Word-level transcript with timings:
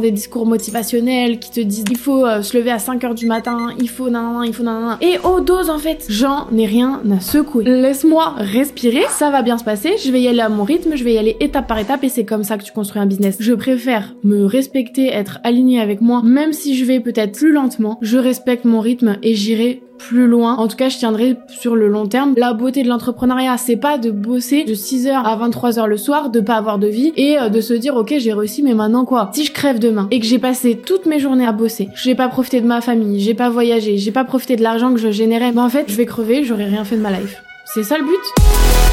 des 0.00 0.10
discours 0.10 0.46
motivationnels 0.46 1.38
qui 1.38 1.50
te 1.50 1.60
disent 1.60 1.84
il 1.90 1.98
faut 1.98 2.26
euh, 2.26 2.42
se 2.42 2.56
lever 2.56 2.70
à 2.70 2.78
5h 2.78 3.14
du 3.14 3.26
matin, 3.26 3.68
il 3.78 3.88
faut 3.88 4.08
nan 4.08 4.42
il 4.44 4.52
faut 4.52 4.62
nan 4.62 4.96
Et 5.00 5.18
au 5.24 5.40
dose 5.40 5.70
en 5.70 5.78
fait, 5.78 6.06
j'en 6.08 6.46
ai 6.56 6.66
rien 6.66 7.00
à 7.10 7.20
secouer. 7.20 7.64
Laisse-moi 7.64 8.34
respirer, 8.38 9.04
ça 9.10 9.30
va 9.30 9.42
bien 9.42 9.58
se 9.58 9.64
passer, 9.64 9.94
je 10.04 10.10
vais 10.10 10.20
y 10.20 10.28
aller 10.28 10.40
à 10.40 10.48
mon 10.48 10.64
rythme, 10.64 10.96
je 10.96 11.04
vais 11.04 11.14
y 11.14 11.18
aller 11.18 11.36
étape 11.40 11.68
par 11.68 11.78
étape 11.78 12.02
et 12.04 12.08
c'est 12.08 12.24
comme 12.24 12.44
ça 12.44 12.58
que 12.58 12.64
tu 12.64 12.72
construis 12.72 13.00
un 13.00 13.06
business. 13.06 13.36
Je 13.40 13.52
préfère 13.52 14.14
me 14.24 14.44
respecter, 14.44 15.08
être 15.08 15.38
aligné 15.44 15.80
avec 15.80 16.00
moi, 16.00 16.22
même 16.24 16.52
si 16.52 16.76
je 16.76 16.84
vais 16.84 17.00
peut-être 17.00 17.32
plus 17.32 17.52
lentement, 17.52 17.98
je 18.00 18.18
respecte 18.18 18.64
mon 18.64 18.80
rythme 18.80 19.16
et 19.22 19.34
j'irai 19.34 19.82
plus 20.08 20.26
loin. 20.26 20.56
En 20.56 20.68
tout 20.68 20.76
cas, 20.76 20.88
je 20.88 20.98
tiendrai 20.98 21.36
sur 21.48 21.76
le 21.76 21.88
long 21.88 22.06
terme. 22.06 22.34
La 22.36 22.52
beauté 22.52 22.82
de 22.82 22.88
l'entrepreneuriat, 22.88 23.56
c'est 23.56 23.76
pas 23.76 23.98
de 23.98 24.10
bosser 24.10 24.64
de 24.64 24.74
6h 24.74 25.10
à 25.10 25.36
23h 25.36 25.86
le 25.86 25.96
soir, 25.96 26.30
de 26.30 26.40
pas 26.40 26.56
avoir 26.56 26.78
de 26.78 26.86
vie 26.86 27.12
et 27.16 27.38
euh, 27.38 27.48
de 27.48 27.60
se 27.60 27.74
dire 27.74 27.96
OK, 27.96 28.14
j'ai 28.18 28.32
réussi 28.32 28.62
mais 28.62 28.74
maintenant 28.74 29.04
quoi? 29.04 29.30
Si 29.32 29.44
je 29.44 29.52
crève 29.52 29.78
demain 29.78 30.08
et 30.10 30.20
que 30.20 30.26
j'ai 30.26 30.38
passé 30.38 30.80
toutes 30.84 31.06
mes 31.06 31.18
journées 31.18 31.46
à 31.46 31.52
bosser, 31.52 31.88
j'ai 31.94 32.14
pas 32.14 32.28
profité 32.28 32.60
de 32.60 32.66
ma 32.66 32.80
famille, 32.80 33.20
j'ai 33.20 33.34
pas 33.34 33.48
voyagé, 33.48 33.96
j'ai 33.96 34.12
pas 34.12 34.24
profité 34.24 34.56
de 34.56 34.62
l'argent 34.62 34.92
que 34.92 35.00
je 35.00 35.10
générais, 35.10 35.52
ben 35.52 35.64
en 35.64 35.68
fait, 35.70 35.86
je 35.88 35.96
vais 35.96 36.06
crever, 36.06 36.44
j'aurai 36.44 36.64
rien 36.64 36.84
fait 36.84 36.96
de 36.96 37.02
ma 37.02 37.10
life. 37.10 37.42
C'est 37.64 37.82
ça 37.82 37.96
le 37.96 38.04
but? 38.04 38.83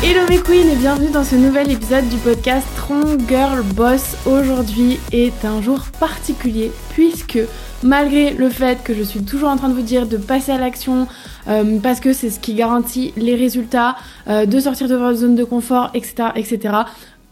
Hello 0.00 0.20
mes 0.28 0.38
queens 0.38 0.70
et 0.70 0.76
bienvenue 0.76 1.10
dans 1.10 1.24
ce 1.24 1.34
nouvel 1.34 1.72
épisode 1.72 2.08
du 2.08 2.18
podcast 2.18 2.64
Strong 2.76 3.20
Girl 3.28 3.62
Boss. 3.74 4.16
Aujourd'hui 4.26 5.00
est 5.10 5.44
un 5.44 5.60
jour 5.60 5.80
particulier 5.98 6.70
puisque 6.90 7.40
malgré 7.82 8.32
le 8.32 8.48
fait 8.48 8.84
que 8.84 8.94
je 8.94 9.02
suis 9.02 9.24
toujours 9.24 9.48
en 9.48 9.56
train 9.56 9.68
de 9.68 9.74
vous 9.74 9.82
dire 9.82 10.06
de 10.06 10.16
passer 10.16 10.52
à 10.52 10.58
l'action 10.58 11.08
euh, 11.48 11.80
parce 11.82 11.98
que 11.98 12.12
c'est 12.12 12.30
ce 12.30 12.38
qui 12.38 12.54
garantit 12.54 13.12
les 13.16 13.34
résultats, 13.34 13.96
euh, 14.28 14.46
de 14.46 14.60
sortir 14.60 14.86
de 14.86 14.94
votre 14.94 15.18
zone 15.18 15.34
de 15.34 15.42
confort, 15.42 15.90
etc. 15.94 16.28
etc. 16.36 16.74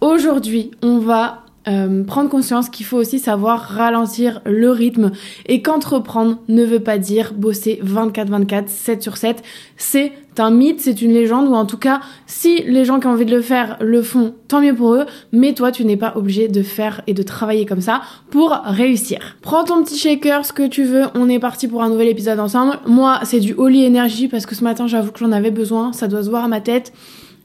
Aujourd'hui 0.00 0.72
on 0.82 0.98
va 0.98 1.44
euh, 1.68 2.02
prendre 2.02 2.28
conscience 2.28 2.68
qu'il 2.68 2.84
faut 2.84 2.96
aussi 2.96 3.20
savoir 3.20 3.60
ralentir 3.60 4.40
le 4.44 4.70
rythme 4.70 5.12
et 5.46 5.62
qu'entreprendre 5.62 6.38
ne 6.48 6.64
veut 6.64 6.80
pas 6.80 6.98
dire 6.98 7.32
bosser 7.32 7.80
24-24, 7.84 8.66
7 8.66 9.02
sur 9.04 9.16
7. 9.16 9.42
C'est 9.76 10.12
un 10.40 10.50
mythe, 10.50 10.80
c'est 10.80 11.02
une 11.02 11.12
légende, 11.12 11.48
ou 11.48 11.54
en 11.54 11.66
tout 11.66 11.78
cas, 11.78 12.00
si 12.26 12.62
les 12.62 12.84
gens 12.84 13.00
qui 13.00 13.06
ont 13.06 13.10
envie 13.10 13.24
de 13.24 13.34
le 13.34 13.42
faire 13.42 13.76
le 13.80 14.02
font, 14.02 14.34
tant 14.48 14.60
mieux 14.60 14.74
pour 14.74 14.94
eux, 14.94 15.06
mais 15.32 15.54
toi, 15.54 15.72
tu 15.72 15.84
n'es 15.84 15.96
pas 15.96 16.12
obligé 16.16 16.48
de 16.48 16.62
faire 16.62 17.02
et 17.06 17.14
de 17.14 17.22
travailler 17.22 17.66
comme 17.66 17.80
ça 17.80 18.02
pour 18.30 18.50
réussir. 18.64 19.36
Prends 19.42 19.64
ton 19.64 19.82
petit 19.82 19.98
shaker, 19.98 20.44
ce 20.44 20.52
que 20.52 20.66
tu 20.66 20.84
veux, 20.84 21.04
on 21.14 21.28
est 21.28 21.38
parti 21.38 21.68
pour 21.68 21.82
un 21.82 21.88
nouvel 21.88 22.08
épisode 22.08 22.38
ensemble. 22.38 22.78
Moi, 22.86 23.20
c'est 23.24 23.40
du 23.40 23.54
Holy 23.54 23.86
Energy 23.86 24.28
parce 24.28 24.46
que 24.46 24.54
ce 24.54 24.64
matin, 24.64 24.86
j'avoue 24.86 25.12
que 25.12 25.18
j'en 25.18 25.32
avais 25.32 25.50
besoin, 25.50 25.92
ça 25.92 26.08
doit 26.08 26.22
se 26.22 26.30
voir 26.30 26.44
à 26.44 26.48
ma 26.48 26.60
tête. 26.60 26.92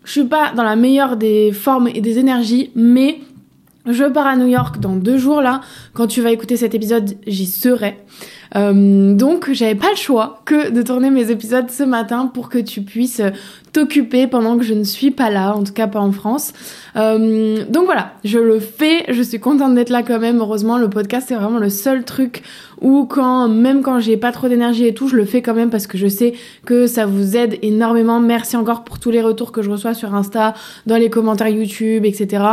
Je 0.03 0.11
suis 0.11 0.23
pas 0.23 0.51
dans 0.55 0.63
la 0.63 0.75
meilleure 0.75 1.15
des 1.15 1.51
formes 1.51 1.87
et 1.87 2.01
des 2.01 2.17
énergies, 2.17 2.71
mais 2.75 3.19
je 3.85 4.05
pars 4.05 4.27
à 4.27 4.35
New 4.35 4.47
York 4.47 4.79
dans 4.79 4.95
deux 4.95 5.17
jours 5.17 5.41
là. 5.41 5.61
Quand 5.93 6.07
tu 6.07 6.21
vas 6.21 6.31
écouter 6.31 6.57
cet 6.57 6.75
épisode, 6.75 7.17
j'y 7.25 7.45
serai. 7.45 7.97
Euh, 8.55 9.13
donc 9.13 9.49
j'avais 9.51 9.75
pas 9.75 9.89
le 9.89 9.95
choix 9.95 10.41
que 10.45 10.71
de 10.71 10.81
tourner 10.81 11.09
mes 11.09 11.31
épisodes 11.31 11.69
ce 11.69 11.83
matin 11.83 12.29
pour 12.33 12.49
que 12.49 12.57
tu 12.57 12.81
puisses 12.81 13.21
t'occuper 13.71 14.27
pendant 14.27 14.57
que 14.57 14.65
je 14.65 14.73
ne 14.73 14.83
suis 14.83 15.11
pas 15.11 15.29
là, 15.29 15.55
en 15.55 15.63
tout 15.63 15.71
cas 15.71 15.87
pas 15.87 16.01
en 16.01 16.11
France. 16.11 16.51
Euh, 16.97 17.63
donc 17.69 17.85
voilà, 17.85 18.11
je 18.25 18.39
le 18.39 18.59
fais, 18.59 19.05
je 19.07 19.21
suis 19.21 19.39
contente 19.39 19.75
d'être 19.75 19.89
là 19.89 20.03
quand 20.03 20.19
même. 20.19 20.39
Heureusement, 20.39 20.77
le 20.77 20.89
podcast 20.89 21.27
c'est 21.29 21.35
vraiment 21.35 21.59
le 21.59 21.69
seul 21.69 22.03
truc 22.03 22.43
où 22.81 23.05
quand 23.05 23.47
même 23.47 23.83
quand 23.83 23.99
j'ai 23.99 24.17
pas 24.17 24.31
trop 24.31 24.49
d'énergie 24.49 24.85
et 24.87 24.93
tout, 24.93 25.07
je 25.07 25.15
le 25.15 25.23
fais 25.23 25.41
quand 25.41 25.53
même 25.53 25.69
parce 25.69 25.87
que 25.87 25.97
je 25.97 26.07
sais 26.07 26.33
que 26.65 26.87
ça 26.87 27.05
vous 27.05 27.37
aide 27.37 27.57
énormément. 27.61 28.19
Merci 28.19 28.57
encore 28.57 28.83
pour 28.83 28.99
tous 28.99 29.11
les 29.11 29.21
retours 29.21 29.51
que 29.51 29.61
je 29.61 29.69
reçois 29.69 29.93
sur 29.93 30.13
Insta, 30.13 30.55
dans 30.87 30.97
les 30.97 31.09
commentaires 31.09 31.47
YouTube, 31.47 32.05
etc. 32.05 32.43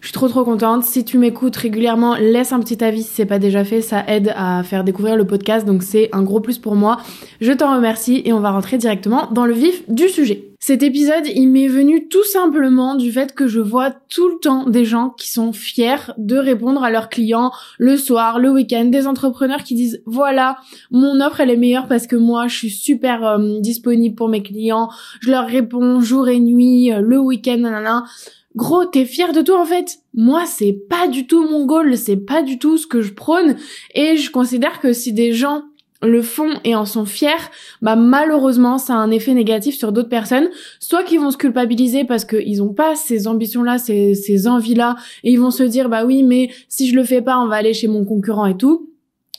Je 0.00 0.08
suis 0.08 0.12
trop 0.12 0.28
trop 0.28 0.44
contente. 0.44 0.77
Si 0.82 1.04
tu 1.04 1.18
m'écoutes 1.18 1.56
régulièrement, 1.56 2.14
laisse 2.16 2.52
un 2.52 2.60
petit 2.60 2.82
avis 2.82 3.02
si 3.02 3.10
c'est 3.10 3.26
pas 3.26 3.38
déjà 3.38 3.64
fait, 3.64 3.80
ça 3.80 4.04
aide 4.06 4.32
à 4.36 4.62
faire 4.62 4.84
découvrir 4.84 5.16
le 5.16 5.26
podcast, 5.26 5.66
donc 5.66 5.82
c'est 5.82 6.08
un 6.12 6.22
gros 6.22 6.40
plus 6.40 6.58
pour 6.58 6.74
moi. 6.74 6.98
Je 7.40 7.52
t'en 7.52 7.74
remercie 7.74 8.22
et 8.24 8.32
on 8.32 8.40
va 8.40 8.50
rentrer 8.50 8.78
directement 8.78 9.28
dans 9.32 9.46
le 9.46 9.54
vif 9.54 9.88
du 9.88 10.08
sujet. 10.08 10.48
Cet 10.60 10.82
épisode, 10.82 11.26
il 11.34 11.46
m'est 11.48 11.68
venu 11.68 12.08
tout 12.08 12.24
simplement 12.24 12.96
du 12.96 13.12
fait 13.12 13.32
que 13.32 13.46
je 13.46 13.60
vois 13.60 13.90
tout 13.90 14.28
le 14.28 14.38
temps 14.40 14.68
des 14.68 14.84
gens 14.84 15.10
qui 15.10 15.30
sont 15.30 15.52
fiers 15.52 16.12
de 16.18 16.36
répondre 16.36 16.82
à 16.82 16.90
leurs 16.90 17.08
clients 17.08 17.52
le 17.78 17.96
soir, 17.96 18.40
le 18.40 18.50
week-end, 18.50 18.86
des 18.86 19.06
entrepreneurs 19.06 19.62
qui 19.62 19.74
disent 19.76 20.02
voilà, 20.04 20.58
mon 20.90 21.20
offre 21.20 21.40
elle 21.40 21.50
est 21.50 21.56
meilleure 21.56 21.86
parce 21.86 22.08
que 22.08 22.16
moi 22.16 22.48
je 22.48 22.56
suis 22.56 22.70
super 22.70 23.24
euh, 23.24 23.60
disponible 23.60 24.16
pour 24.16 24.28
mes 24.28 24.42
clients, 24.42 24.90
je 25.20 25.30
leur 25.30 25.46
réponds 25.46 26.00
jour 26.00 26.28
et 26.28 26.40
nuit, 26.40 26.92
euh, 26.92 27.00
le 27.00 27.18
week-end, 27.18 27.58
nanana. 27.58 28.04
Gros, 28.58 28.86
t'es 28.86 29.04
fier 29.04 29.32
de 29.32 29.40
toi 29.40 29.60
en 29.60 29.64
fait. 29.64 30.00
Moi, 30.14 30.44
c'est 30.44 30.72
pas 30.72 31.06
du 31.06 31.28
tout 31.28 31.48
mon 31.48 31.64
goal, 31.64 31.96
c'est 31.96 32.16
pas 32.16 32.42
du 32.42 32.58
tout 32.58 32.76
ce 32.76 32.88
que 32.88 33.02
je 33.02 33.12
prône. 33.12 33.54
Et 33.94 34.16
je 34.16 34.32
considère 34.32 34.80
que 34.80 34.92
si 34.92 35.12
des 35.12 35.32
gens 35.32 35.62
le 36.02 36.22
font 36.22 36.54
et 36.64 36.74
en 36.74 36.84
sont 36.84 37.04
fiers, 37.04 37.44
bah 37.82 37.94
malheureusement 37.94 38.78
ça 38.78 38.94
a 38.94 38.96
un 38.96 39.12
effet 39.12 39.32
négatif 39.32 39.76
sur 39.76 39.92
d'autres 39.92 40.08
personnes, 40.08 40.48
soit 40.80 41.04
qui 41.04 41.18
vont 41.18 41.30
se 41.30 41.36
culpabiliser 41.36 42.02
parce 42.04 42.24
qu'ils 42.24 42.60
ont 42.60 42.74
pas 42.74 42.96
ces 42.96 43.28
ambitions-là, 43.28 43.78
ces, 43.78 44.16
ces 44.16 44.48
envies-là, 44.48 44.96
et 45.22 45.30
ils 45.30 45.38
vont 45.38 45.52
se 45.52 45.62
dire 45.62 45.88
bah 45.88 46.04
oui 46.04 46.24
mais 46.24 46.50
si 46.68 46.88
je 46.88 46.96
le 46.96 47.04
fais 47.04 47.22
pas 47.22 47.38
on 47.38 47.46
va 47.46 47.56
aller 47.56 47.74
chez 47.74 47.86
mon 47.86 48.04
concurrent 48.04 48.46
et 48.46 48.56
tout, 48.56 48.90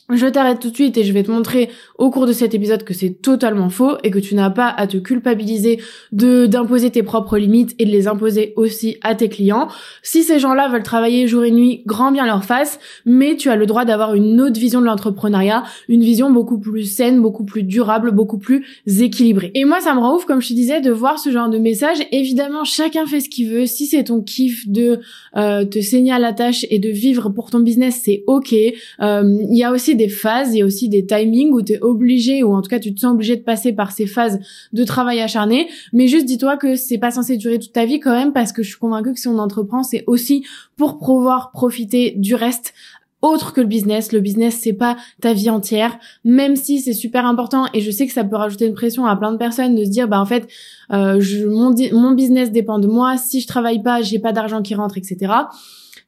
je 0.10 0.26
t'arrête 0.28 0.60
tout 0.60 0.70
de 0.70 0.76
suite 0.76 0.98
et 0.98 1.04
je 1.04 1.14
vais 1.14 1.24
te 1.24 1.32
montrer 1.32 1.70
au 1.98 2.10
cours 2.10 2.26
de 2.26 2.34
cet 2.34 2.54
épisode 2.54 2.84
que 2.84 2.94
c'est 2.94 3.22
totalement 3.22 3.70
faux 3.70 3.98
et 4.04 4.12
que 4.12 4.20
tu 4.20 4.36
n'as 4.36 4.50
pas 4.50 4.68
à 4.68 4.88
te 4.88 4.98
culpabiliser 4.98 5.80
de 6.12 6.46
d'imposer 6.46 6.90
tes 6.90 7.04
propres 7.04 7.38
limites 7.38 7.76
et 7.80 7.86
de 7.86 7.92
les 7.92 8.08
imposer 8.08 8.54
aussi 8.56 8.98
à 9.02 9.16
tes 9.16 9.30
clients. 9.30 9.68
Si 10.02 10.24
ces 10.24 10.40
gens-là 10.40 10.68
veulent 10.70 10.84
travailler 10.84 11.28
jour 11.28 11.44
et 11.44 11.52
nuit, 11.52 11.84
grand 11.86 12.12
bien 12.12 12.26
leur 12.26 12.44
face, 12.44 12.80
mais 13.06 13.36
tu 13.36 13.50
as 13.50 13.56
le 13.56 13.66
droit 13.66 13.86
d'avoir 13.86 14.16
une 14.16 14.42
autre 14.42 14.60
vision 14.60 14.82
de 14.82 14.86
l'entrepreneuriat, 14.86 15.64
une 15.88 16.02
vision 16.02 16.32
beaucoup 16.32 16.60
plus 16.60 16.86
saine, 16.86 17.22
beaucoup 17.22 17.44
plus 17.44 17.64
durable, 17.64 18.12
beaucoup 18.12 18.40
plus 18.40 18.66
équilibrée. 18.88 19.52
Et 19.54 19.66
moi 19.66 19.80
ça 19.82 19.94
me 19.94 20.00
rend 20.00 20.16
ouf 20.16 20.26
comme 20.26 20.42
je 20.42 20.50
te 20.50 20.54
disais 20.54 20.82
de 20.82 20.92
voir 20.92 21.20
ce 21.20 21.30
genre 21.30 21.50
de 21.50 21.58
message. 21.58 21.98
Évidemment, 22.12 22.64
chacun 22.64 23.06
fait 23.06 23.20
ce 23.20 23.30
qu'il 23.30 23.50
veut. 23.50 23.66
Si 23.66 23.86
c'est 23.86 24.06
ton 24.06 24.22
kiff 24.22 24.68
de 24.68 25.00
euh, 25.38 25.66
te 25.66 25.80
saigner 25.82 26.14
à 26.14 26.20
la 26.20 26.34
tâche 26.34 26.66
et 26.70 26.80
de 26.80 26.90
vivre 26.90 27.30
pour 27.30 27.52
ton 27.52 27.60
business, 27.60 28.02
c'est 28.04 28.24
OK. 28.28 28.54
Euh, 28.54 29.38
il 29.50 29.58
y 29.58 29.64
a 29.64 29.72
aussi 29.72 29.96
des 30.00 30.10
phases, 30.10 30.56
a 30.60 30.66
aussi 30.66 30.90
des 30.90 31.06
timings 31.06 31.52
où 31.52 31.62
tu 31.62 31.74
es 31.74 31.82
obligé, 31.82 32.44
ou 32.44 32.56
en 32.56 32.62
tout 32.62 32.70
cas 32.70 32.80
tu 32.80 32.94
te 32.94 33.00
sens 33.00 33.14
obligé 33.14 33.36
de 33.36 33.44
passer 33.44 33.74
par 33.74 33.92
ces 33.92 34.08
phases 34.08 34.40
de 34.74 34.84
travail 34.84 35.20
acharné. 35.20 35.68
Mais 35.94 36.08
juste 36.08 36.26
dis-toi 36.26 36.58
que 36.58 36.76
c'est 36.76 36.98
pas 36.98 37.12
censé 37.12 37.38
durer 37.38 37.60
toute 37.60 37.74
ta 37.74 37.86
vie 37.86 38.00
quand 38.00 38.14
même, 38.14 38.34
parce 38.34 38.52
que 38.52 38.64
je 38.64 38.70
suis 38.70 38.80
convaincue 38.80 39.14
que 39.14 39.20
si 39.20 39.28
on 39.28 39.38
entreprend, 39.38 39.84
c'est 39.84 40.04
aussi 40.08 40.46
pour 40.78 40.98
pouvoir 41.00 41.52
profiter 41.52 42.14
du 42.18 42.34
reste 42.34 42.74
autre 43.22 43.54
que 43.54 43.62
le 43.62 43.68
business. 43.68 44.12
Le 44.12 44.22
business, 44.22 44.60
c'est 44.62 44.74
pas 44.74 44.96
ta 45.22 45.34
vie 45.34 45.50
entière, 45.50 45.98
même 46.24 46.56
si 46.56 46.80
c'est 46.80 46.94
super 46.94 47.26
important 47.26 47.66
et 47.74 47.82
je 47.82 47.92
sais 47.92 48.08
que 48.08 48.14
ça 48.14 48.24
peut 48.24 48.38
rajouter 48.38 48.66
une 48.66 48.74
pression 48.74 49.06
à 49.06 49.16
plein 49.16 49.32
de 49.32 49.38
personnes 49.38 49.76
de 49.76 49.84
se 49.84 49.90
dire, 49.90 50.08
bah 50.08 50.22
en 50.22 50.26
fait, 50.26 50.48
euh, 50.92 51.20
je, 51.20 51.46
mon, 51.46 51.76
mon 51.92 52.12
business 52.12 52.52
dépend 52.52 52.80
de 52.80 52.88
moi. 52.88 53.18
Si 53.18 53.42
je 53.42 53.48
travaille 53.48 53.84
pas, 53.84 54.02
j'ai 54.02 54.20
pas 54.20 54.32
d'argent 54.32 54.62
qui 54.62 54.76
rentre, 54.76 54.98
etc. 54.98 55.34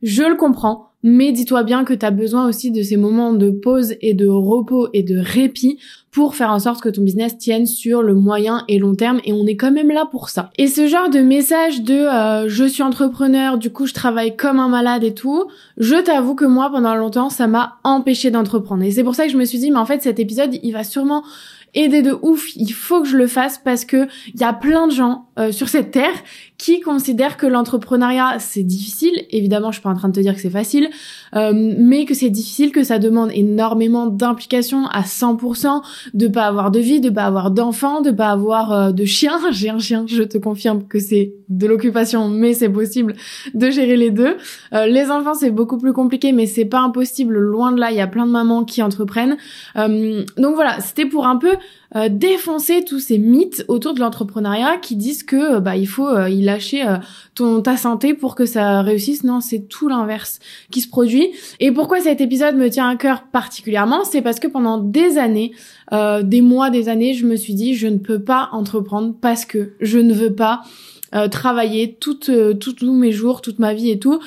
Je 0.01 0.24
le 0.24 0.35
comprends. 0.35 0.91
Mais 1.03 1.31
dis-toi 1.31 1.63
bien 1.63 1.84
que 1.84 1.94
tu 1.94 2.06
as 2.06 2.12
besoin 2.12 2.47
aussi 2.47 2.72
de 2.72 2.81
ces 2.84 2.97
moments 2.97 3.34
de 3.34 3.50
pause 3.50 3.95
et 4.01 4.13
de 4.13 4.28
repos 4.28 4.88
et 4.94 5.03
de 5.03 5.17
répit 5.17 5.79
pour 6.12 6.35
faire 6.35 6.51
en 6.51 6.59
sorte 6.59 6.81
que 6.81 6.89
ton 6.89 7.01
business 7.01 7.38
tienne 7.38 7.66
sur 7.66 8.03
le 8.03 8.13
moyen 8.13 8.66
et 8.67 8.78
long 8.78 8.95
terme 8.95 9.22
et 9.23 9.31
on 9.31 9.47
est 9.47 9.56
quand 9.56 9.72
même 9.72 9.89
là 9.89 10.06
pour 10.06 10.29
ça. 10.29 10.51
Et 10.57 10.67
ce 10.67 10.88
genre 10.88 11.09
de 11.09 11.19
message 11.19 11.81
de 11.81 11.94
euh, 11.94 12.50
je 12.50 12.66
suis 12.66 12.84
entrepreneur, 12.84 13.57
du 13.57 13.72
coup 13.72 13.88
je 13.88 13.94
travaille 13.94 14.35
comme 14.35 14.59
un 14.59 14.67
malade 14.67 15.03
et 15.03 15.13
tout, 15.13 15.45
je 15.78 15.95
t'avoue 15.95 16.35
que 16.35 16.45
moi 16.45 16.69
pendant 16.69 16.95
longtemps 16.95 17.29
ça 17.29 17.47
m'a 17.47 17.78
empêché 17.83 18.29
d'entreprendre. 18.29 18.83
Et 18.83 18.91
c'est 18.91 19.03
pour 19.03 19.16
ça 19.16 19.25
que 19.25 19.31
je 19.31 19.38
me 19.38 19.45
suis 19.45 19.59
dit 19.59 19.72
mais 19.72 19.79
en 19.79 19.85
fait 19.85 20.03
cet 20.03 20.19
épisode 20.19 20.57
il 20.62 20.73
va 20.73 20.83
sûrement 20.83 21.23
aider 21.73 22.01
de 22.01 22.18
ouf, 22.22 22.56
il 22.56 22.73
faut 22.73 23.01
que 23.01 23.07
je 23.07 23.16
le 23.16 23.28
fasse 23.28 23.57
parce 23.57 23.85
que 23.85 24.07
il 24.33 24.39
y 24.39 24.44
a 24.44 24.53
plein 24.53 24.88
de 24.88 24.91
gens 24.91 25.28
euh, 25.39 25.51
sur 25.53 25.69
cette 25.69 25.91
terre 25.91 26.13
qui 26.62 26.80
considèrent 26.80 27.38
que 27.38 27.48
l'entrepreneuriat 27.48 28.38
c'est 28.38 28.62
difficile. 28.62 29.25
Évidemment, 29.31 29.72
je 29.72 29.78
suis 29.78 29.81
pas 29.81 29.90
en 29.90 29.96
train 29.96 30.10
de 30.10 30.13
te 30.13 30.19
dire 30.19 30.36
que 30.36 30.40
c'est 30.40 30.52
facile, 30.52 30.92
euh, 31.36 31.54
mais 31.56 32.06
que 32.06 32.13
c'est 32.13 32.30
difficile, 32.30 32.72
que 32.72 32.84
ça 32.84 33.00
demande 33.00 33.31
énormément 33.34 34.06
d'implication 34.06 34.86
à 34.86 35.02
100%, 35.02 35.81
de 36.13 36.28
pas 36.28 36.44
avoir 36.44 36.69
de 36.69 36.80
vie, 36.80 37.00
de 37.00 37.10
pas 37.10 37.24
avoir 37.24 37.50
d'enfants, 37.50 38.02
de 38.02 38.12
pas 38.12 38.30
avoir 38.30 38.72
euh, 38.74 38.92
de 38.92 39.06
chien. 39.06 39.40
J'ai 39.52 39.72
un 39.72 39.80
chien, 39.80 40.06
je 40.08 40.22
te 40.22 40.38
confirme 40.38 40.84
que 40.88 41.00
c'est 41.00 41.34
de 41.50 41.66
l'occupation, 41.66 42.30
mais 42.30 42.54
c'est 42.54 42.69
possible 42.69 43.16
de 43.56 43.72
gérer 43.72 43.98
les 43.98 44.12
deux. 44.12 44.38
les 44.72 45.10
enfants 45.10 45.34
c'est 45.34 45.50
beaucoup 45.50 45.80
plus 45.80 45.94
compliqué, 45.94 46.31
mais 46.31 46.46
c'est 46.46 46.66
pas 46.66 46.81
impossible. 46.81 47.40
Loin 47.40 47.72
de 47.72 47.80
là, 47.80 47.90
il 47.90 47.98
y 47.98 48.02
a 48.02 48.07
plein 48.07 48.28
de 48.28 48.31
mamans 48.31 48.66
qui 48.66 48.84
entreprennent. 48.84 49.36
donc 49.75 50.56
voilà, 50.56 50.80
c'était 50.80 51.07
pour 51.07 51.25
un 51.25 51.38
peu 51.38 51.56
euh, 51.94 52.07
défoncer 52.10 52.86
tous 52.86 53.00
ces 53.00 53.18
mythes 53.18 53.66
autour 53.68 53.94
de 53.94 54.00
l'entrepreneuriat 54.00 54.78
qui 54.78 54.96
disent 54.96 55.24
que 55.24 55.56
euh, 55.56 55.60
bah 55.60 55.75
il 55.75 55.88
faut 55.88 56.07
euh, 56.07 56.30
lâcher 56.51 56.86
ton 57.36 57.62
ta 57.62 57.77
santé 57.77 58.13
pour 58.13 58.36
que 58.36 58.45
ça 58.45 58.81
réussisse. 58.81 59.24
Non, 59.24 59.42
c'est 59.42 59.68
tout 59.68 59.88
l'inverse 59.88 60.39
qui 60.69 60.81
se 60.81 60.88
produit. 60.88 61.30
Et 61.59 61.71
pourquoi 61.71 62.00
cet 62.01 62.21
épisode 62.21 62.56
me 62.56 62.69
tient 62.69 62.89
à 62.89 62.95
cœur 62.95 63.24
particulièrement, 63.31 64.03
c'est 64.03 64.21
parce 64.21 64.39
que 64.39 64.48
pendant 64.48 64.77
des 64.77 65.18
années, 65.18 65.51
des 65.92 66.42
mois, 66.42 66.69
des 66.69 66.89
années, 66.89 67.13
je 67.13 67.25
me 67.25 67.36
suis 67.36 67.53
dit 67.53 67.75
je 67.75 67.88
ne 67.88 67.98
peux 67.98 68.19
pas 68.19 68.50
entreprendre 68.51 69.13
parce 69.19 69.45
que 69.45 69.74
je 69.81 69.98
ne 69.98 70.13
veux 70.13 70.33
pas 70.33 70.62
travailler 71.31 71.98
toutes, 72.00 72.31
tous 72.59 72.94
mes 72.94 73.12
jours, 73.12 73.42
toute 73.42 73.59
ma 73.59 73.74
vie 73.74 73.92
et 73.92 74.00
tout 74.00 74.19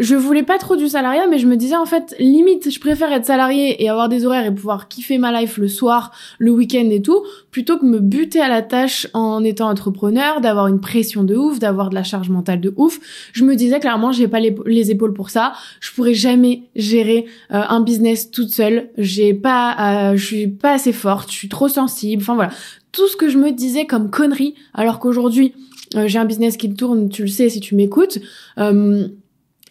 je 0.00 0.14
voulais 0.16 0.42
pas 0.42 0.56
trop 0.56 0.76
du 0.76 0.88
salariat, 0.88 1.26
mais 1.28 1.38
je 1.38 1.46
me 1.46 1.56
disais 1.56 1.76
en 1.76 1.84
fait, 1.84 2.16
limite, 2.18 2.70
je 2.70 2.80
préfère 2.80 3.12
être 3.12 3.26
salarié 3.26 3.82
et 3.82 3.90
avoir 3.90 4.08
des 4.08 4.24
horaires 4.24 4.46
et 4.46 4.54
pouvoir 4.54 4.88
kiffer 4.88 5.18
ma 5.18 5.38
life 5.38 5.58
le 5.58 5.68
soir, 5.68 6.10
le 6.38 6.50
week-end 6.50 6.88
et 6.90 7.02
tout, 7.02 7.22
plutôt 7.50 7.78
que 7.78 7.84
me 7.84 7.98
buter 7.98 8.40
à 8.40 8.48
la 8.48 8.62
tâche 8.62 9.06
en 9.12 9.44
étant 9.44 9.68
entrepreneur, 9.68 10.40
d'avoir 10.40 10.68
une 10.68 10.80
pression 10.80 11.22
de 11.22 11.36
ouf, 11.36 11.58
d'avoir 11.58 11.90
de 11.90 11.94
la 11.94 12.02
charge 12.02 12.30
mentale 12.30 12.62
de 12.62 12.72
ouf. 12.76 12.98
Je 13.34 13.44
me 13.44 13.54
disais 13.54 13.78
clairement, 13.78 14.10
j'ai 14.10 14.26
pas 14.26 14.40
les, 14.40 14.90
épaules 14.90 15.12
pour 15.12 15.28
ça. 15.28 15.52
Je 15.80 15.92
pourrais 15.92 16.14
jamais 16.14 16.62
gérer 16.74 17.26
euh, 17.52 17.62
un 17.68 17.82
business 17.82 18.30
toute 18.30 18.48
seule. 18.48 18.88
J'ai 18.96 19.34
pas, 19.34 20.12
euh, 20.12 20.16
je 20.16 20.24
suis 20.24 20.48
pas 20.48 20.72
assez 20.72 20.94
forte, 20.94 21.30
je 21.30 21.36
suis 21.36 21.50
trop 21.50 21.68
sensible. 21.68 22.22
Enfin 22.22 22.34
voilà, 22.34 22.52
tout 22.90 23.06
ce 23.06 23.16
que 23.16 23.28
je 23.28 23.36
me 23.36 23.52
disais 23.52 23.84
comme 23.84 24.10
connerie, 24.10 24.54
alors 24.72 24.98
qu'aujourd'hui 24.98 25.52
euh, 25.96 26.08
j'ai 26.08 26.18
un 26.18 26.24
business 26.24 26.56
qui 26.56 26.72
tourne, 26.72 27.10
tu 27.10 27.22
le 27.22 27.28
sais 27.28 27.50
si 27.50 27.60
tu 27.60 27.74
m'écoutes 27.74 28.18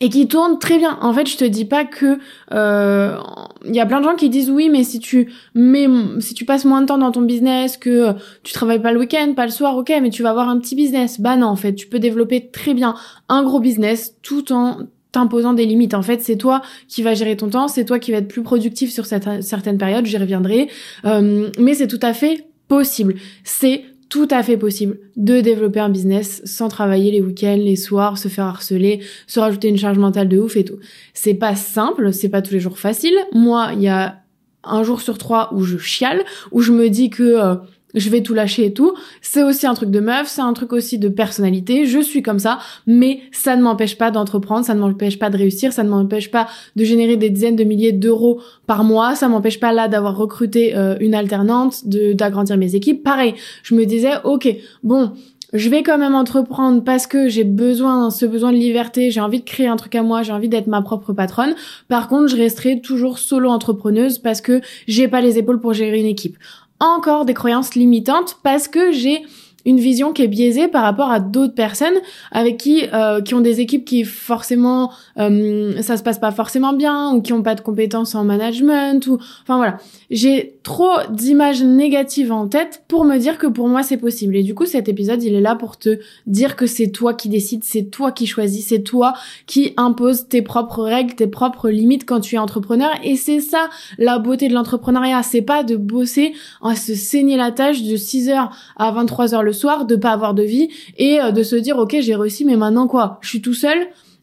et 0.01 0.09
qui 0.09 0.27
tourne 0.27 0.59
très 0.59 0.77
bien. 0.77 0.97
En 1.01 1.13
fait, 1.13 1.27
je 1.27 1.37
te 1.37 1.45
dis 1.45 1.65
pas 1.65 1.85
que 1.85 2.19
euh, 2.53 3.17
il 3.65 3.75
y 3.75 3.79
a 3.79 3.85
plein 3.85 3.99
de 3.99 4.05
gens 4.05 4.15
qui 4.15 4.29
disent 4.29 4.49
oui, 4.49 4.69
mais 4.69 4.83
si 4.83 4.99
tu 4.99 5.31
mets, 5.55 5.87
si 6.19 6.33
tu 6.33 6.45
passes 6.45 6.65
moins 6.65 6.81
de 6.81 6.87
temps 6.87 6.97
dans 6.97 7.11
ton 7.11 7.21
business, 7.21 7.77
que 7.77 8.13
tu 8.43 8.53
travailles 8.53 8.81
pas 8.81 8.93
le 8.93 8.99
week-end, 8.99 9.33
pas 9.35 9.45
le 9.45 9.51
soir, 9.51 9.75
ok, 9.77 9.91
mais 10.01 10.09
tu 10.09 10.23
vas 10.23 10.29
avoir 10.29 10.49
un 10.49 10.59
petit 10.59 10.75
business. 10.75 11.19
Bah 11.19 11.35
non, 11.35 11.47
en 11.47 11.55
fait, 11.55 11.73
tu 11.75 11.87
peux 11.87 11.99
développer 11.99 12.49
très 12.49 12.73
bien 12.73 12.95
un 13.27 13.43
gros 13.43 13.59
business 13.59 14.15
tout 14.21 14.51
en 14.53 14.77
t'imposant 15.11 15.53
des 15.53 15.65
limites. 15.65 15.93
En 15.93 16.01
fait, 16.01 16.21
c'est 16.21 16.37
toi 16.37 16.61
qui 16.87 17.01
vas 17.01 17.13
gérer 17.13 17.35
ton 17.35 17.49
temps, 17.49 17.67
c'est 17.67 17.85
toi 17.85 17.99
qui 17.99 18.11
vas 18.11 18.17
être 18.17 18.27
plus 18.27 18.43
productif 18.43 18.91
sur 18.91 19.05
certaines 19.05 19.77
périodes, 19.77 20.05
j'y 20.05 20.17
reviendrai. 20.17 20.69
Euh, 21.05 21.49
mais 21.57 21.73
c'est 21.73 21.87
tout 21.87 21.99
à 22.01 22.13
fait 22.13 22.45
possible. 22.67 23.15
C'est 23.43 23.83
tout 24.09 24.27
à 24.31 24.41
fait 24.41 24.57
possible 24.57 24.99
de 25.15 25.39
développer 25.39 25.79
un 25.79 25.89
business 25.89 26.41
sans 26.43 26.67
travailler 26.67 27.11
les 27.11 27.21
week-ends, 27.21 27.59
les 27.59 27.75
soirs, 27.75 28.17
se 28.17 28.27
faire 28.27 28.45
harceler, 28.45 29.01
se 29.27 29.39
rajouter 29.39 29.69
une 29.69 29.77
charge 29.77 29.99
mentale 29.99 30.27
de 30.27 30.39
ouf 30.39 30.57
et 30.57 30.65
tout. 30.65 30.79
C'est 31.13 31.35
pas 31.35 31.55
simple, 31.55 32.11
c'est 32.11 32.29
pas 32.29 32.41
tous 32.41 32.53
les 32.53 32.59
jours 32.59 32.79
facile. 32.79 33.13
Moi, 33.33 33.69
il 33.73 33.83
y 33.83 33.87
a 33.87 34.23
un 34.63 34.83
jour 34.83 35.01
sur 35.01 35.17
trois 35.17 35.53
où 35.53 35.63
je 35.63 35.77
chiale, 35.77 36.23
où 36.51 36.61
je 36.61 36.71
me 36.71 36.89
dis 36.89 37.09
que 37.09 37.23
euh, 37.23 37.55
je 37.95 38.09
vais 38.09 38.21
tout 38.21 38.33
lâcher 38.33 38.65
et 38.65 38.73
tout. 38.73 38.93
C'est 39.21 39.43
aussi 39.43 39.65
un 39.67 39.73
truc 39.73 39.89
de 39.91 39.99
meuf, 39.99 40.27
c'est 40.27 40.41
un 40.41 40.53
truc 40.53 40.73
aussi 40.73 40.97
de 40.97 41.09
personnalité. 41.09 41.85
Je 41.85 41.99
suis 41.99 42.21
comme 42.21 42.39
ça, 42.39 42.59
mais 42.87 43.21
ça 43.31 43.55
ne 43.55 43.61
m'empêche 43.61 43.97
pas 43.97 44.11
d'entreprendre, 44.11 44.65
ça 44.65 44.75
ne 44.75 44.79
m'empêche 44.79 45.19
pas 45.19 45.29
de 45.29 45.37
réussir, 45.37 45.73
ça 45.73 45.83
ne 45.83 45.89
m'empêche 45.89 46.31
pas 46.31 46.47
de 46.75 46.83
générer 46.83 47.17
des 47.17 47.29
dizaines 47.29 47.55
de 47.55 47.63
milliers 47.63 47.91
d'euros 47.91 48.41
par 48.67 48.83
mois, 48.83 49.15
ça 49.15 49.27
m'empêche 49.27 49.59
pas 49.59 49.73
là 49.73 49.87
d'avoir 49.87 50.15
recruté 50.17 50.75
euh, 50.75 50.95
une 50.99 51.15
alternante, 51.15 51.87
d'agrandir 51.87 52.57
mes 52.57 52.75
équipes. 52.75 53.03
Pareil, 53.03 53.33
je 53.63 53.75
me 53.75 53.85
disais, 53.85 54.13
ok, 54.23 54.47
bon, 54.83 55.11
je 55.53 55.69
vais 55.69 55.81
quand 55.81 55.97
même 55.97 56.13
entreprendre 56.13 56.83
parce 56.83 57.07
que 57.07 57.27
j'ai 57.27 57.43
besoin, 57.43 58.11
ce 58.11 58.25
besoin 58.25 58.51
de 58.51 58.57
liberté, 58.57 59.09
j'ai 59.09 59.21
envie 59.21 59.39
de 59.39 59.45
créer 59.45 59.67
un 59.67 59.77
truc 59.77 59.95
à 59.95 60.03
moi, 60.03 60.21
j'ai 60.21 60.31
envie 60.31 60.49
d'être 60.49 60.67
ma 60.67 60.83
propre 60.83 61.11
patronne. 61.11 61.55
Par 61.87 62.07
contre, 62.07 62.27
je 62.27 62.37
resterai 62.37 62.81
toujours 62.81 63.17
solo 63.17 63.49
entrepreneuse 63.49 64.19
parce 64.19 64.41
que 64.41 64.61
j'ai 64.87 65.07
pas 65.07 65.21
les 65.21 65.39
épaules 65.39 65.59
pour 65.59 65.73
gérer 65.73 65.99
une 65.99 66.05
équipe 66.05 66.37
encore 66.79 67.25
des 67.25 67.33
croyances 67.33 67.75
limitantes 67.75 68.37
parce 68.43 68.67
que 68.67 68.91
j'ai 68.91 69.23
une 69.69 69.79
vision 69.79 70.13
qui 70.13 70.23
est 70.23 70.27
biaisée 70.27 70.67
par 70.67 70.81
rapport 70.81 71.11
à 71.11 71.19
d'autres 71.19 71.53
personnes 71.53 71.93
avec 72.31 72.57
qui 72.57 72.83
euh, 72.91 73.21
qui 73.21 73.35
ont 73.35 73.39
des 73.39 73.61
équipes 73.61 73.85
qui 73.85 74.03
forcément 74.03 74.91
euh, 75.19 75.79
ça 75.81 75.95
se 75.95 76.01
passe 76.01 76.17
pas 76.17 76.31
forcément 76.31 76.73
bien 76.73 77.13
ou 77.13 77.21
qui 77.21 77.33
ont 77.33 77.43
pas 77.43 77.53
de 77.53 77.61
compétences 77.61 78.15
en 78.15 78.23
management 78.23 79.05
ou 79.07 79.19
enfin 79.43 79.57
voilà. 79.57 79.77
J'ai 80.09 80.55
trop 80.63 80.97
d'images 81.11 81.63
négatives 81.63 82.31
en 82.31 82.47
tête 82.47 82.83
pour 82.87 83.05
me 83.05 83.17
dire 83.17 83.37
que 83.37 83.45
pour 83.45 83.67
moi 83.67 83.83
c'est 83.83 83.97
possible. 83.97 84.35
Et 84.35 84.43
du 84.43 84.55
coup 84.55 84.65
cet 84.65 84.89
épisode 84.89 85.21
il 85.21 85.35
est 85.35 85.41
là 85.41 85.55
pour 85.55 85.77
te 85.77 85.99
dire 86.25 86.55
que 86.55 86.65
c'est 86.65 86.89
toi 86.89 87.13
qui 87.13 87.29
décides 87.29 87.63
c'est 87.63 87.91
toi 87.91 88.11
qui 88.11 88.25
choisis 88.25 88.67
c'est 88.67 88.81
toi 88.81 89.13
qui 89.45 89.73
impose 89.77 90.27
tes 90.27 90.41
propres 90.41 90.83
règles 90.83 91.13
tes 91.13 91.27
propres 91.27 91.69
limites 91.69 92.05
quand 92.05 92.21
tu 92.21 92.35
es 92.35 92.39
entrepreneur. 92.39 92.89
Et 93.03 93.15
c'est 93.15 93.39
ça 93.39 93.69
la 93.99 94.17
beauté 94.17 94.47
de 94.47 94.53
l'entrepreneuriat. 94.55 95.21
C'est 95.21 95.43
pas 95.43 95.63
de 95.63 95.75
bosser 95.75 96.33
à 96.63 96.75
se 96.75 96.95
saigner 96.95 97.37
la 97.37 97.51
tâche 97.51 97.83
de 97.83 97.95
6h 97.95 98.49
à 98.77 98.91
23h 98.91 99.41
le 99.41 99.53
soir, 99.59 99.85
de 99.85 99.95
pas 99.95 100.11
avoir 100.11 100.33
de 100.33 100.43
vie 100.43 100.69
et 100.97 101.19
euh, 101.19 101.31
de 101.31 101.43
se 101.43 101.55
dire 101.55 101.77
ok 101.77 101.97
j'ai 101.99 102.15
réussi 102.15 102.45
mais 102.45 102.55
maintenant 102.55 102.87
quoi? 102.87 103.19
Je 103.21 103.29
suis 103.29 103.41
tout 103.41 103.53
seul, 103.53 103.77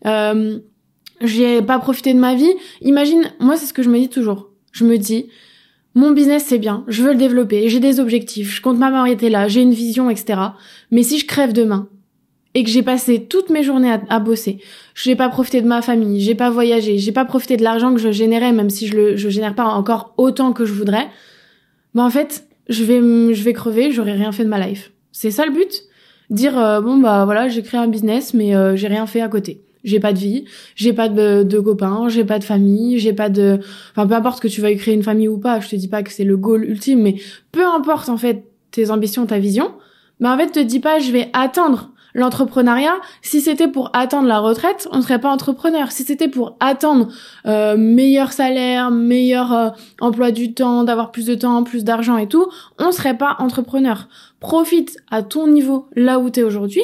euh, 0.07 0.59
j'ai 1.21 1.63
pas 1.63 1.79
profité 1.79 2.13
de 2.15 2.19
ma 2.19 2.35
vie. 2.35 2.53
Imagine, 2.83 3.31
moi 3.39 3.57
c'est 3.57 3.67
ce 3.67 3.73
que 3.73 3.83
je 3.83 3.91
me 3.91 3.99
dis 3.99 4.09
toujours. 4.09 4.51
Je 4.73 4.85
me 4.85 4.99
dis 4.99 5.27
mon 5.97 6.11
business 6.11 6.45
c'est 6.47 6.59
bien, 6.59 6.85
je 6.89 7.03
veux 7.03 7.13
le 7.13 7.19
développer, 7.19 7.71
j'ai 7.71 7.81
des 7.81 8.01
objectifs, 8.01 8.55
je 8.55 8.61
compte 8.61 8.77
m'arrêter 8.77 9.31
là, 9.31 9.49
j'ai 9.49 9.63
une 9.63 9.73
vision, 9.73 10.11
etc. 10.11 10.41
Mais 10.91 11.03
si 11.03 11.19
je 11.19 11.27
crève 11.27 11.55
demain 11.55 11.89
et 12.53 12.65
que 12.65 12.71
j'ai 12.71 12.83
passé 12.83 13.25
toutes 13.25 13.49
mes 13.49 13.63
journées 13.63 13.97
à, 14.11 14.21
bosser, 14.21 14.59
je 14.95 15.09
n'ai 15.09 15.17
pas 15.17 15.31
profité 15.31 15.63
de 15.63 15.67
ma 15.67 15.81
famille, 15.81 16.21
j'ai 16.21 16.35
pas 16.35 16.51
voyagé, 16.51 16.99
j'ai 16.99 17.13
pas 17.13 17.25
profité 17.25 17.57
de 17.57 17.63
l'argent 17.63 17.95
que 17.95 18.01
je 18.01 18.13
générais, 18.13 18.53
même 18.53 18.69
si 18.69 18.87
je 18.87 18.95
le 18.95 19.17
je 19.17 19.31
génère 19.31 19.55
pas 19.55 19.65
encore 19.65 20.13
autant 20.19 20.53
que 20.53 20.67
je 20.67 20.75
voudrais, 20.75 21.09
ben 21.95 22.05
en 22.05 22.11
fait 22.11 22.47
je 22.69 22.85
vais 22.85 23.01
je 23.35 23.43
vais 23.43 23.55
crever, 23.55 23.91
j'aurai 23.91 24.13
rien 24.13 24.33
fait 24.33 24.45
de 24.45 24.51
ma 24.51 24.67
life. 24.67 24.93
C'est 25.19 25.31
ça 25.31 25.47
le 25.47 25.53
but? 25.53 25.85
Dire 26.29 26.59
euh, 26.59 26.83
bon 26.83 26.99
bah 26.99 27.25
voilà, 27.25 27.49
j'ai 27.49 27.63
créé 27.63 27.81
un 27.81 27.89
business 27.89 28.35
mais 28.35 28.55
euh, 28.55 28.77
j'ai 28.77 28.87
rien 28.87 29.07
fait 29.07 29.23
à 29.23 29.29
côté. 29.29 29.63
J'ai 29.83 29.99
pas 29.99 30.13
de 30.13 30.19
vie, 30.19 30.45
j'ai 30.75 30.93
pas 30.93 31.09
de, 31.09 31.43
de 31.43 31.59
copains, 31.59 32.11
j'ai 32.11 32.25
pas 32.27 32.39
de 32.39 32.45
famille, 32.45 32.99
j'ai 32.99 33.15
pas 33.15 33.31
de 33.31 33.59
enfin 33.93 34.07
peu 34.07 34.13
importe 34.13 34.43
que 34.43 34.49
tu 34.49 34.61
veuilles 34.61 34.77
créer 34.77 34.93
une 34.93 35.03
famille 35.03 35.29
ou 35.29 35.39
pas, 35.39 35.59
je 35.61 35.71
te 35.71 35.77
dis 35.77 35.89
pas 35.89 36.03
que 36.03 36.13
c'est 36.13 36.25
le 36.25 36.37
goal 36.37 36.65
ultime 36.65 37.01
mais 37.01 37.15
peu 37.51 37.65
importe 37.65 38.11
en 38.11 38.19
fait 38.19 38.45
tes 38.73 38.91
ambitions, 38.91 39.25
ta 39.25 39.39
vision, 39.39 39.73
mais 40.21 40.29
en 40.29 40.37
fait 40.37 40.51
te 40.51 40.59
dis 40.59 40.81
pas 40.81 40.99
je 40.99 41.11
vais 41.13 41.31
attendre 41.33 41.93
L'entrepreneuriat, 42.17 42.95
si 43.21 43.43
c'était 43.43 43.69
pour 43.69 43.91
attendre 43.93 44.27
la 44.27 44.39
retraite, 44.39 44.89
on 44.91 44.97
ne 44.97 45.03
serait 45.03 45.21
pas 45.21 45.29
entrepreneur. 45.29 45.93
Si 45.93 46.03
c'était 46.03 46.29
pour 46.29 46.57
attendre 46.61 47.09
euh, 47.45 47.77
meilleur 47.77 48.33
salaire, 48.33 48.91
meilleur 48.91 49.53
euh, 49.53 49.69
emploi 50.01 50.31
du 50.31 50.55
temps, 50.55 50.83
d'avoir 50.83 51.13
plus 51.13 51.27
de 51.27 51.35
temps, 51.35 51.63
plus 51.63 51.85
d'argent 51.85 52.17
et 52.17 52.27
tout, 52.27 52.49
on 52.79 52.91
serait 52.91 53.19
pas 53.19 53.37
entrepreneur. 53.39 54.09
Profite 54.41 54.97
à 55.11 55.23
ton 55.23 55.47
niveau 55.47 55.89
là 55.95 56.19
où 56.19 56.31
tu 56.31 56.41
es 56.41 56.43
aujourd'hui 56.43 56.81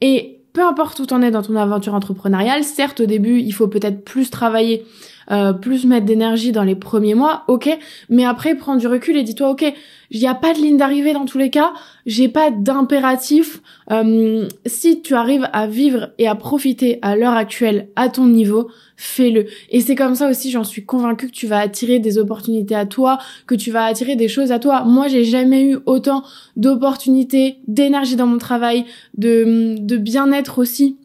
et 0.00 0.38
peu 0.52 0.62
importe 0.62 1.00
où 1.00 1.06
t'en 1.06 1.22
es 1.22 1.32
dans 1.32 1.42
ton 1.42 1.56
aventure 1.56 1.94
entrepreneuriale, 1.94 2.62
certes 2.62 3.00
au 3.00 3.06
début 3.06 3.40
il 3.40 3.52
faut 3.52 3.66
peut-être 3.66 4.04
plus 4.04 4.30
travailler 4.30 4.86
euh, 5.30 5.52
plus 5.52 5.84
mettre 5.84 6.06
d'énergie 6.06 6.52
dans 6.52 6.64
les 6.64 6.74
premiers 6.74 7.14
mois, 7.14 7.44
ok, 7.48 7.78
mais 8.08 8.24
après 8.24 8.54
prends 8.54 8.76
du 8.76 8.86
recul 8.86 9.16
et 9.16 9.22
dis-toi, 9.22 9.50
ok, 9.50 9.72
il 10.10 10.20
n'y 10.20 10.26
a 10.26 10.34
pas 10.34 10.52
de 10.52 10.58
ligne 10.58 10.76
d'arrivée 10.76 11.14
dans 11.14 11.24
tous 11.24 11.38
les 11.38 11.48
cas, 11.48 11.72
j'ai 12.04 12.28
pas 12.28 12.50
d'impératif. 12.50 13.62
Euh, 13.90 14.46
si 14.66 15.00
tu 15.00 15.14
arrives 15.14 15.48
à 15.52 15.66
vivre 15.66 16.10
et 16.18 16.28
à 16.28 16.34
profiter 16.34 16.98
à 17.00 17.16
l'heure 17.16 17.32
actuelle 17.32 17.88
à 17.96 18.10
ton 18.10 18.26
niveau, 18.26 18.68
fais-le. 18.96 19.46
Et 19.70 19.80
c'est 19.80 19.94
comme 19.94 20.14
ça 20.14 20.28
aussi, 20.28 20.50
j'en 20.50 20.64
suis 20.64 20.84
convaincue 20.84 21.28
que 21.28 21.32
tu 21.32 21.46
vas 21.46 21.60
attirer 21.60 21.98
des 21.98 22.18
opportunités 22.18 22.74
à 22.74 22.84
toi, 22.84 23.18
que 23.46 23.54
tu 23.54 23.70
vas 23.70 23.84
attirer 23.84 24.14
des 24.14 24.28
choses 24.28 24.52
à 24.52 24.58
toi. 24.58 24.84
Moi, 24.84 25.08
j'ai 25.08 25.24
jamais 25.24 25.64
eu 25.64 25.78
autant 25.86 26.24
d'opportunités, 26.56 27.56
d'énergie 27.66 28.16
dans 28.16 28.26
mon 28.26 28.38
travail, 28.38 28.84
de, 29.16 29.76
de 29.78 29.96
bien-être 29.96 30.58
aussi 30.58 30.98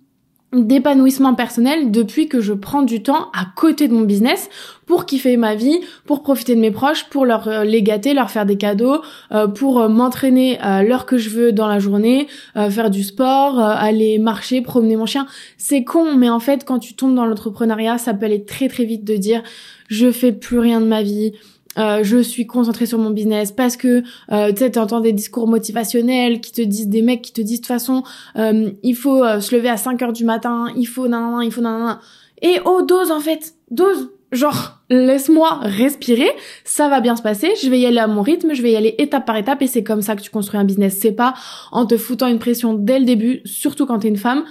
d'épanouissement 0.53 1.35
personnel 1.35 1.91
depuis 1.91 2.29
que 2.29 2.39
je 2.39 2.53
prends 2.53 2.81
du 2.81 3.03
temps 3.03 3.29
à 3.33 3.45
côté 3.55 3.89
de 3.89 3.93
mon 3.93 4.01
business 4.01 4.49
pour 4.85 5.05
kiffer 5.05 5.35
ma 5.35 5.55
vie, 5.55 5.81
pour 6.05 6.23
profiter 6.23 6.55
de 6.55 6.61
mes 6.61 6.71
proches, 6.71 7.09
pour 7.09 7.25
leur 7.25 7.49
euh, 7.49 7.63
les 7.65 7.83
gâter, 7.83 8.13
leur 8.13 8.31
faire 8.31 8.45
des 8.45 8.55
cadeaux, 8.55 9.01
euh, 9.33 9.47
pour 9.47 9.81
euh, 9.81 9.89
m'entraîner 9.89 10.57
à 10.59 10.83
l'heure 10.83 11.05
que 11.05 11.17
je 11.17 11.29
veux 11.29 11.51
dans 11.51 11.67
la 11.67 11.79
journée, 11.79 12.27
faire 12.55 12.89
du 12.89 13.03
sport, 13.03 13.59
aller 13.59 14.19
marcher, 14.19 14.61
promener 14.61 14.95
mon 14.95 15.05
chien. 15.05 15.27
C'est 15.57 15.83
con, 15.83 16.15
mais 16.15 16.29
en 16.29 16.39
fait, 16.39 16.63
quand 16.63 16.79
tu 16.79 16.93
tombes 16.93 17.15
dans 17.15 17.25
l'entrepreneuriat, 17.25 17.97
ça 17.97 18.13
peut 18.13 18.25
aller 18.25 18.45
très 18.45 18.69
très 18.69 18.85
vite 18.85 19.03
de 19.03 19.17
dire 19.17 19.43
je 19.89 20.11
fais 20.11 20.31
plus 20.31 20.59
rien 20.59 20.79
de 20.79 20.85
ma 20.85 21.03
vie, 21.03 21.33
euh, 21.77 21.99
je 22.03 22.17
suis 22.17 22.47
concentrée 22.47 22.85
sur 22.85 22.97
mon 22.97 23.09
business 23.09 23.51
parce 23.51 23.77
que 23.77 24.03
euh, 24.31 24.51
tu 24.51 24.57
sais 24.57 24.71
t'entends 24.71 24.99
des 24.99 25.13
discours 25.13 25.47
motivationnels 25.47 26.41
qui 26.41 26.51
te 26.51 26.61
disent 26.61 26.87
des 26.87 27.01
mecs 27.01 27.21
qui 27.21 27.33
te 27.33 27.41
disent 27.41 27.61
de 27.61 27.65
toute 27.65 27.67
façon 27.67 28.03
euh, 28.37 28.71
il 28.83 28.95
faut 28.95 29.23
euh, 29.23 29.39
se 29.39 29.55
lever 29.55 29.69
à 29.69 29.77
5 29.77 30.01
heures 30.01 30.13
du 30.13 30.25
matin 30.25 30.67
il 30.75 30.85
faut 30.85 31.07
nan 31.07 31.41
il 31.43 31.51
faut 31.51 31.61
nan. 31.61 31.99
Et 32.41 32.59
oh 32.65 32.81
dose 32.81 33.11
en 33.11 33.19
fait 33.19 33.53
dose. 33.71 34.09
Genre 34.33 34.79
laisse-moi 34.89 35.59
respirer 35.61 36.29
ça 36.65 36.89
va 36.89 36.99
bien 36.99 37.15
se 37.15 37.21
passer 37.21 37.53
je 37.61 37.69
vais 37.69 37.79
y 37.79 37.85
aller 37.85 37.99
à 37.99 38.07
mon 38.07 38.21
rythme 38.21 38.53
je 38.53 38.61
vais 38.61 38.71
y 38.71 38.75
aller 38.75 38.93
étape 38.97 39.25
par 39.25 39.37
étape 39.37 39.61
et 39.61 39.67
c'est 39.67 39.83
comme 39.83 40.01
ça 40.01 40.17
que 40.17 40.21
tu 40.21 40.29
construis 40.29 40.59
un 40.59 40.65
business. 40.65 40.97
C'est 40.99 41.13
pas 41.13 41.33
en 41.71 41.85
te 41.85 41.95
foutant 41.95 42.27
une 42.27 42.39
pression 42.39 42.73
dès 42.73 42.99
le 42.99 43.05
début 43.05 43.41
surtout 43.45 43.85
quand 43.85 43.99
t'es 43.99 44.09
une 44.09 44.17
femme. 44.17 44.43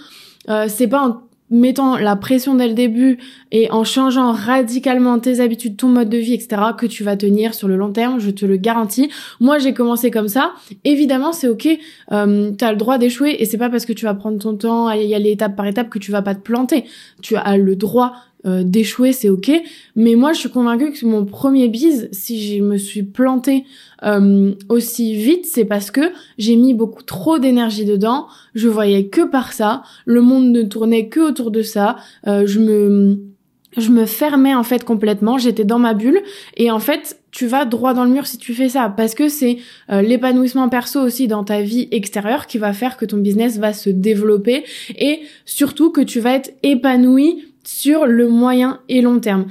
Euh, 0.49 0.67
c'est 0.69 0.87
pas 0.87 1.07
en 1.07 1.23
mettant 1.51 1.97
la 1.97 2.17
pression 2.17 2.55
dès 2.55 2.69
le 2.69 2.75
début 2.75 3.19
et 3.53 3.71
en 3.71 3.85
changeant 3.85 4.33
radicalement 4.33 5.19
tes 5.19 5.41
habitudes, 5.41 5.77
ton 5.77 5.89
mode 5.89 6.09
de 6.09 6.19
vie, 6.19 6.35
etc., 6.35 6.63
que 6.77 6.87
tu 6.87 7.05
vas 7.05 7.17
tenir 7.17 7.55
sur 7.55 7.69
le 7.69 7.77
long 7.77 7.93
terme, 7.93 8.19
je 8.19 8.31
te 8.31 8.45
le 8.45 8.57
garantis. 8.57 9.11
Moi, 9.41 9.59
j'ai 9.59 9.73
commencé 9.73 10.11
comme 10.11 10.29
ça. 10.29 10.53
Évidemment, 10.85 11.33
c'est 11.33 11.49
ok, 11.49 11.69
euh, 12.13 12.51
t'as 12.57 12.73
le 12.73 12.77
droit 12.77 12.99
d'échouer 12.99 13.37
et 13.41 13.45
c'est 13.45 13.59
pas 13.59 13.71
parce 13.71 13.87
que 13.87 13.93
tu 13.93 14.05
vas 14.05 14.15
prendre 14.15 14.39
ton 14.39 14.57
temps 14.57 14.89
à 14.89 14.97
y 14.97 15.15
aller 15.15 15.31
étape 15.31 15.57
par 15.57 15.67
étape 15.67 15.89
que 15.89 15.99
tu 15.99 16.11
vas 16.11 16.23
pas 16.23 16.35
te 16.35 16.41
planter. 16.41 16.85
Tu 17.23 17.37
as 17.37 17.57
le 17.57 17.77
droit 17.77 18.15
euh, 18.47 18.63
d'échouer, 18.63 19.13
c'est 19.13 19.29
ok. 19.29 19.51
Mais 19.97 20.15
moi, 20.15 20.33
je 20.33 20.39
suis 20.41 20.51
convaincue 20.51 20.93
que 20.93 21.05
mon 21.05 21.25
premier 21.25 21.69
bise, 21.69 22.09
si 22.13 22.57
je 22.57 22.63
me 22.63 22.77
suis 22.77 23.03
plantée 23.03 23.65
euh, 24.05 24.53
aussi 24.69 25.17
vite, 25.17 25.47
c'est 25.47 25.65
parce 25.65 25.91
que 25.91 26.13
j'ai 26.39 26.55
mis 26.55 26.73
beaucoup 26.73 27.03
trop 27.03 27.39
d'énergie 27.39 27.85
dedans. 27.85 28.27
Je 28.55 28.69
voyais 28.69 29.07
que 29.07 29.23
par 29.23 29.53
ça. 29.53 29.83
Le 30.05 30.21
monde 30.21 30.51
ne 30.51 30.63
tournait 30.63 31.09
que 31.09 31.21
autour 31.21 31.51
de 31.51 31.63
ça. 31.63 31.97
Euh, 32.27 32.47
je 32.47 32.61
me 32.61 33.19
je 33.77 33.91
me 33.91 34.07
fermais 34.07 34.55
en 34.55 34.63
fait 34.63 34.85
complètement, 34.85 35.37
j'étais 35.37 35.65
dans 35.65 35.79
ma 35.79 35.93
bulle 35.93 36.23
et 36.57 36.71
en 36.71 36.79
fait 36.79 37.21
tu 37.31 37.47
vas 37.47 37.67
droit 37.67 37.93
dans 37.93 38.05
le 38.05 38.11
mur 38.11 38.27
si 38.27 38.39
tu 38.39 38.55
fais 38.55 38.71
ça 38.71 38.89
parce 38.89 39.15
que 39.15 39.29
c'est 39.29 39.59
l'épanouissement 39.91 40.71
perso 40.71 40.99
aussi 40.99 41.29
dans 41.29 41.45
ta 41.45 41.61
vie 41.61 41.87
extérieure 41.91 42.47
qui 42.47 42.57
va 42.57 42.73
faire 42.73 42.97
que 42.97 43.05
ton 43.05 43.19
business 43.19 43.59
va 43.59 43.75
se 43.75 43.91
développer 43.91 44.65
et 44.97 45.21
surtout 45.45 45.91
que 45.91 46.01
tu 46.01 46.21
vas 46.21 46.37
être 46.37 46.55
épanoui 46.63 47.45
sur 47.69 48.07
le 48.07 48.29
moyen 48.29 48.81
et 48.89 49.01
long 49.01 49.21
terme. 49.21 49.47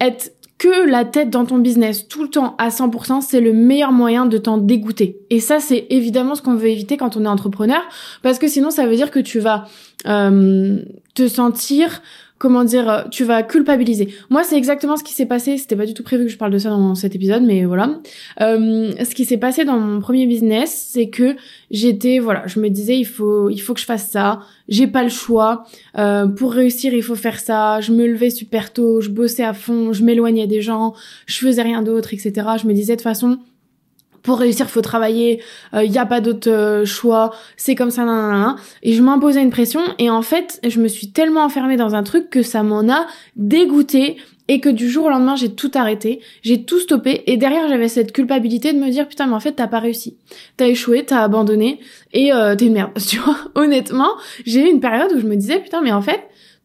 Être 0.00 0.32
que 0.58 0.88
la 0.88 1.04
tête 1.04 1.30
dans 1.30 1.44
ton 1.44 1.58
business 1.58 2.08
tout 2.08 2.22
le 2.22 2.30
temps 2.30 2.54
à 2.58 2.70
100%, 2.70 3.20
c'est 3.20 3.40
le 3.40 3.52
meilleur 3.52 3.92
moyen 3.92 4.26
de 4.26 4.38
t'en 4.38 4.58
dégoûter. 4.58 5.18
Et 5.28 5.40
ça, 5.40 5.60
c'est 5.60 5.86
évidemment 5.90 6.34
ce 6.34 6.42
qu'on 6.42 6.54
veut 6.54 6.68
éviter 6.68 6.96
quand 6.96 7.16
on 7.16 7.24
est 7.24 7.28
entrepreneur, 7.28 7.82
parce 8.22 8.38
que 8.38 8.48
sinon, 8.48 8.70
ça 8.70 8.86
veut 8.86 8.96
dire 8.96 9.10
que 9.10 9.18
tu 9.18 9.38
vas 9.38 9.66
euh, 10.06 10.78
te 11.14 11.28
sentir 11.28 12.02
comment 12.38 12.64
dire, 12.64 12.88
euh, 12.88 13.02
tu 13.10 13.24
vas 13.24 13.42
culpabiliser. 13.42 14.08
Moi, 14.30 14.44
c'est 14.44 14.56
exactement 14.56 14.96
ce 14.96 15.04
qui 15.04 15.12
s'est 15.12 15.26
passé. 15.26 15.56
C'était 15.56 15.76
pas 15.76 15.86
du 15.86 15.94
tout 15.94 16.02
prévu 16.02 16.24
que 16.24 16.30
je 16.30 16.36
parle 16.36 16.52
de 16.52 16.58
ça 16.58 16.70
dans 16.70 16.94
cet 16.94 17.14
épisode, 17.14 17.42
mais 17.42 17.64
voilà. 17.64 17.98
Euh, 18.40 18.92
ce 19.02 19.14
qui 19.14 19.24
s'est 19.24 19.38
passé 19.38 19.64
dans 19.64 19.78
mon 19.78 20.00
premier 20.00 20.26
business, 20.26 20.88
c'est 20.92 21.08
que 21.08 21.36
j'étais, 21.70 22.18
voilà, 22.18 22.46
je 22.46 22.60
me 22.60 22.68
disais, 22.68 22.98
il 22.98 23.06
faut, 23.06 23.50
il 23.50 23.58
faut 23.58 23.74
que 23.74 23.80
je 23.80 23.86
fasse 23.86 24.08
ça. 24.10 24.40
J'ai 24.68 24.86
pas 24.86 25.02
le 25.02 25.08
choix. 25.08 25.64
Euh, 25.98 26.26
pour 26.26 26.52
réussir, 26.52 26.92
il 26.92 27.02
faut 27.02 27.14
faire 27.14 27.40
ça. 27.40 27.80
Je 27.80 27.92
me 27.92 28.06
levais 28.06 28.30
super 28.30 28.72
tôt, 28.72 29.00
je 29.00 29.10
bossais 29.10 29.44
à 29.44 29.54
fond, 29.54 29.92
je 29.92 30.04
m'éloignais 30.04 30.46
des 30.46 30.60
gens, 30.60 30.94
je 31.26 31.38
faisais 31.38 31.62
rien 31.62 31.82
d'autre, 31.82 32.12
etc. 32.12 32.32
Je 32.60 32.66
me 32.66 32.74
disais 32.74 32.94
de 32.94 32.98
toute 32.98 33.04
façon 33.04 33.38
pour 34.26 34.38
réussir, 34.40 34.68
faut 34.68 34.82
travailler, 34.82 35.40
il 35.72 35.78
euh, 35.78 35.86
n'y 35.86 35.98
a 35.98 36.04
pas 36.04 36.20
d'autre 36.20 36.50
euh, 36.50 36.84
choix, 36.84 37.30
c'est 37.56 37.76
comme 37.76 37.92
ça, 37.92 38.04
nan, 38.04 38.56
et 38.82 38.92
je 38.92 39.00
m'imposais 39.00 39.40
une 39.40 39.50
pression, 39.50 39.80
et 39.98 40.10
en 40.10 40.20
fait, 40.20 40.60
je 40.66 40.80
me 40.80 40.88
suis 40.88 41.12
tellement 41.12 41.44
enfermée 41.44 41.76
dans 41.76 41.94
un 41.94 42.02
truc 42.02 42.28
que 42.28 42.42
ça 42.42 42.64
m'en 42.64 42.92
a 42.92 43.06
dégoûté, 43.36 44.16
et 44.48 44.60
que 44.60 44.68
du 44.68 44.88
jour 44.90 45.06
au 45.06 45.10
lendemain, 45.10 45.36
j'ai 45.36 45.54
tout 45.54 45.70
arrêté, 45.74 46.20
j'ai 46.42 46.64
tout 46.64 46.80
stoppé, 46.80 47.22
et 47.26 47.36
derrière, 47.36 47.68
j'avais 47.68 47.88
cette 47.88 48.12
culpabilité 48.12 48.72
de 48.72 48.78
me 48.78 48.90
dire, 48.90 49.06
putain, 49.06 49.26
mais 49.26 49.34
en 49.34 49.40
fait, 49.40 49.52
t'as 49.52 49.68
pas 49.68 49.78
réussi, 49.78 50.16
t'as 50.56 50.66
échoué, 50.66 51.04
t'as 51.04 51.22
abandonné, 51.22 51.78
et 52.12 52.32
euh, 52.32 52.56
t'es 52.56 52.66
une 52.66 52.74
merde, 52.74 52.90
tu 53.08 53.18
vois, 53.18 53.38
honnêtement, 53.54 54.10
j'ai 54.44 54.66
eu 54.66 54.70
une 54.70 54.80
période 54.80 55.12
où 55.14 55.20
je 55.20 55.26
me 55.26 55.36
disais, 55.36 55.60
putain, 55.60 55.82
mais 55.82 55.92
en 55.92 56.02
fait, 56.02 56.20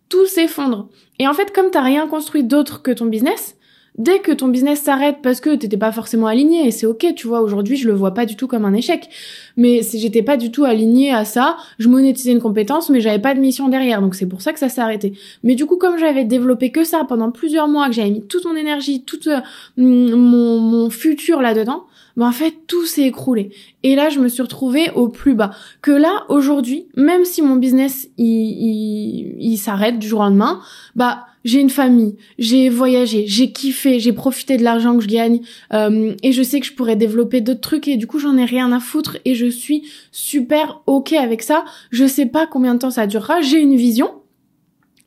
tout 0.10 0.25
s'effondre. 0.25 0.89
Et 1.20 1.27
en 1.27 1.34
fait, 1.34 1.53
comme 1.53 1.70
t'as 1.70 1.84
rien 1.84 2.08
construit 2.08 2.44
d'autre 2.44 2.82
que 2.82 2.91
ton 2.91 3.06
business, 3.06 3.56
dès 3.98 4.20
que 4.20 4.32
ton 4.32 4.48
business 4.48 4.82
s'arrête 4.82 5.18
parce 5.22 5.42
que 5.42 5.56
t'étais 5.56 5.78
pas 5.78 5.92
forcément 5.92 6.28
aligné, 6.28 6.68
et 6.68 6.72
c'est 6.72 6.86
ok, 6.86 7.14
tu 7.16 7.28
vois, 7.28 7.42
aujourd'hui 7.42 7.76
je 7.76 7.88
le 7.88 7.94
vois 7.94 8.14
pas 8.14 8.26
du 8.26 8.36
tout 8.36 8.48
comme 8.48 8.66
un 8.66 8.74
échec, 8.74 9.10
mais 9.58 9.82
si 9.84 10.00
j'étais 10.00 10.24
pas 10.24 10.38
du 10.38 10.52
tout 10.52 10.64
aligné 10.64 11.14
à 11.14 11.26
ça, 11.26 11.58
je 11.78 11.88
monétisais 11.88 12.32
une 12.32 12.42
compétence, 12.42 12.90
mais 12.90 13.02
j'avais 13.02 13.20
pas 13.20 13.34
de 13.34 13.40
mission 13.40 13.68
derrière, 13.70 14.02
donc 14.02 14.16
c'est 14.16 14.28
pour 14.28 14.42
ça 14.42 14.54
que 14.54 14.60
ça 14.60 14.70
s'est 14.70 14.82
arrêté. 14.82 15.14
Mais 15.44 15.56
du 15.56 15.66
coup, 15.66 15.78
comme 15.78 15.98
j'avais 15.98 16.24
développé 16.24 16.72
que 16.72 16.84
ça 16.84 17.06
pendant 17.08 17.32
plusieurs 17.32 17.68
mois, 17.68 17.88
que 17.88 17.94
j'avais 17.94 18.12
mis 18.12 18.26
toute 18.26 18.46
mon 18.46 18.56
énergie, 18.56 19.04
tout 19.04 19.28
euh, 19.28 19.40
mon, 19.78 20.60
mon 20.60 20.90
futur 20.90 21.42
là-dedans, 21.42 21.84
ben 22.18 22.28
en 22.28 22.32
fait 22.32 22.54
tout 22.68 22.86
s'est 22.86 23.04
écroulé. 23.04 23.52
Et 23.84 23.96
là, 23.96 24.10
je 24.10 24.20
me 24.20 24.28
suis 24.28 24.42
retrouvée 24.42 24.92
au 24.96 25.08
plus 25.08 25.34
bas. 25.34 25.52
Que 25.82 25.92
là, 25.92 26.24
aujourd'hui, 26.30 26.88
même 26.96 27.26
si 27.26 27.42
mon 27.42 27.56
business 27.56 28.10
il, 28.18 28.26
il, 28.26 29.36
il 29.40 29.58
s'arrête 29.58 30.00
du 30.00 30.08
jour 30.08 30.20
au 30.20 30.24
lendemain, 30.24 30.60
bah 30.96 31.26
j'ai 31.44 31.60
une 31.60 31.70
famille, 31.70 32.16
j'ai 32.38 32.70
voyagé, 32.70 33.26
j'ai 33.28 33.52
kiffé, 33.52 34.00
j'ai 34.00 34.14
profité 34.14 34.58
de 34.58 34.64
l'argent 34.64 34.98
que 34.98 35.04
je 35.04 35.08
gagne 35.08 35.42
euh, 35.74 36.14
et 36.24 36.32
je 36.32 36.44
sais 36.44 36.60
que 36.60 36.66
je 36.66 36.74
pourrais 36.74 36.96
développer 36.96 37.42
d'autres 37.42 37.62
trucs 37.62 37.88
et 37.88 37.98
du 37.98 38.08
coup 38.08 38.20
j'en 38.20 38.38
ai 38.38 38.46
rien 38.46 38.72
à 38.72 38.80
foutre 38.80 39.18
et 39.26 39.36
je 39.36 39.48
suis 39.48 39.84
super 40.12 40.82
ok 40.86 41.14
avec 41.14 41.42
ça. 41.42 41.66
Je 41.90 42.06
sais 42.06 42.26
pas 42.26 42.48
combien 42.48 42.76
de 42.76 42.80
temps 42.80 42.92
ça 42.92 43.08
durera, 43.08 43.42
j'ai 43.42 43.60
une 43.60 43.76
vision, 43.76 44.12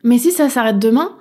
mais 0.03 0.19
si 0.19 0.33
ça 0.33 0.49
s'arrête 0.49 0.79
demain, 0.79 1.17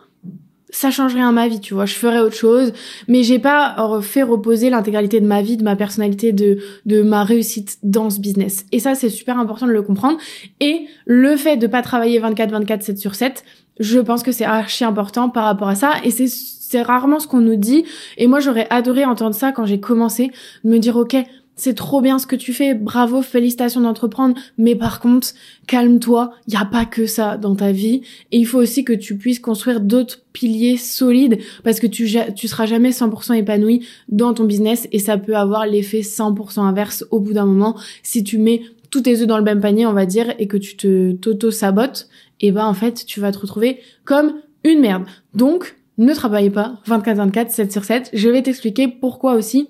ça 0.74 0.90
change 0.90 1.14
rien 1.14 1.30
à 1.30 1.32
ma 1.32 1.48
vie, 1.48 1.60
tu 1.60 1.76
vois. 1.76 1.86
Je 1.86 1.94
ferais 1.94 2.20
autre 2.20 2.36
chose, 2.36 2.74
mais 3.08 3.24
j'ai 3.24 3.38
pas 3.40 3.76
fait 4.02 4.24
reposer 4.24 4.70
l'intégralité 4.72 5.22
de 5.22 5.28
ma 5.28 5.42
vie, 5.42 5.56
de 5.56 5.64
ma 5.64 5.76
personnalité, 5.76 6.34
de 6.34 6.58
de 6.86 7.04
ma 7.04 7.24
réussite 7.24 7.78
dans 7.84 8.10
ce 8.10 8.20
business. 8.20 8.66
Et 8.72 8.80
ça, 8.80 8.96
c'est 8.96 9.10
super 9.10 9.38
important 9.40 9.68
de 9.68 9.72
le 9.72 9.84
comprendre. 9.84 10.18
Et 10.60 10.88
le 11.06 11.38
fait 11.38 11.58
de 11.58 11.68
pas 11.68 11.84
travailler 11.84 12.18
24, 12.20 12.52
24, 12.52 12.84
7 12.84 12.98
sur 12.98 13.16
7, 13.16 13.44
je 13.80 14.00
pense 14.00 14.24
que 14.24 14.32
c'est 14.32 14.46
archi 14.46 14.84
important 14.84 15.30
par 15.30 15.46
rapport 15.46 15.68
à 15.68 15.76
ça. 15.76 15.94
Et 16.04 16.12
c'est 16.12 16.82
rarement 16.82 17.20
ce 17.20 17.28
qu'on 17.28 17.42
nous 17.42 17.56
dit. 17.56 17.86
Et 18.18 18.28
moi 18.28 18.40
j'aurais 18.40 18.68
adoré 18.70 19.06
entendre 19.06 19.36
ça 19.36 19.52
quand 19.52 19.66
j'ai 19.66 19.80
commencé 19.80 20.32
de 20.64 20.70
me 20.70 20.80
dire 20.80 20.96
OK 20.96 21.16
c'est 21.56 21.76
trop 21.76 22.02
bien 22.02 22.18
ce 22.18 22.26
que 22.26 22.36
tu 22.36 22.52
fais, 22.52 22.74
bravo, 22.74 23.22
félicitations 23.22 23.82
d'entreprendre, 23.82 24.36
mais 24.58 24.76
par 24.76 25.00
contre, 25.00 25.30
calme-toi, 25.68 26.32
il 26.48 26.54
y 26.54 26.58
a 26.58 26.66
pas 26.66 26.86
que 26.86 27.06
ça 27.06 27.38
dans 27.38 27.56
ta 27.56 27.72
vie. 27.72 28.02
Et 28.32 28.38
il 28.38 28.46
faut 28.46 28.58
aussi 28.58 28.84
que 28.84 28.94
tu 28.94 29.18
puisses 29.18 29.40
construire 29.40 29.80
d'autres 29.80 30.22
piliers 30.34 30.78
solides 30.78 31.38
parce 31.64 31.80
que 31.80 31.88
tu 31.88 32.10
tu 32.36 32.48
seras 32.48 32.66
jamais 32.66 32.90
100% 32.90 33.36
épanoui 33.36 33.86
dans 34.10 34.34
ton 34.34 34.46
business 34.46 34.88
et 34.92 35.00
ça 35.00 35.18
peut 35.18 35.36
avoir 35.36 35.68
l'effet 35.68 36.02
100% 36.02 36.60
inverse 36.62 37.06
au 37.12 37.20
bout 37.20 37.34
d'un 37.34 37.46
moment. 37.46 37.78
Si 38.02 38.24
tu 38.24 38.40
mets 38.40 38.64
tous 38.94 39.02
tes 39.02 39.22
œufs 39.22 39.28
dans 39.28 39.40
le 39.40 39.44
même 39.44 39.60
panier, 39.60 39.88
on 39.88 39.94
va 39.94 40.06
dire, 40.06 40.36
et 40.38 40.48
que 40.48 40.56
tu 40.56 40.78
te 40.78 41.14
t'auto-sabotes, 41.14 42.08
et 42.42 42.52
ben 42.52 42.64
en 42.64 42.76
fait, 42.76 43.06
tu 43.08 43.20
vas 43.20 43.32
te 43.32 43.40
retrouver 43.40 43.80
comme 44.06 44.36
une 44.64 44.82
merde. 44.82 45.06
Donc, 45.34 45.78
ne 45.98 46.14
travaille 46.14 46.52
pas 46.52 46.76
24-24, 46.88 47.50
7 47.50 47.72
sur 47.72 47.84
7. 47.86 48.12
Je 48.14 48.30
vais 48.30 48.44
t'expliquer 48.44 48.88
pourquoi 48.88 49.34
aussi 49.34 49.68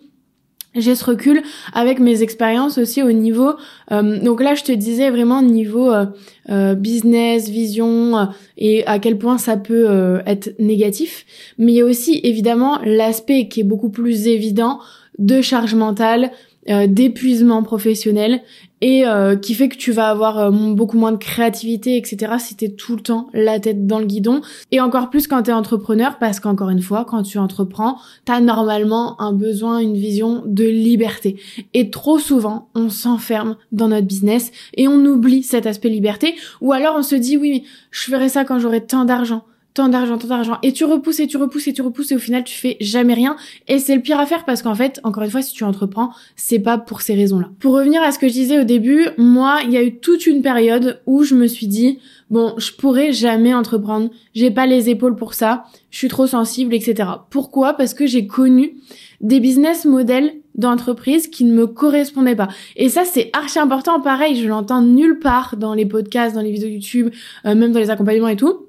j'ai 0.75 0.96
ce 0.96 1.06
recul 1.06 1.42
avec 1.72 2.00
mes 2.00 2.22
expériences 2.24 2.80
aussi 2.80 3.03
au 3.03 3.12
niveau 3.12 3.51
euh, 3.92 4.20
donc 4.20 4.42
là 4.42 4.56
je 4.56 4.63
te 4.63 4.72
disais 4.72 5.12
vraiment 5.12 5.44
niveau 5.44 5.94
euh, 5.94 6.08
euh, 6.50 6.74
business 6.74 7.48
vision 7.48 8.30
et 8.58 8.84
à 8.88 8.98
quel 8.98 9.20
point 9.20 9.38
ça 9.38 9.56
peut 9.56 10.20
être 10.25 10.56
négatif 10.58 11.27
mais 11.60 11.74
il 11.74 11.75
y 11.75 11.82
a 11.82 11.86
aussi 11.86 12.20
évidemment 12.24 12.80
l'aspect 12.84 13.50
qui 13.50 13.60
est 13.60 13.63
beaucoup 13.63 13.92
plus 13.92 14.25
évident 14.25 14.80
de 15.20 15.42
charge 15.42 15.75
mentale 15.75 16.32
euh, 16.70 16.88
d'épuisement 16.88 17.62
professionnel 17.62 18.39
et 18.84 19.08
euh, 19.08 19.38
qui 19.38 19.54
fait 19.54 19.70
que 19.70 19.78
tu 19.78 19.94
vas 19.94 20.10
avoir 20.10 20.38
euh, 20.38 20.52
beaucoup 20.52 20.98
moins 20.98 21.13
de 21.13 21.18
créativité, 21.18 21.96
etc. 21.96 22.34
si 22.38 22.58
t'es 22.58 22.68
tout 22.68 22.98
le 22.98 23.02
temps 23.02 23.30
la 23.32 23.58
tête 23.58 23.88
dans 23.88 23.98
le 23.98 24.06
guidon. 24.06 24.42
Et 24.72 24.82
encore 24.82 25.10
plus 25.10 25.25
quand 25.25 25.44
t'es 25.44 25.54
entrepreneur, 25.54 26.18
parce 26.20 26.42
qu'encore 26.42 26.70
une 26.70 26.82
fois, 26.82 27.06
quand 27.06 27.24
tu 27.24 27.38
entreprends, 27.38 27.98
t'as 28.25 28.42
normalement 28.42 29.20
un 29.22 29.32
besoin, 29.32 29.80
une 29.80 29.96
vision 29.96 30.44
de 30.46 30.66
liberté. 30.66 31.40
Et 31.74 31.92
trop 31.92 32.20
souvent, 32.20 32.68
on 32.75 32.90
s'enferme 32.90 33.56
dans 33.72 33.88
notre 33.88 34.06
business 34.06 34.52
et 34.75 34.90
on 34.90 35.06
oublie 35.06 35.44
cet 35.44 35.66
aspect 35.66 35.88
liberté. 35.88 36.36
Ou 36.60 36.74
alors 36.74 36.96
on 36.98 37.04
se 37.04 37.16
dit, 37.16 37.38
oui, 37.38 37.63
je 37.90 38.12
ferai 38.12 38.28
ça 38.28 38.44
quand 38.44 38.60
j'aurai 38.60 38.86
tant 38.86 39.06
d'argent 39.06 39.46
tant 39.74 39.89
d'argent, 39.89 40.18
tant 40.18 40.27
d'argent, 40.27 40.60
et 40.62 40.72
tu 40.72 40.86
repousses 40.86 41.20
et 41.20 41.27
tu 41.27 41.38
repousses 41.38 41.68
et 41.68 41.74
tu 41.74 41.82
repousses 41.82 42.12
et 42.12 42.15
au 42.15 42.20
final 42.20 42.44
tu 42.44 42.56
fais 42.56 42.77
jamais 42.80 43.13
rien. 43.13 43.36
Et 43.68 43.80
c'est 43.80 43.96
le 43.96 44.01
pire 44.01 44.20
à 44.20 44.25
faire 44.25 44.46
parce 44.46 44.62
qu'en 44.62 44.75
fait, 44.75 45.00
encore 45.03 45.24
une 45.24 45.32
fois, 45.32 45.42
si 45.42 45.53
tu 45.53 45.63
entreprends, 45.63 46.12
c'est 46.36 46.60
pas 46.60 46.77
pour 46.77 47.01
ces 47.01 47.15
raisons-là. 47.15 47.50
Pour 47.60 47.74
revenir 47.74 48.01
à 48.03 48.12
ce 48.12 48.20
que 48.20 48.27
je 48.27 48.34
disais 48.34 48.60
au 48.60 48.63
début, 48.63 49.08
moi, 49.18 49.60
il 49.63 49.72
y 49.72 49.77
a 49.77 49.84
eu 49.84 49.98
toute 49.98 50.27
une 50.27 50.42
période 50.42 51.01
où 51.08 51.24
je 51.24 51.34
me 51.34 51.48
suis 51.48 51.68
dit, 51.68 52.00
bon, 52.30 52.53
je 52.58 52.72
pourrais 52.72 53.13
jamais 53.13 53.53
entreprendre, 53.53 54.10
j'ai 54.36 54.51
pas 54.51 54.68
les 54.68 54.89
épaules 54.89 55.15
pour 55.15 55.34
ça, 55.34 55.65
je 55.89 55.98
suis 55.98 56.08
trop 56.08 56.27
sensible, 56.27 56.74
etc. 56.74 57.10
Pourquoi? 57.30 57.74
Parce 57.74 57.94
que 57.94 58.06
j'ai 58.06 58.27
connu 58.27 58.75
des 59.22 59.39
business 59.39 59.86
models 59.86 60.34
d'entreprise 60.56 61.27
qui 61.27 61.46
ne 61.46 61.53
me 61.53 61.65
correspondaient 61.65 62.36
pas. 62.36 62.50
Et 62.75 62.89
ça, 62.89 63.06
c'est 63.06 63.32
archi 63.34 63.58
important. 63.58 64.00
Pareil, 64.01 64.36
je 64.36 64.48
l'entends 64.48 64.82
nulle 64.82 65.18
part 65.18 65.56
dans 65.58 65.74
les 65.74 65.86
podcasts, 65.86 66.36
dans 66.36 66.42
les 66.42 66.51
vidéos 66.51 66.70
YouTube, 66.70 67.10
euh, 67.46 67.56
même 67.56 67.72
dans 67.72 67.80
les 67.80 67.89
accompagnements 67.89 68.27
et 68.27 68.36
tout 68.36 68.68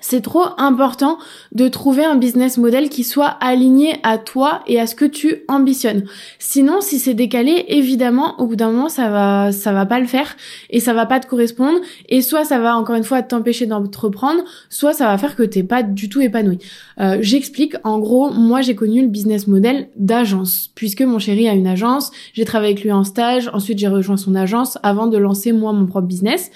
c'est 0.00 0.20
trop 0.20 0.44
important 0.58 1.18
de 1.52 1.68
trouver 1.68 2.04
un 2.04 2.16
business 2.16 2.56
model 2.56 2.88
qui 2.88 3.04
soit 3.04 3.36
aligné 3.40 3.96
à 4.02 4.18
toi 4.18 4.62
et 4.66 4.78
à 4.78 4.86
ce 4.86 4.94
que 4.94 5.04
tu 5.04 5.42
ambitionnes. 5.48 6.04
Sinon, 6.38 6.80
si 6.80 6.98
c'est 6.98 7.14
décalé, 7.14 7.64
évidemment, 7.68 8.40
au 8.40 8.46
bout 8.46 8.56
d'un 8.56 8.70
moment, 8.70 8.88
ça 8.88 9.10
va, 9.10 9.50
ça 9.52 9.72
va 9.72 9.86
pas 9.86 9.98
le 9.98 10.06
faire 10.06 10.36
et 10.70 10.80
ça 10.80 10.92
va 10.92 11.06
pas 11.06 11.18
te 11.20 11.26
correspondre. 11.26 11.78
Et 12.08 12.22
soit 12.22 12.44
ça 12.44 12.58
va 12.58 12.76
encore 12.76 12.94
une 12.94 13.04
fois 13.04 13.22
t'empêcher 13.22 13.66
d'entreprendre, 13.66 14.42
soit 14.68 14.92
ça 14.92 15.06
va 15.06 15.18
faire 15.18 15.34
que 15.34 15.42
t'es 15.42 15.62
pas 15.64 15.82
du 15.82 16.08
tout 16.08 16.20
épanoui. 16.20 16.58
Euh, 17.00 17.18
J'explique. 17.20 17.74
En 17.84 17.98
gros, 17.98 18.30
moi, 18.30 18.60
j'ai 18.60 18.74
connu 18.74 19.02
le 19.02 19.08
business 19.08 19.46
model 19.46 19.88
d'agence, 19.96 20.70
puisque 20.74 21.02
mon 21.02 21.18
chéri 21.18 21.48
a 21.48 21.54
une 21.54 21.66
agence. 21.66 22.10
J'ai 22.34 22.44
travaillé 22.44 22.72
avec 22.72 22.84
lui 22.84 22.92
en 22.92 23.04
stage. 23.04 23.50
Ensuite, 23.52 23.78
j'ai 23.78 23.88
rejoint 23.88 24.16
son 24.16 24.34
agence 24.34 24.78
avant 24.82 25.06
de 25.06 25.18
lancer 25.18 25.52
moi 25.52 25.72
mon 25.72 25.86
propre 25.86 26.06
business. 26.06 26.50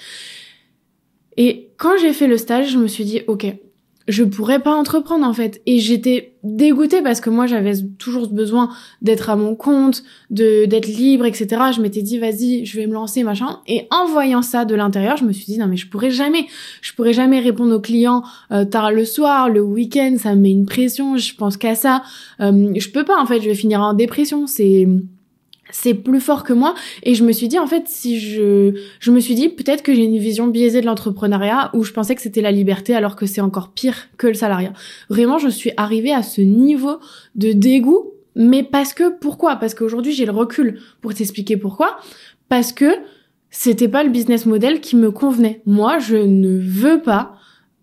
Et 1.37 1.69
quand 1.77 1.97
j'ai 2.01 2.13
fait 2.13 2.27
le 2.27 2.37
stage, 2.37 2.71
je 2.71 2.77
me 2.77 2.87
suis 2.87 3.05
dit, 3.05 3.21
ok, 3.27 3.45
je 4.07 4.23
pourrais 4.23 4.59
pas 4.59 4.73
entreprendre 4.73 5.25
en 5.25 5.33
fait. 5.33 5.61
Et 5.65 5.79
j'étais 5.79 6.35
dégoûtée 6.43 7.01
parce 7.01 7.21
que 7.21 7.29
moi 7.29 7.47
j'avais 7.47 7.73
toujours 7.97 8.27
besoin 8.27 8.69
d'être 9.01 9.29
à 9.29 9.35
mon 9.35 9.55
compte, 9.55 10.03
de 10.29 10.65
d'être 10.65 10.87
libre, 10.87 11.25
etc. 11.25 11.47
Je 11.73 11.81
m'étais 11.81 12.01
dit 12.01 12.19
vas-y, 12.19 12.65
je 12.65 12.77
vais 12.77 12.87
me 12.87 12.93
lancer 12.93 13.23
machin. 13.23 13.59
Et 13.65 13.87
en 13.91 14.05
voyant 14.05 14.41
ça 14.41 14.65
de 14.65 14.75
l'intérieur, 14.75 15.15
je 15.15 15.23
me 15.23 15.31
suis 15.31 15.45
dit 15.45 15.57
non 15.57 15.67
mais 15.67 15.77
je 15.77 15.87
pourrais 15.87 16.11
jamais, 16.11 16.47
je 16.81 16.93
pourrais 16.93 17.13
jamais 17.13 17.39
répondre 17.39 17.73
aux 17.73 17.79
clients 17.81 18.23
euh, 18.51 18.65
tard 18.65 18.91
le 18.91 19.05
soir, 19.05 19.49
le 19.49 19.61
week-end, 19.61 20.15
ça 20.17 20.35
me 20.35 20.41
met 20.41 20.51
une 20.51 20.65
pression. 20.65 21.15
Je 21.15 21.33
pense 21.35 21.55
qu'à 21.55 21.75
ça, 21.75 22.03
euh, 22.41 22.73
je 22.75 22.89
peux 22.89 23.05
pas 23.05 23.21
en 23.21 23.25
fait, 23.25 23.41
je 23.41 23.47
vais 23.47 23.55
finir 23.55 23.79
en 23.79 23.93
dépression. 23.93 24.47
C'est 24.47 24.85
c'est 25.73 25.95
plus 25.95 26.21
fort 26.21 26.43
que 26.43 26.53
moi 26.53 26.75
et 27.01 27.15
je 27.15 27.23
me 27.25 27.31
suis 27.31 27.47
dit 27.47 27.59
en 27.59 27.67
fait 27.67 27.87
si 27.87 28.19
je 28.19 28.79
je 28.99 29.11
me 29.11 29.19
suis 29.19 29.35
dit 29.35 29.49
peut-être 29.49 29.81
que 29.81 29.93
j'ai 29.93 30.03
une 30.03 30.17
vision 30.17 30.47
biaisée 30.47 30.79
de 30.79 30.85
l'entrepreneuriat 30.85 31.71
où 31.73 31.83
je 31.83 31.91
pensais 31.91 32.15
que 32.15 32.21
c'était 32.21 32.41
la 32.41 32.51
liberté 32.51 32.95
alors 32.95 33.15
que 33.15 33.25
c'est 33.25 33.41
encore 33.41 33.71
pire 33.73 33.95
que 34.17 34.27
le 34.27 34.35
salariat. 34.35 34.73
Vraiment, 35.09 35.39
je 35.39 35.49
suis 35.49 35.71
arrivée 35.75 36.13
à 36.13 36.23
ce 36.23 36.41
niveau 36.41 36.99
de 37.35 37.51
dégoût 37.51 38.11
mais 38.35 38.63
parce 38.63 38.93
que 38.93 39.09
pourquoi? 39.09 39.57
Parce 39.57 39.73
qu'aujourd'hui, 39.75 40.11
j'ai 40.11 40.25
le 40.25 40.31
recul 40.31 40.79
pour 41.01 41.13
t'expliquer 41.13 41.57
pourquoi 41.57 41.97
parce 42.49 42.71
que 42.71 42.93
c'était 43.49 43.87
pas 43.87 44.03
le 44.03 44.09
business 44.09 44.45
model 44.45 44.81
qui 44.81 44.95
me 44.95 45.11
convenait. 45.11 45.61
Moi, 45.65 45.99
je 45.99 46.15
ne 46.15 46.57
veux 46.59 47.01
pas 47.01 47.35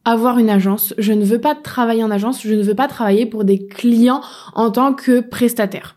avoir 0.04 0.38
une 0.38 0.50
agence, 0.50 0.94
je 0.98 1.12
ne 1.12 1.24
veux 1.24 1.40
pas 1.40 1.54
travailler 1.54 2.02
en 2.02 2.10
agence, 2.10 2.42
je 2.42 2.54
ne 2.54 2.62
veux 2.62 2.74
pas 2.74 2.88
travailler 2.88 3.26
pour 3.26 3.44
des 3.44 3.66
clients 3.66 4.22
en 4.54 4.70
tant 4.70 4.94
que 4.94 5.20
prestataire. 5.20 5.96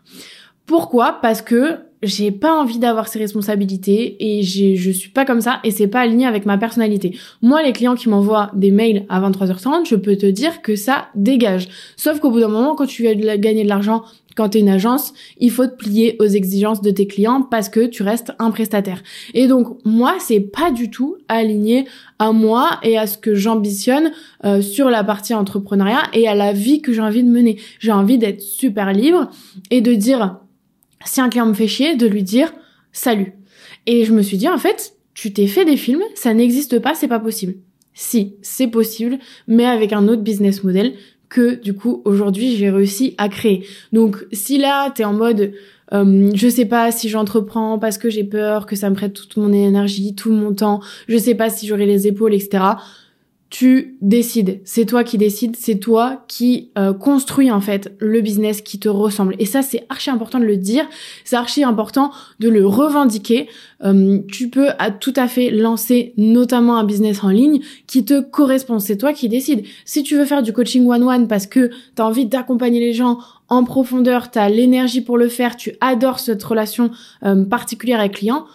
Pourquoi? 0.66 1.18
Parce 1.20 1.42
que 1.42 1.78
j'ai 2.04 2.30
pas 2.30 2.52
envie 2.52 2.78
d'avoir 2.78 3.08
ces 3.08 3.18
responsabilités 3.18 4.16
et 4.20 4.42
je 4.42 4.90
suis 4.90 5.10
pas 5.10 5.24
comme 5.24 5.40
ça 5.40 5.60
et 5.64 5.70
c'est 5.70 5.86
pas 5.86 6.00
aligné 6.00 6.26
avec 6.26 6.46
ma 6.46 6.58
personnalité. 6.58 7.16
Moi, 7.42 7.62
les 7.62 7.72
clients 7.72 7.94
qui 7.94 8.08
m'envoient 8.08 8.50
des 8.54 8.70
mails 8.70 9.06
à 9.08 9.20
23h30, 9.20 9.88
je 9.88 9.96
peux 9.96 10.16
te 10.16 10.26
dire 10.26 10.62
que 10.62 10.76
ça 10.76 11.06
dégage. 11.14 11.68
Sauf 11.96 12.20
qu'au 12.20 12.30
bout 12.30 12.40
d'un 12.40 12.48
moment, 12.48 12.74
quand 12.74 12.86
tu 12.86 13.04
veux 13.04 13.14
gagner 13.36 13.64
de 13.64 13.68
l'argent, 13.68 14.04
quand 14.36 14.50
tu 14.50 14.58
es 14.58 14.60
une 14.60 14.68
agence, 14.68 15.14
il 15.38 15.50
faut 15.50 15.66
te 15.66 15.76
plier 15.76 16.16
aux 16.18 16.26
exigences 16.26 16.82
de 16.82 16.90
tes 16.90 17.06
clients 17.06 17.42
parce 17.42 17.68
que 17.68 17.86
tu 17.86 18.02
restes 18.02 18.32
un 18.38 18.50
prestataire. 18.50 19.02
Et 19.32 19.46
donc 19.46 19.78
moi, 19.84 20.16
c'est 20.18 20.40
pas 20.40 20.70
du 20.70 20.90
tout 20.90 21.16
aligné 21.28 21.86
à 22.18 22.32
moi 22.32 22.80
et 22.82 22.98
à 22.98 23.06
ce 23.06 23.16
que 23.16 23.34
j'ambitionne 23.34 24.10
euh, 24.44 24.60
sur 24.60 24.90
la 24.90 25.04
partie 25.04 25.34
entrepreneuriat 25.34 26.02
et 26.12 26.26
à 26.26 26.34
la 26.34 26.52
vie 26.52 26.82
que 26.82 26.92
j'ai 26.92 27.00
envie 27.00 27.22
de 27.22 27.30
mener. 27.30 27.60
J'ai 27.78 27.92
envie 27.92 28.18
d'être 28.18 28.40
super 28.40 28.92
libre 28.92 29.30
et 29.70 29.80
de 29.80 29.94
dire 29.94 30.38
si 31.04 31.20
un 31.20 31.28
client 31.28 31.46
me 31.46 31.54
fait 31.54 31.68
chier, 31.68 31.96
de 31.96 32.06
lui 32.06 32.22
dire 32.22 32.52
salut. 32.92 33.34
Et 33.86 34.04
je 34.04 34.12
me 34.12 34.22
suis 34.22 34.36
dit, 34.36 34.48
en 34.48 34.58
fait, 34.58 34.94
tu 35.14 35.32
t'es 35.32 35.46
fait 35.46 35.64
des 35.64 35.76
films, 35.76 36.02
ça 36.14 36.34
n'existe 36.34 36.78
pas, 36.78 36.94
c'est 36.94 37.08
pas 37.08 37.20
possible. 37.20 37.54
Si, 37.92 38.34
c'est 38.42 38.66
possible, 38.66 39.18
mais 39.46 39.66
avec 39.66 39.92
un 39.92 40.08
autre 40.08 40.22
business 40.22 40.64
model 40.64 40.94
que 41.28 41.60
du 41.60 41.74
coup 41.74 42.02
aujourd'hui 42.04 42.54
j'ai 42.54 42.70
réussi 42.70 43.14
à 43.18 43.28
créer. 43.28 43.66
Donc 43.92 44.24
si 44.32 44.58
là 44.58 44.90
t'es 44.90 45.04
en 45.04 45.14
mode 45.14 45.52
euh, 45.92 46.30
je 46.34 46.48
sais 46.48 46.66
pas 46.66 46.92
si 46.92 47.08
j'entreprends 47.08 47.78
parce 47.78 47.98
que 47.98 48.10
j'ai 48.10 48.24
peur 48.24 48.66
que 48.66 48.76
ça 48.76 48.90
me 48.90 48.94
prête 48.94 49.14
toute 49.14 49.36
mon 49.36 49.52
énergie, 49.52 50.14
tout 50.14 50.30
mon 50.30 50.52
temps, 50.54 50.80
je 51.08 51.16
sais 51.16 51.34
pas 51.34 51.50
si 51.50 51.66
j'aurai 51.66 51.86
les 51.86 52.06
épaules, 52.06 52.34
etc 52.34 52.74
tu 53.54 53.96
décides. 54.00 54.60
C'est 54.64 54.84
toi 54.84 55.04
qui 55.04 55.16
décides, 55.16 55.54
c'est 55.54 55.78
toi 55.78 56.24
qui 56.26 56.72
euh, 56.76 56.92
construis 56.92 57.52
en 57.52 57.60
fait 57.60 57.94
le 58.00 58.20
business 58.20 58.60
qui 58.60 58.80
te 58.80 58.88
ressemble. 58.88 59.36
Et 59.38 59.46
ça, 59.46 59.62
c'est 59.62 59.86
archi 59.88 60.10
important 60.10 60.40
de 60.40 60.44
le 60.44 60.56
dire, 60.56 60.84
c'est 61.22 61.36
archi 61.36 61.62
important 61.62 62.10
de 62.40 62.48
le 62.48 62.66
revendiquer. 62.66 63.46
Euh, 63.84 64.18
tu 64.26 64.50
peux 64.50 64.70
à 64.80 64.90
tout 64.90 65.12
à 65.14 65.28
fait 65.28 65.52
lancer 65.52 66.14
notamment 66.16 66.78
un 66.78 66.82
business 66.82 67.22
en 67.22 67.28
ligne 67.28 67.60
qui 67.86 68.04
te 68.04 68.20
correspond. 68.20 68.80
C'est 68.80 68.96
toi 68.96 69.12
qui 69.12 69.28
décides. 69.28 69.62
Si 69.84 70.02
tu 70.02 70.16
veux 70.16 70.24
faire 70.24 70.42
du 70.42 70.52
coaching 70.52 70.84
one-one 70.88 71.28
parce 71.28 71.46
que 71.46 71.68
tu 71.68 72.02
as 72.02 72.06
envie 72.06 72.26
d'accompagner 72.26 72.80
les 72.80 72.92
gens 72.92 73.20
en 73.54 73.64
profondeur, 73.64 74.30
tu 74.30 74.38
as 74.38 74.48
l'énergie 74.48 75.00
pour 75.00 75.16
le 75.16 75.28
faire, 75.28 75.56
tu 75.56 75.74
adores 75.80 76.18
cette 76.18 76.42
relation 76.42 76.90
euh, 77.24 77.44
particulière 77.44 78.00
avec 78.00 78.14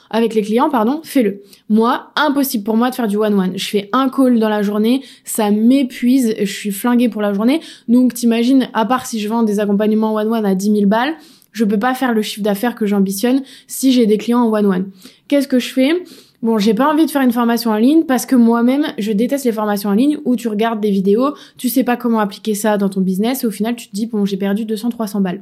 avec 0.09 0.33
les 0.35 0.41
clients, 0.41 0.69
pardon, 0.69 1.01
fais-le. 1.03 1.41
Moi, 1.69 2.11
impossible 2.15 2.63
pour 2.63 2.77
moi 2.77 2.89
de 2.89 2.95
faire 2.95 3.07
du 3.07 3.17
one-one. 3.17 3.57
Je 3.57 3.65
fais 3.65 3.89
un 3.93 4.09
call 4.09 4.39
dans 4.39 4.49
la 4.49 4.61
journée, 4.61 5.03
ça 5.23 5.51
m'épuise, 5.51 6.35
je 6.39 6.51
suis 6.51 6.71
flinguée 6.71 7.09
pour 7.09 7.21
la 7.21 7.33
journée. 7.33 7.61
Donc 7.87 8.13
t'imagines, 8.13 8.69
à 8.73 8.85
part 8.85 9.05
si 9.05 9.19
je 9.19 9.29
vends 9.29 9.43
des 9.43 9.59
accompagnements 9.59 10.13
one-one 10.13 10.45
à 10.45 10.55
10 10.55 10.71
000 10.71 10.85
balles, 10.85 11.15
je 11.51 11.65
peux 11.65 11.79
pas 11.79 11.93
faire 11.93 12.13
le 12.13 12.21
chiffre 12.21 12.43
d'affaires 12.43 12.75
que 12.75 12.85
j'ambitionne 12.85 13.41
si 13.67 13.91
j'ai 13.91 14.05
des 14.05 14.17
clients 14.17 14.41
en 14.41 14.51
one-one. 14.51 14.89
Qu'est-ce 15.27 15.47
que 15.47 15.59
je 15.59 15.69
fais? 15.69 16.03
Bon, 16.41 16.57
j'ai 16.57 16.73
pas 16.73 16.89
envie 16.91 17.05
de 17.05 17.11
faire 17.11 17.21
une 17.21 17.33
formation 17.33 17.71
en 17.71 17.77
ligne 17.77 18.05
parce 18.05 18.25
que 18.25 18.35
moi-même, 18.35 18.85
je 18.97 19.11
déteste 19.11 19.43
les 19.43 19.51
formations 19.51 19.89
en 19.89 19.93
ligne 19.93 20.17
où 20.23 20.37
tu 20.37 20.47
regardes 20.47 20.79
des 20.79 20.91
vidéos, 20.91 21.33
tu 21.57 21.67
sais 21.67 21.83
pas 21.83 21.97
comment 21.97 22.19
appliquer 22.19 22.55
ça 22.55 22.77
dans 22.77 22.87
ton 22.87 23.01
business 23.01 23.43
et 23.43 23.47
au 23.47 23.51
final, 23.51 23.75
tu 23.75 23.89
te 23.89 23.93
dis, 23.93 24.05
bon, 24.05 24.23
j'ai 24.23 24.37
perdu 24.37 24.63
200, 24.63 24.89
300 24.89 25.19
balles. 25.19 25.41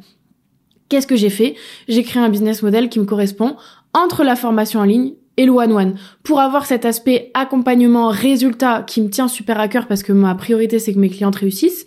Qu'est-ce 0.90 1.06
que 1.06 1.16
j'ai 1.16 1.30
fait? 1.30 1.56
J'ai 1.88 2.02
créé 2.02 2.24
un 2.24 2.30
business 2.30 2.64
model 2.64 2.90
qui 2.90 3.00
me 3.00 3.06
correspond 3.06 3.58
entre 3.94 4.24
la 4.24 4.36
formation 4.36 4.80
en 4.80 4.86
ligne 4.86 5.14
et 5.36 5.46
le 5.46 5.52
one-one. 5.52 5.96
Pour 6.24 6.40
avoir 6.40 6.66
cet 6.66 6.84
aspect 6.84 7.30
accompagnement 7.36 8.08
résultat 8.08 8.82
qui 8.82 9.02
me 9.02 9.10
tient 9.10 9.28
super 9.28 9.60
à 9.60 9.68
cœur 9.68 9.88
parce 9.88 10.02
que 10.02 10.14
ma 10.14 10.34
priorité 10.34 10.80
c'est 10.80 10.94
que 10.94 11.00
mes 11.00 11.10
clientes 11.10 11.36
réussissent. 11.36 11.86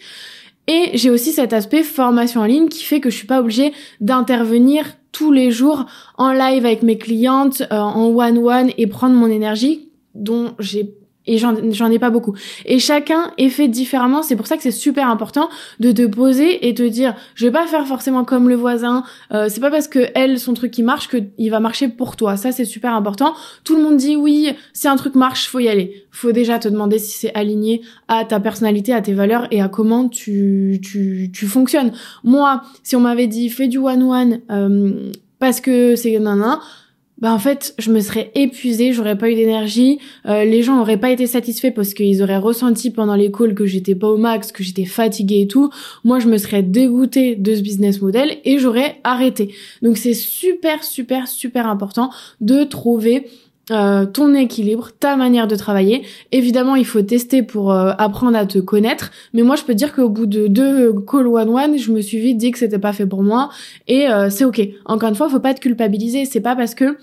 Et 0.72 0.96
j'ai 0.96 1.11
aussi 1.11 1.33
cet 1.33 1.52
aspect 1.52 1.83
formation 1.83 2.42
en 2.42 2.44
ligne 2.44 2.68
qui 2.68 2.85
fait 2.85 3.00
que 3.00 3.11
je 3.11 3.16
suis 3.16 3.26
pas 3.26 3.40
obligée 3.40 3.72
d'intervenir 4.00 4.87
tous 5.11 5.33
les 5.33 5.50
jours 5.50 5.87
en 6.16 6.33
live 6.33 6.64
avec 6.64 6.85
mes 6.85 6.96
clientes, 6.96 7.62
euh, 7.72 7.76
en 7.76 8.06
one-one 8.06 8.70
et 8.78 8.87
prendre 8.87 9.16
mon 9.16 9.26
énergie 9.26 9.88
dont 10.14 10.54
j'ai 10.61 10.94
et 11.31 11.38
j'en 11.38 11.90
ai 11.90 11.99
pas 12.01 12.11
beaucoup. 12.11 12.35
Et 12.66 12.81
chacun 12.81 13.31
est 13.38 13.51
fait 13.51 13.69
différemment. 13.69 14.23
C'est 14.23 14.35
pour 14.35 14.49
ça 14.49 14.57
que 14.57 14.62
c'est 14.64 14.73
super 14.73 15.09
important 15.09 15.49
de 15.79 15.93
te 15.93 16.05
poser 16.07 16.69
et 16.69 16.75
te 16.75 16.83
dire, 16.83 17.14
je 17.37 17.47
vais 17.47 17.53
pas 17.53 17.66
faire 17.66 17.87
forcément 17.87 18.25
comme 18.25 18.49
le 18.49 18.57
voisin. 18.57 19.05
Euh, 19.33 19.47
c'est 19.49 19.61
pas 19.61 19.71
parce 19.71 19.87
que 19.87 20.09
elle 20.16 20.40
son 20.40 20.55
truc 20.55 20.73
qui 20.73 20.83
marche 20.83 21.07
que 21.07 21.19
il 21.38 21.51
va 21.51 21.61
marcher 21.61 21.88
pour 21.88 22.16
toi. 22.16 22.37
Ça 22.37 22.51
c'est 22.51 22.64
super 22.64 22.95
important. 22.95 23.35
Tout 23.62 23.77
le 23.77 23.83
monde 23.83 23.97
dit 23.97 24.16
oui, 24.16 24.51
si 24.73 24.88
un 24.88 24.97
truc 24.97 25.14
marche, 25.14 25.49
faut 25.49 25.61
y 25.61 25.69
aller. 25.69 26.05
Faut 26.11 26.33
déjà 26.33 26.59
te 26.59 26.69
demander 26.69 26.99
si 26.99 27.16
c'est 27.16 27.35
aligné 27.35 27.83
à 28.09 28.25
ta 28.25 28.40
personnalité, 28.40 28.93
à 28.93 29.01
tes 29.01 29.12
valeurs 29.12 29.47
et 29.53 29.62
à 29.62 29.69
comment 29.69 30.09
tu 30.09 30.81
tu 30.83 31.31
tu 31.33 31.47
fonctionnes. 31.47 31.93
Moi, 32.25 32.62
si 32.83 32.97
on 32.97 33.01
m'avait 33.01 33.29
dit 33.29 33.51
fais 33.51 33.69
du 33.69 33.79
one 33.79 34.03
one 34.03 34.40
euh, 34.51 35.12
parce 35.38 35.61
que 35.61 35.95
c'est 35.95 36.19
nanan 36.19 36.59
bah 37.20 37.33
en 37.33 37.38
fait 37.38 37.74
je 37.78 37.90
me 37.90 38.00
serais 38.00 38.30
épuisée, 38.35 38.92
j'aurais 38.92 39.16
pas 39.16 39.30
eu 39.30 39.35
d'énergie, 39.35 39.98
euh, 40.26 40.44
les 40.44 40.62
gens 40.62 40.80
auraient 40.80 40.96
pas 40.96 41.11
été 41.11 41.26
satisfaits 41.26 41.72
parce 41.74 41.94
qu'ils 41.94 42.22
auraient 42.22 42.38
ressenti 42.38 42.90
pendant 42.90 43.14
les 43.14 43.30
calls 43.30 43.54
que 43.54 43.66
j'étais 43.66 43.94
pas 43.94 44.09
au 44.09 44.16
max, 44.16 44.52
que 44.52 44.62
j'étais 44.62 44.85
fatiguée 44.85 45.42
et 45.42 45.46
tout. 45.46 45.70
Moi 46.04 46.18
je 46.18 46.28
me 46.28 46.38
serais 46.38 46.62
dégoûtée 46.62 47.37
de 47.37 47.54
ce 47.54 47.61
business 47.61 48.00
model 48.00 48.38
et 48.44 48.59
j'aurais 48.59 49.00
arrêté. 49.04 49.54
Donc 49.83 49.96
c'est 49.96 50.14
super 50.14 50.83
super 50.85 51.28
super 51.28 51.66
important 51.66 52.11
de 52.40 52.64
trouver 52.64 53.26
euh, 53.70 54.04
ton 54.04 54.35
équilibre, 54.35 54.90
ta 54.98 55.14
manière 55.14 55.46
de 55.46 55.54
travailler. 55.54 56.02
Évidemment, 56.33 56.74
il 56.74 56.85
faut 56.85 57.02
tester 57.02 57.44
pour 57.44 57.72
euh, 57.72 57.92
apprendre 57.98 58.37
à 58.37 58.44
te 58.44 58.59
connaître. 58.59 59.12
Mais 59.33 59.42
moi, 59.42 59.54
je 59.54 59.62
peux 59.62 59.74
dire 59.74 59.94
qu'au 59.94 60.09
bout 60.09 60.26
de 60.26 60.48
deux 60.48 60.92
call 61.09 61.28
one 61.28 61.50
one, 61.50 61.78
je 61.78 61.92
me 61.92 62.00
suis 62.00 62.18
vite 62.18 62.37
dit 62.37 62.50
que 62.50 62.59
c'était 62.59 62.80
pas 62.80 62.92
fait 62.92 63.06
pour 63.06 63.22
moi 63.22 63.50
et 63.87 64.09
euh, 64.09 64.28
c'est 64.28 64.44
ok. 64.44 64.61
Encore 64.87 65.11
une 65.11 65.14
fois, 65.14 65.28
faut 65.28 65.38
pas 65.38 65.54
te 65.54 65.61
culpabiliser. 65.61 66.24
C'est 66.24 66.40
pas 66.40 66.56
parce 66.56 66.74
que 66.74 66.96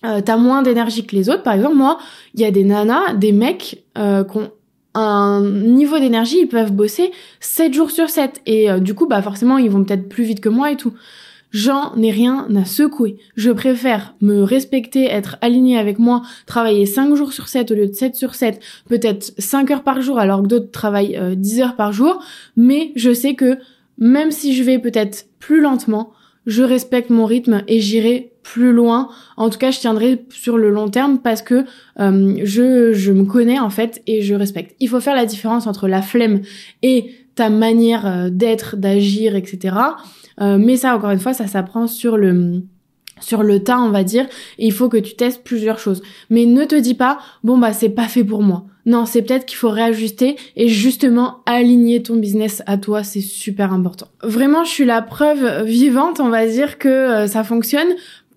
t'as 0.00 0.36
moins 0.36 0.62
d'énergie 0.62 1.04
que 1.04 1.16
les 1.16 1.28
autres. 1.28 1.42
Par 1.42 1.54
exemple, 1.54 1.74
moi, 1.74 1.98
il 2.34 2.40
y 2.40 2.44
a 2.44 2.52
des 2.52 2.62
nanas, 2.62 3.14
des 3.14 3.32
mecs 3.32 3.84
qui 3.96 4.38
ont 4.38 4.52
un 4.94 5.42
niveau 5.42 5.98
d'énergie, 5.98 6.38
ils 6.42 6.46
peuvent 6.46 6.72
bosser 6.72 7.10
7 7.40 7.74
jours 7.74 7.90
sur 7.90 8.08
7 8.08 8.40
et 8.46 8.68
du 8.80 8.94
coup, 8.94 9.08
bah 9.08 9.20
forcément, 9.22 9.58
ils 9.58 9.68
vont 9.68 9.82
peut-être 9.82 10.08
plus 10.08 10.22
vite 10.22 10.40
que 10.40 10.48
moi 10.48 10.70
et 10.70 10.76
tout. 10.76 10.92
J'en 11.50 11.94
ai 11.96 12.10
rien 12.10 12.46
à 12.54 12.64
secouer. 12.64 13.16
Je 13.36 13.50
préfère 13.50 14.14
me 14.20 14.42
respecter, 14.42 15.04
être 15.04 15.36
aligné 15.40 15.78
avec 15.78 15.98
moi, 15.98 16.22
travailler 16.46 16.84
5 16.84 17.14
jours 17.14 17.32
sur 17.32 17.48
7 17.48 17.70
au 17.70 17.74
lieu 17.74 17.86
de 17.86 17.94
7 17.94 18.14
sur 18.14 18.34
7, 18.34 18.60
peut-être 18.88 19.32
5 19.38 19.70
heures 19.70 19.82
par 19.82 20.02
jour 20.02 20.18
alors 20.18 20.42
que 20.42 20.48
d'autres 20.48 20.70
travaillent 20.70 21.18
10 21.36 21.60
euh, 21.60 21.64
heures 21.64 21.76
par 21.76 21.92
jour, 21.92 22.22
mais 22.56 22.92
je 22.96 23.14
sais 23.14 23.34
que 23.34 23.58
même 23.96 24.30
si 24.30 24.54
je 24.54 24.62
vais 24.62 24.78
peut-être 24.78 25.26
plus 25.38 25.60
lentement, 25.60 26.12
je 26.46 26.62
respecte 26.62 27.10
mon 27.10 27.26
rythme 27.26 27.62
et 27.66 27.80
j'irai 27.80 28.32
plus 28.42 28.72
loin. 28.72 29.10
En 29.36 29.50
tout 29.50 29.58
cas, 29.58 29.70
je 29.70 29.80
tiendrai 29.80 30.24
sur 30.30 30.56
le 30.56 30.70
long 30.70 30.88
terme 30.88 31.18
parce 31.18 31.42
que 31.42 31.64
euh, 32.00 32.36
je, 32.42 32.92
je 32.94 33.12
me 33.12 33.24
connais 33.24 33.58
en 33.58 33.70
fait 33.70 34.02
et 34.06 34.22
je 34.22 34.34
respecte. 34.34 34.74
Il 34.80 34.88
faut 34.88 35.00
faire 35.00 35.14
la 35.14 35.26
différence 35.26 35.66
entre 35.66 35.88
la 35.88 36.00
flemme 36.00 36.40
et 36.82 37.14
ta 37.34 37.50
manière 37.50 38.06
euh, 38.06 38.30
d'être, 38.30 38.76
d'agir, 38.76 39.36
etc. 39.36 39.76
Euh, 40.40 40.58
mais 40.58 40.76
ça, 40.76 40.94
encore 40.96 41.10
une 41.10 41.20
fois, 41.20 41.34
ça 41.34 41.46
s'apprend 41.46 41.86
sur 41.86 42.16
le 42.16 42.62
sur 43.20 43.42
le 43.42 43.62
tas, 43.62 43.80
on 43.80 43.90
va 43.90 44.04
dire, 44.04 44.26
il 44.58 44.72
faut 44.72 44.88
que 44.88 44.96
tu 44.96 45.16
testes 45.16 45.42
plusieurs 45.42 45.80
choses. 45.80 46.02
Mais 46.30 46.46
ne 46.46 46.64
te 46.64 46.76
dis 46.76 46.94
pas, 46.94 47.18
bon 47.42 47.58
bah 47.58 47.72
c'est 47.72 47.88
pas 47.88 48.06
fait 48.06 48.22
pour 48.22 48.42
moi. 48.42 48.64
Non, 48.86 49.04
c'est 49.04 49.22
peut-être 49.22 49.44
qu'il 49.44 49.58
faut 49.58 49.70
réajuster 49.70 50.36
et 50.56 50.68
justement 50.68 51.38
aligner 51.44 52.02
ton 52.02 52.16
business 52.16 52.62
à 52.66 52.78
toi, 52.78 53.02
c'est 53.02 53.20
super 53.20 53.72
important. 53.72 54.08
Vraiment, 54.22 54.64
je 54.64 54.70
suis 54.70 54.84
la 54.86 55.02
preuve 55.02 55.64
vivante, 55.64 56.20
on 56.20 56.30
va 56.30 56.46
dire, 56.46 56.78
que 56.78 56.88
euh, 56.88 57.26
ça 57.26 57.44
fonctionne 57.44 57.88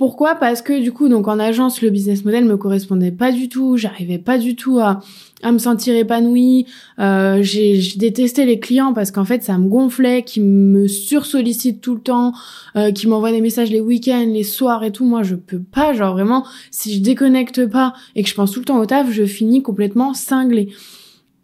Pourquoi? 0.02 0.34
Parce 0.34 0.64
que 0.64 0.82
du 0.82 0.92
coup, 0.92 1.10
donc 1.10 1.28
en 1.28 1.38
agence, 1.38 1.84
le 1.84 1.92
business 1.92 2.26
model 2.26 2.46
me 2.46 2.58
correspondait 2.58 3.12
pas 3.12 3.32
du 3.32 3.50
tout. 3.50 3.78
J'arrivais 3.78 4.18
pas 4.18 4.40
du 4.40 4.56
tout 4.56 4.80
à, 4.80 5.02
à 5.44 5.52
me 5.52 5.60
sentir 5.60 5.96
épanouie. 5.96 6.66
Euh, 6.98 7.44
j'ai 7.44 7.80
détesté 7.98 8.46
les 8.46 8.60
clients 8.60 8.94
parce 8.94 9.12
qu'en 9.12 9.26
fait, 9.26 9.44
ça 9.44 9.60
me 9.60 9.68
gonflait, 9.68 10.24
qui 10.24 10.40
me 10.42 10.88
sursollicitent 10.88 11.82
tout 11.82 11.94
le 11.94 12.02
temps, 12.02 12.34
euh, 12.76 12.92
qui 12.92 13.08
m'envoient 13.08 13.32
des 13.32 13.42
messages 13.42 13.70
les 13.70 13.80
week-ends, 13.80 14.26
les 14.26 14.42
soirs 14.42 14.84
et 14.84 14.92
tout. 14.92 15.06
Moi, 15.06 15.22
je 15.22 15.36
peux 15.36 15.62
pas. 15.62 15.94
Genre 15.94 16.14
vraiment, 16.14 16.48
si 16.72 16.96
je 16.96 17.02
déconnecte 17.04 17.68
pas 17.68 17.94
et 18.16 18.24
que 18.24 18.30
je 18.30 18.34
pense 18.34 18.50
tout 18.50 18.60
le 18.62 18.66
temps 18.66 18.80
au 18.80 18.88
taf, 18.88 19.12
je 19.12 19.26
finis 19.28 19.62
complètement 19.62 20.16
cinglée. 20.16 20.70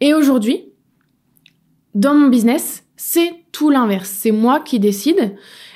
Et 0.01 0.15
aujourd'hui, 0.15 0.63
dans 1.93 2.15
mon 2.15 2.29
business, 2.29 2.85
c'est 2.95 3.33
tout 3.51 3.69
l'inverse. 3.69 4.09
C'est 4.09 4.31
moi 4.31 4.61
qui 4.61 4.79
décide 4.79 5.35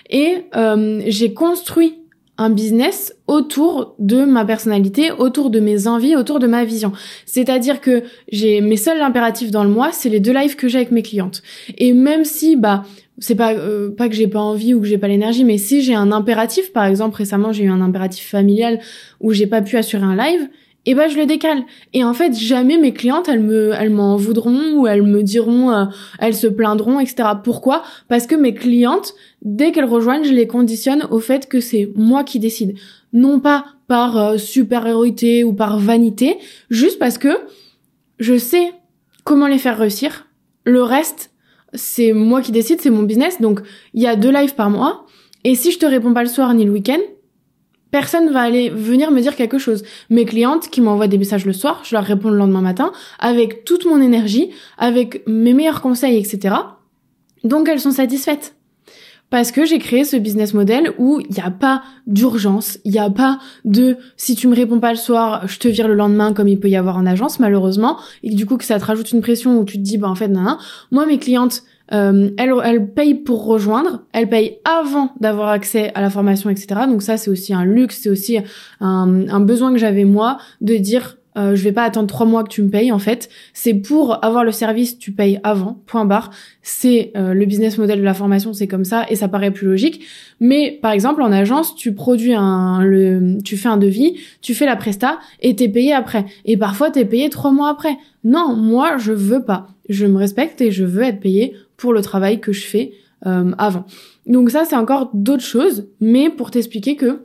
et 0.10 0.46
euh, 0.56 1.04
j'ai 1.06 1.36
construit 1.36 2.01
un 2.42 2.50
business 2.50 3.16
autour 3.28 3.96
de 4.00 4.26
ma 4.26 4.46
personnalité, 4.46 5.12
autour 5.12 5.52
de 5.52 5.60
mes 5.60 5.88
envies, 5.88 6.16
autour 6.16 6.40
de 6.40 6.48
ma 6.48 6.66
vision. 6.66 6.92
C'est-à-dire 7.26 7.82
que 7.82 8.04
j'ai 8.32 8.62
mes 8.62 8.78
seuls 8.78 9.02
impératifs 9.02 9.52
dans 9.52 9.64
le 9.64 9.70
mois, 9.70 9.92
c'est 9.92 10.10
les 10.10 10.20
deux 10.20 10.34
lives 10.34 10.56
que 10.56 10.68
j'ai 10.68 10.80
avec 10.80 10.92
mes 10.92 11.04
clientes. 11.04 11.44
Et 11.78 11.94
même 11.94 12.26
si 12.26 12.56
bah 12.56 12.84
c'est 13.20 13.36
pas 13.36 13.54
euh, 13.54 13.92
pas 13.92 14.10
que 14.10 14.16
j'ai 14.16 14.28
pas 14.28 14.40
envie 14.40 14.74
ou 14.74 14.82
que 14.82 14.88
j'ai 14.88 14.98
pas 14.98 15.08
l'énergie, 15.08 15.44
mais 15.44 15.60
si 15.60 15.82
j'ai 15.84 15.94
un 15.94 16.12
impératif, 16.12 16.74
par 16.74 16.86
exemple 16.86 17.16
récemment 17.18 17.52
j'ai 17.54 17.66
eu 17.66 17.70
un 17.70 17.82
impératif 17.82 18.28
familial 18.28 18.80
où 19.20 19.32
j'ai 19.32 19.48
pas 19.48 19.62
pu 19.62 19.78
assurer 19.78 20.04
un 20.04 20.16
live, 20.16 20.48
et 20.86 20.96
ben 20.96 21.10
je 21.10 21.18
le 21.18 21.26
décale. 21.26 21.64
Et 21.94 22.04
en 22.04 22.14
fait, 22.14 22.34
jamais 22.34 22.78
mes 22.78 22.94
clientes, 22.94 23.30
elles 23.30 23.42
me, 23.42 23.72
elles 23.74 23.92
m'en 23.92 24.16
voudront 24.16 24.74
ou 24.80 24.88
elles 24.88 25.04
me 25.04 25.22
diront, 25.22 25.72
euh, 25.72 25.86
elles 26.20 26.36
se 26.36 26.48
plaindront, 26.48 27.00
etc. 27.00 27.30
Pourquoi? 27.44 27.84
Parce 28.08 28.26
que 28.26 28.36
mes 28.36 28.54
clientes, 28.54 29.14
dès 29.44 29.72
qu'elles 29.72 29.86
rejoignent, 29.86 30.24
je 30.24 30.34
les 30.34 30.48
conditionne 30.48 31.08
au 31.12 31.20
fait 31.20 31.48
que 31.48 31.60
c'est 31.60 31.92
moi 31.96 32.24
qui 32.24 32.40
décide, 32.40 32.76
non 33.14 33.40
pas 33.40 33.66
par 33.88 34.18
euh, 34.18 34.38
supériorité 34.38 35.44
ou 35.44 35.54
par 35.54 35.78
vanité, 35.78 36.38
juste 36.70 36.98
parce 36.98 37.18
que 37.18 37.30
je 38.20 38.38
sais 38.38 38.72
comment 39.24 39.48
les 39.48 39.60
faire 39.60 39.78
réussir. 39.78 40.28
Le 40.64 40.82
reste, 40.82 41.32
c'est 41.74 42.14
moi 42.14 42.42
qui 42.42 42.52
décide, 42.52 42.82
c'est 42.82 42.90
mon 42.90 43.04
business. 43.04 43.40
Donc, 43.40 43.62
il 43.94 44.02
y 44.02 44.08
a 44.08 44.16
deux 44.16 44.32
lives 44.32 44.56
par 44.56 44.70
mois. 44.70 45.06
Et 45.44 45.56
si 45.56 45.72
je 45.72 45.80
te 45.80 45.86
réponds 45.86 46.14
pas 46.14 46.24
le 46.24 46.30
soir 46.30 46.54
ni 46.54 46.66
le 46.66 46.72
week-end, 46.72 47.00
personne 47.92 48.32
va 48.32 48.42
aller 48.42 48.70
venir 48.70 49.12
me 49.12 49.22
dire 49.22 49.36
quelque 49.36 49.58
chose. 49.58 49.84
Mes 50.10 50.26
clientes 50.26 50.70
qui 50.70 50.82
m'envoient 50.82 51.08
des 51.08 51.18
messages 51.18 51.46
le 51.46 51.54
soir, 51.54 51.82
je 51.84 51.96
leur 51.96 52.04
réponds 52.04 52.30
le 52.30 52.38
lendemain 52.38 52.62
matin 52.62 52.92
avec 53.20 53.66
toute 53.66 53.86
mon 53.86 54.02
énergie, 54.02 54.50
avec 54.78 55.24
mes 55.28 55.54
meilleurs 55.54 55.82
conseils, 55.82 56.18
etc. 56.18 56.56
Donc 57.44 57.68
elles 57.70 57.80
sont 57.80 57.92
satisfaites. 57.92 58.56
Parce 59.30 59.54
que 59.54 59.66
j'ai 59.66 59.80
créé 59.80 60.04
ce 60.04 60.18
business 60.18 60.54
model 60.54 60.94
où 60.98 61.22
il 61.22 61.34
n'y 61.34 61.42
a 61.42 61.52
pas 61.52 61.84
d'urgence, 62.06 62.80
il 62.84 62.92
n'y 62.92 63.00
a 63.00 63.10
pas 63.10 63.40
de 63.64 63.96
si 64.18 64.36
tu 64.36 64.50
me 64.50 64.56
réponds 64.56 64.82
pas 64.82 64.92
le 64.92 64.98
soir, 64.98 65.48
je 65.48 65.58
te 65.58 65.70
vire 65.70 65.88
le 65.88 65.94
lendemain 65.94 66.34
comme 66.34 66.50
il 66.50 66.60
peut 66.60 66.68
y 66.68 66.76
avoir 66.76 66.98
en 66.98 67.06
agence 67.06 67.40
malheureusement, 67.40 67.98
et 68.24 68.36
du 68.36 68.46
coup 68.46 68.58
que 68.58 68.66
ça 68.66 68.78
te 68.78 68.84
rajoute 68.84 69.10
une 69.14 69.22
pression 69.22 69.58
où 69.58 69.64
tu 69.64 69.78
te 69.78 69.84
dis 69.84 69.98
bah 69.98 70.10
en 70.10 70.16
fait 70.16 70.28
non, 70.28 70.42
non. 70.42 70.58
Moi 70.92 71.06
mes 71.06 71.18
clientes, 71.18 71.64
euh, 71.94 72.30
elle, 72.38 72.54
elle 72.64 72.92
paye 72.94 73.16
pour 73.16 73.46
rejoindre, 73.46 74.04
elle 74.14 74.30
paye 74.30 74.60
avant 74.64 75.12
d'avoir 75.20 75.50
accès 75.50 75.92
à 75.94 76.02
la 76.02 76.10
formation, 76.10 76.50
etc. 76.50 76.82
Donc 76.88 77.02
ça, 77.02 77.18
c'est 77.18 77.30
aussi 77.30 77.54
un 77.54 77.66
luxe, 77.66 78.00
c'est 78.04 78.10
aussi 78.10 78.38
un, 78.80 79.40
besoin 79.42 79.72
que 79.72 79.78
j'avais 79.78 80.06
moi 80.06 80.38
de 80.62 80.76
dire 80.76 81.18
euh, 81.38 81.56
je 81.56 81.64
vais 81.64 81.72
pas 81.72 81.84
attendre 81.84 82.08
trois 82.08 82.26
mois 82.26 82.44
que 82.44 82.50
tu 82.50 82.62
me 82.62 82.70
payes 82.70 82.92
en 82.92 83.00
fait. 83.00 83.30
C'est 83.54 83.74
pour 83.74 84.24
avoir 84.24 84.44
le 84.44 84.52
service, 84.52 84.98
tu 84.98 85.14
payes 85.14 85.40
avant. 85.44 85.82
Point 85.86 86.06
barre. 86.06 86.30
C'est 86.62 87.12
euh, 87.16 87.34
le 87.34 87.46
business 87.46 87.78
model 87.78 88.00
de 88.00 88.04
la 88.04 88.14
formation, 88.14 88.54
c'est 88.54 88.68
comme 88.68 88.84
ça 88.84 89.06
et 89.10 89.16
ça 89.16 89.30
paraît 89.30 89.52
plus 89.52 89.68
logique. 89.68 90.04
Mais 90.42 90.78
par 90.82 90.92
exemple 90.92 91.22
en 91.22 91.32
agence, 91.32 91.76
tu 91.76 91.94
produis 91.94 92.34
un, 92.34 92.84
le, 92.84 93.38
tu 93.44 93.56
fais 93.56 93.70
un 93.70 93.78
devis, 93.78 94.20
tu 94.42 94.54
fais 94.54 94.66
la 94.66 94.76
presta 94.76 95.20
et 95.42 95.56
t'es 95.56 95.70
payé 95.70 95.94
après. 95.94 96.26
Et 96.44 96.58
parfois 96.58 96.92
t'es 96.92 97.06
payé 97.06 97.30
trois 97.30 97.52
mois 97.52 97.70
après. 97.70 97.98
Non, 98.26 98.56
moi 98.56 98.98
je 98.98 99.14
veux 99.14 99.44
pas. 99.44 99.68
Je 99.88 100.06
me 100.06 100.18
respecte 100.18 100.60
et 100.60 100.72
je 100.72 100.84
veux 100.84 101.04
être 101.04 101.22
payé 101.22 101.56
pour 101.82 101.94
le 101.94 102.02
travail 102.02 102.40
que 102.40 102.54
je 102.54 102.66
fais 102.66 102.94
euh, 103.26 103.52
avant. 103.58 103.86
Donc 104.28 104.52
ça, 104.52 104.66
c'est 104.66 104.76
encore 104.76 105.10
d'autres 105.14 105.44
choses, 105.44 105.88
mais 106.00 106.30
pour 106.30 106.52
t'expliquer 106.52 106.96
que 106.96 107.24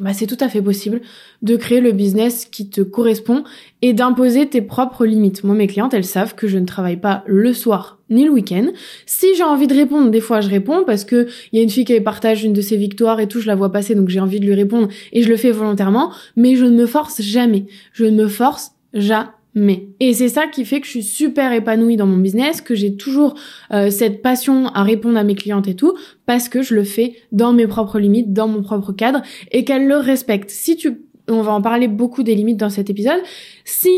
bah, 0.00 0.12
c'est 0.12 0.28
tout 0.28 0.36
à 0.38 0.48
fait 0.48 0.62
possible 0.62 1.00
de 1.42 1.56
créer 1.56 1.80
le 1.80 1.90
business 1.90 2.46
qui 2.46 2.70
te 2.70 2.80
correspond 2.80 3.42
et 3.82 3.92
d'imposer 3.92 4.48
tes 4.48 4.62
propres 4.62 5.04
limites. 5.04 5.42
Moi, 5.42 5.56
mes 5.56 5.66
clientes, 5.66 5.92
elles 5.92 6.04
savent 6.04 6.36
que 6.36 6.46
je 6.46 6.56
ne 6.56 6.64
travaille 6.64 6.98
pas 6.98 7.24
le 7.26 7.52
soir 7.52 7.98
ni 8.10 8.24
le 8.24 8.30
week-end. 8.30 8.68
Si 9.06 9.26
j'ai 9.36 9.42
envie 9.42 9.66
de 9.66 9.74
répondre, 9.74 10.10
des 10.10 10.20
fois 10.20 10.40
je 10.40 10.48
réponds 10.48 10.84
parce 10.86 11.04
que 11.04 11.28
il 11.52 11.58
y 11.58 11.60
a 11.60 11.62
une 11.62 11.70
fille 11.70 11.84
qui 11.84 12.00
partage 12.00 12.44
une 12.44 12.52
de 12.52 12.60
ses 12.60 12.76
victoires 12.76 13.20
et 13.20 13.26
tout, 13.26 13.40
je 13.40 13.46
la 13.48 13.56
vois 13.56 13.72
passer, 13.72 13.94
donc 13.96 14.08
j'ai 14.08 14.20
envie 14.20 14.40
de 14.40 14.46
lui 14.46 14.54
répondre 14.54 14.88
et 15.12 15.22
je 15.22 15.28
le 15.28 15.36
fais 15.36 15.50
volontairement, 15.50 16.12
mais 16.36 16.54
je 16.54 16.64
ne 16.64 16.76
me 16.76 16.86
force 16.86 17.20
jamais. 17.20 17.66
Je 17.92 18.04
ne 18.04 18.22
me 18.22 18.28
force 18.28 18.72
jamais 18.94 19.26
mais 19.54 19.88
et 19.98 20.14
c'est 20.14 20.28
ça 20.28 20.46
qui 20.46 20.64
fait 20.64 20.80
que 20.80 20.86
je 20.86 20.92
suis 20.92 21.02
super 21.02 21.52
épanouie 21.52 21.96
dans 21.96 22.06
mon 22.06 22.18
business, 22.18 22.60
que 22.60 22.74
j'ai 22.74 22.96
toujours 22.96 23.34
euh, 23.72 23.90
cette 23.90 24.22
passion 24.22 24.66
à 24.68 24.82
répondre 24.82 25.18
à 25.18 25.24
mes 25.24 25.34
clientes 25.34 25.66
et 25.66 25.74
tout, 25.74 25.94
parce 26.26 26.48
que 26.48 26.62
je 26.62 26.74
le 26.74 26.84
fais 26.84 27.16
dans 27.32 27.52
mes 27.52 27.66
propres 27.66 27.98
limites, 27.98 28.32
dans 28.32 28.48
mon 28.48 28.62
propre 28.62 28.92
cadre, 28.92 29.22
et 29.50 29.64
qu'elles 29.64 29.86
le 29.86 29.96
respectent. 29.96 30.50
Si 30.50 30.76
tu, 30.76 31.02
on 31.28 31.42
va 31.42 31.52
en 31.52 31.62
parler 31.62 31.88
beaucoup 31.88 32.22
des 32.22 32.34
limites 32.34 32.58
dans 32.58 32.70
cet 32.70 32.90
épisode, 32.90 33.20
si 33.64 33.90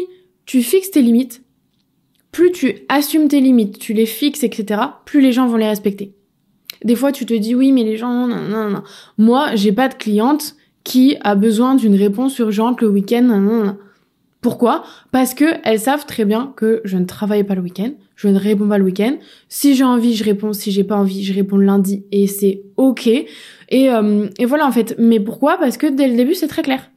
tu 0.46 0.62
fixes 0.62 0.90
tes 0.90 1.02
limites, 1.02 1.42
plus 2.30 2.50
tu 2.50 2.78
assumes 2.88 3.28
tes 3.28 3.40
limites, 3.40 3.78
tu 3.78 3.92
les 3.92 4.06
fixes, 4.06 4.42
etc., 4.42 4.80
plus 5.04 5.20
les 5.20 5.32
gens 5.32 5.46
vont 5.46 5.58
les 5.58 5.68
respecter. 5.68 6.14
Des 6.82 6.96
fois, 6.96 7.12
tu 7.12 7.26
te 7.26 7.34
dis 7.34 7.54
oui, 7.54 7.72
mais 7.72 7.84
les 7.84 7.98
gens, 7.98 8.26
non, 8.26 8.40
non, 8.48 8.70
non. 8.70 8.82
Moi, 9.18 9.54
j'ai 9.54 9.72
pas 9.72 9.88
de 9.88 9.94
cliente 9.94 10.56
qui 10.82 11.16
a 11.20 11.34
besoin 11.34 11.74
d'une 11.74 11.94
réponse 11.94 12.38
urgente 12.38 12.80
le 12.80 12.88
week-end, 12.88 13.22
non, 13.22 13.38
non, 13.38 13.64
non. 13.64 13.76
Pourquoi? 14.42 14.82
Parce 15.12 15.34
que 15.34 15.44
elles 15.64 15.78
savent 15.78 16.04
très 16.04 16.24
bien 16.24 16.52
que 16.56 16.82
je 16.84 16.98
ne 16.98 17.04
travaille 17.04 17.44
pas 17.44 17.54
le 17.54 17.62
week-end, 17.62 17.92
je 18.16 18.26
ne 18.26 18.36
réponds 18.36 18.68
pas 18.68 18.76
le 18.76 18.84
week-end. 18.84 19.16
Si 19.48 19.76
j'ai 19.76 19.84
envie, 19.84 20.16
je 20.16 20.24
réponds. 20.24 20.52
Si 20.52 20.72
j'ai 20.72 20.82
pas 20.82 20.96
envie, 20.96 21.24
je 21.24 21.32
réponds 21.32 21.58
lundi 21.58 22.04
et 22.10 22.26
c'est 22.26 22.62
ok. 22.76 23.06
Et, 23.06 23.26
euh, 23.72 24.28
et 24.38 24.44
voilà 24.44 24.66
en 24.66 24.72
fait. 24.72 24.96
Mais 24.98 25.20
pourquoi? 25.20 25.58
Parce 25.58 25.76
que 25.76 25.86
dès 25.86 26.08
le 26.08 26.16
début, 26.16 26.34
c'est 26.34 26.48
très 26.48 26.62
clair. 26.62 26.90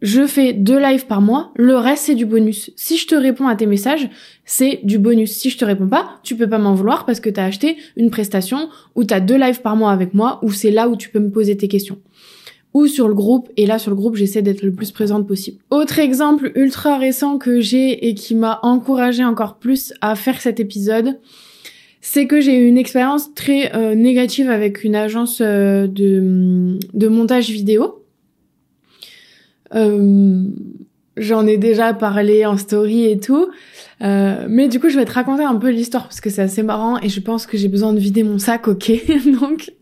Je 0.00 0.26
fais 0.26 0.54
deux 0.54 0.78
lives 0.80 1.04
par 1.04 1.20
mois, 1.20 1.52
le 1.56 1.76
reste 1.76 2.04
c'est 2.06 2.14
du 2.14 2.24
bonus. 2.24 2.70
Si 2.74 2.96
je 2.96 3.06
te 3.06 3.14
réponds 3.14 3.46
à 3.46 3.54
tes 3.54 3.66
messages, 3.66 4.08
c'est 4.46 4.80
du 4.82 4.98
bonus. 4.98 5.32
Si 5.32 5.50
je 5.50 5.58
te 5.58 5.64
réponds 5.66 5.88
pas, 5.88 6.18
tu 6.22 6.34
peux 6.36 6.48
pas 6.48 6.56
m'en 6.56 6.72
vouloir 6.72 7.04
parce 7.04 7.20
que 7.20 7.28
tu 7.28 7.38
as 7.38 7.44
acheté 7.44 7.76
une 7.98 8.08
prestation 8.08 8.70
ou 8.94 9.04
tu 9.04 9.12
as 9.12 9.20
deux 9.20 9.36
lives 9.36 9.60
par 9.60 9.76
mois 9.76 9.92
avec 9.92 10.14
moi 10.14 10.38
ou 10.42 10.52
c'est 10.52 10.70
là 10.70 10.88
où 10.88 10.96
tu 10.96 11.10
peux 11.10 11.18
me 11.18 11.30
poser 11.30 11.54
tes 11.58 11.68
questions 11.68 11.98
ou 12.74 12.86
sur 12.86 13.08
le 13.08 13.14
groupe. 13.14 13.48
Et 13.56 13.66
là, 13.66 13.78
sur 13.78 13.90
le 13.90 13.96
groupe, 13.96 14.16
j'essaie 14.16 14.42
d'être 14.42 14.62
le 14.62 14.72
plus 14.72 14.90
présente 14.90 15.26
possible. 15.26 15.58
Autre 15.70 15.98
exemple 15.98 16.52
ultra 16.54 16.98
récent 16.98 17.38
que 17.38 17.60
j'ai 17.60 18.08
et 18.08 18.14
qui 18.14 18.34
m'a 18.34 18.60
encouragé 18.62 19.24
encore 19.24 19.56
plus 19.56 19.92
à 20.00 20.14
faire 20.14 20.40
cet 20.40 20.60
épisode, 20.60 21.18
c'est 22.00 22.26
que 22.26 22.40
j'ai 22.40 22.56
eu 22.56 22.66
une 22.66 22.78
expérience 22.78 23.34
très 23.34 23.74
euh, 23.74 23.94
négative 23.94 24.48
avec 24.48 24.84
une 24.84 24.94
agence 24.94 25.40
euh, 25.42 25.86
de, 25.86 27.08
montage 27.08 27.50
vidéo. 27.50 28.04
Euh, 29.74 30.44
J'en 31.16 31.46
ai 31.46 31.56
déjà 31.58 31.92
parlé 31.92 32.46
en 32.46 32.56
story 32.56 33.06
et 33.06 33.18
tout. 33.18 33.50
Euh, 34.02 34.46
mais 34.48 34.68
du 34.68 34.80
coup, 34.80 34.88
je 34.88 34.96
vais 34.96 35.04
te 35.04 35.12
raconter 35.12 35.42
un 35.42 35.56
peu 35.56 35.70
l'histoire 35.70 36.04
parce 36.04 36.20
que 36.20 36.30
c'est 36.30 36.42
assez 36.42 36.62
marrant 36.62 36.98
et 36.98 37.08
je 37.08 37.20
pense 37.20 37.46
que 37.46 37.56
j'ai 37.56 37.68
besoin 37.68 37.92
de 37.92 37.98
vider 37.98 38.22
mon 38.22 38.38
sac, 38.38 38.68
ok 38.68 38.92
Donc, 39.40 39.72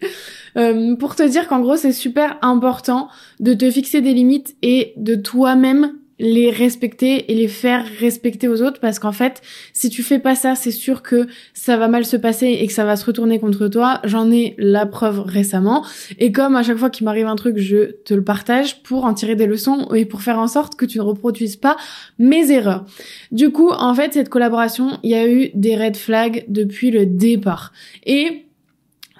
euh, 0.56 0.96
pour 0.96 1.14
te 1.14 1.22
dire 1.22 1.46
qu'en 1.46 1.60
gros, 1.60 1.76
c'est 1.76 1.92
super 1.92 2.38
important 2.42 3.08
de 3.40 3.54
te 3.54 3.70
fixer 3.70 4.00
des 4.00 4.14
limites 4.14 4.56
et 4.62 4.94
de 4.96 5.14
toi-même 5.14 5.92
les 6.18 6.50
respecter 6.50 7.30
et 7.30 7.34
les 7.34 7.48
faire 7.48 7.84
respecter 8.00 8.48
aux 8.48 8.62
autres 8.62 8.80
parce 8.80 8.98
qu'en 8.98 9.12
fait, 9.12 9.40
si 9.72 9.88
tu 9.88 10.02
fais 10.02 10.18
pas 10.18 10.34
ça, 10.34 10.54
c'est 10.54 10.70
sûr 10.70 11.02
que 11.02 11.26
ça 11.54 11.76
va 11.76 11.88
mal 11.88 12.04
se 12.04 12.16
passer 12.16 12.46
et 12.46 12.66
que 12.66 12.72
ça 12.72 12.84
va 12.84 12.96
se 12.96 13.04
retourner 13.04 13.38
contre 13.38 13.68
toi. 13.68 14.00
J'en 14.04 14.30
ai 14.30 14.54
la 14.58 14.86
preuve 14.86 15.20
récemment 15.20 15.84
et 16.18 16.32
comme 16.32 16.56
à 16.56 16.62
chaque 16.62 16.78
fois 16.78 16.90
qu'il 16.90 17.04
m'arrive 17.04 17.26
un 17.26 17.36
truc, 17.36 17.58
je 17.58 17.92
te 18.04 18.14
le 18.14 18.24
partage 18.24 18.82
pour 18.82 19.04
en 19.04 19.14
tirer 19.14 19.36
des 19.36 19.46
leçons 19.46 19.88
et 19.94 20.04
pour 20.04 20.22
faire 20.22 20.38
en 20.38 20.48
sorte 20.48 20.74
que 20.76 20.84
tu 20.84 20.98
ne 20.98 21.02
reproduises 21.02 21.56
pas 21.56 21.76
mes 22.18 22.50
erreurs. 22.50 22.84
Du 23.30 23.50
coup, 23.50 23.70
en 23.70 23.94
fait, 23.94 24.12
cette 24.14 24.28
collaboration, 24.28 24.98
il 25.02 25.10
y 25.10 25.14
a 25.14 25.28
eu 25.28 25.50
des 25.54 25.76
red 25.76 25.96
flags 25.96 26.44
depuis 26.48 26.90
le 26.90 27.06
départ 27.06 27.72
et 28.04 28.44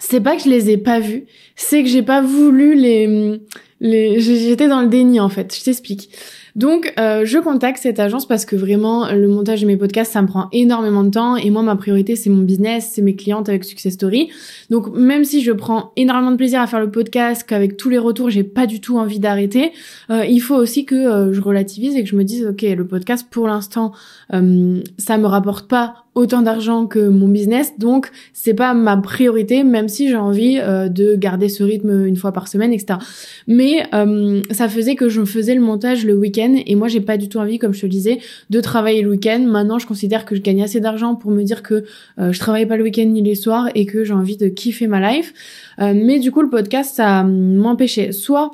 c'est 0.01 0.21
pas 0.21 0.37
que 0.37 0.43
je 0.43 0.49
les 0.49 0.71
ai 0.71 0.77
pas 0.77 1.01
vus, 1.01 1.27
c'est 1.57 1.83
que 1.83 1.89
j'ai 1.89 2.03
pas 2.03 2.23
voulu 2.23 2.75
les 2.75 3.41
les 3.81 4.21
j'étais 4.21 4.69
dans 4.69 4.81
le 4.81 4.89
déni 4.89 5.21
en 5.21 5.29
fait, 5.29 5.57
je 5.57 5.65
t'explique. 5.65 6.11
Donc, 6.59 6.93
euh, 6.99 7.25
je 7.25 7.39
contacte 7.39 7.79
cette 7.81 8.01
agence 8.01 8.27
parce 8.27 8.45
que 8.45 8.57
vraiment, 8.57 9.13
le 9.13 9.29
montage 9.29 9.61
de 9.61 9.67
mes 9.69 9.77
podcasts, 9.77 10.13
ça 10.13 10.23
me 10.23 10.27
prend 10.27 10.49
énormément 10.51 11.05
de 11.05 11.11
temps. 11.11 11.37
Et 11.37 11.51
moi, 11.51 11.63
ma 11.63 11.77
priorité, 11.77 12.17
c'est 12.17 12.31
mon 12.31 12.43
business, 12.43 12.91
c'est 12.95 13.01
mes 13.01 13.15
clientes 13.15 13.49
avec 13.49 13.63
Success 13.63 13.95
Story. 13.95 14.29
Donc, 14.69 14.93
même 14.93 15.23
si 15.23 15.41
je 15.43 15.53
prends 15.53 15.93
énormément 15.95 16.33
de 16.33 16.37
plaisir 16.37 16.61
à 16.61 16.67
faire 16.67 16.81
le 16.81 16.91
podcast, 16.91 17.45
qu'avec 17.47 17.77
tous 17.77 17.91
les 17.91 17.99
retours, 17.99 18.29
j'ai 18.29 18.43
pas 18.43 18.67
du 18.67 18.81
tout 18.81 18.99
envie 18.99 19.21
d'arrêter, 19.21 19.71
euh, 20.11 20.25
il 20.27 20.41
faut 20.41 20.57
aussi 20.57 20.85
que 20.85 20.97
euh, 20.97 21.33
je 21.33 21.41
relativise 21.41 21.95
et 21.95 22.03
que 22.03 22.09
je 22.09 22.17
me 22.17 22.25
dise, 22.25 22.45
ok, 22.45 22.63
le 22.63 22.85
podcast, 22.85 23.29
pour 23.31 23.47
l'instant, 23.47 23.93
ça 24.29 25.17
me 25.17 25.27
rapporte 25.27 25.69
pas 25.69 26.08
autant 26.19 26.43
d'argent 26.43 26.87
que 26.87 26.99
mon 26.99 27.29
business, 27.29 27.79
donc 27.79 28.11
c'est 28.33 28.53
pas 28.53 28.75
ma 28.75 28.97
priorité, 28.97 29.63
même 29.63 29.89
si 29.89 30.09
j'ai 30.09 30.17
envie 30.17 30.59
euh, 30.59 30.89
de 30.89 31.15
garder 31.15 31.49
ce 31.49 31.63
rythme 31.63 32.07
une 32.07 32.17
fois 32.17 32.33
par 32.33 32.49
semaine, 32.49 32.73
etc. 32.73 32.99
Mais 33.47 33.85
euh, 33.95 34.43
ça 34.51 34.69
faisait 34.69 34.97
que 34.97 35.09
je 35.09 35.25
faisais 35.25 35.55
le 35.55 35.61
montage 35.61 36.05
le 36.05 36.17
week-end 36.17 36.57
et 36.67 36.75
moi 36.75 36.89
j'ai 36.89 37.01
pas 37.01 37.17
du 37.17 37.29
tout 37.29 37.39
envie, 37.39 37.61
comme 37.61 37.73
je 37.73 37.83
te 37.83 37.87
le 37.87 37.91
disais, 37.91 38.19
de 38.51 38.61
travailler 38.61 39.03
le 39.03 39.11
week-end. 39.11 39.39
Maintenant, 39.47 39.79
je 39.79 39.87
considère 39.87 40.25
que 40.25 40.35
je 40.35 40.41
gagne 40.41 40.61
assez 40.61 40.81
d'argent 40.81 41.15
pour 41.15 41.31
me 41.31 41.45
dire 41.45 41.63
que 41.63 41.85
euh, 42.19 42.33
je 42.33 42.39
travaille 42.41 42.67
pas 42.67 42.77
le 42.77 42.83
week-end 42.83 43.07
ni 43.07 43.23
les 43.23 43.37
soirs 43.37 43.69
et 43.77 43.87
que 43.87 44.03
j'ai 44.03 44.15
envie 44.15 44.37
de 44.37 44.49
kiffer 44.49 44.89
ma 44.89 45.13
life. 45.13 45.33
mais 45.79 46.19
du 46.19 46.33
coup, 46.33 46.43
le 46.43 46.51
podcast, 46.51 46.97
ça 46.97 47.23
m'empêchait 47.23 48.11
soit 48.11 48.51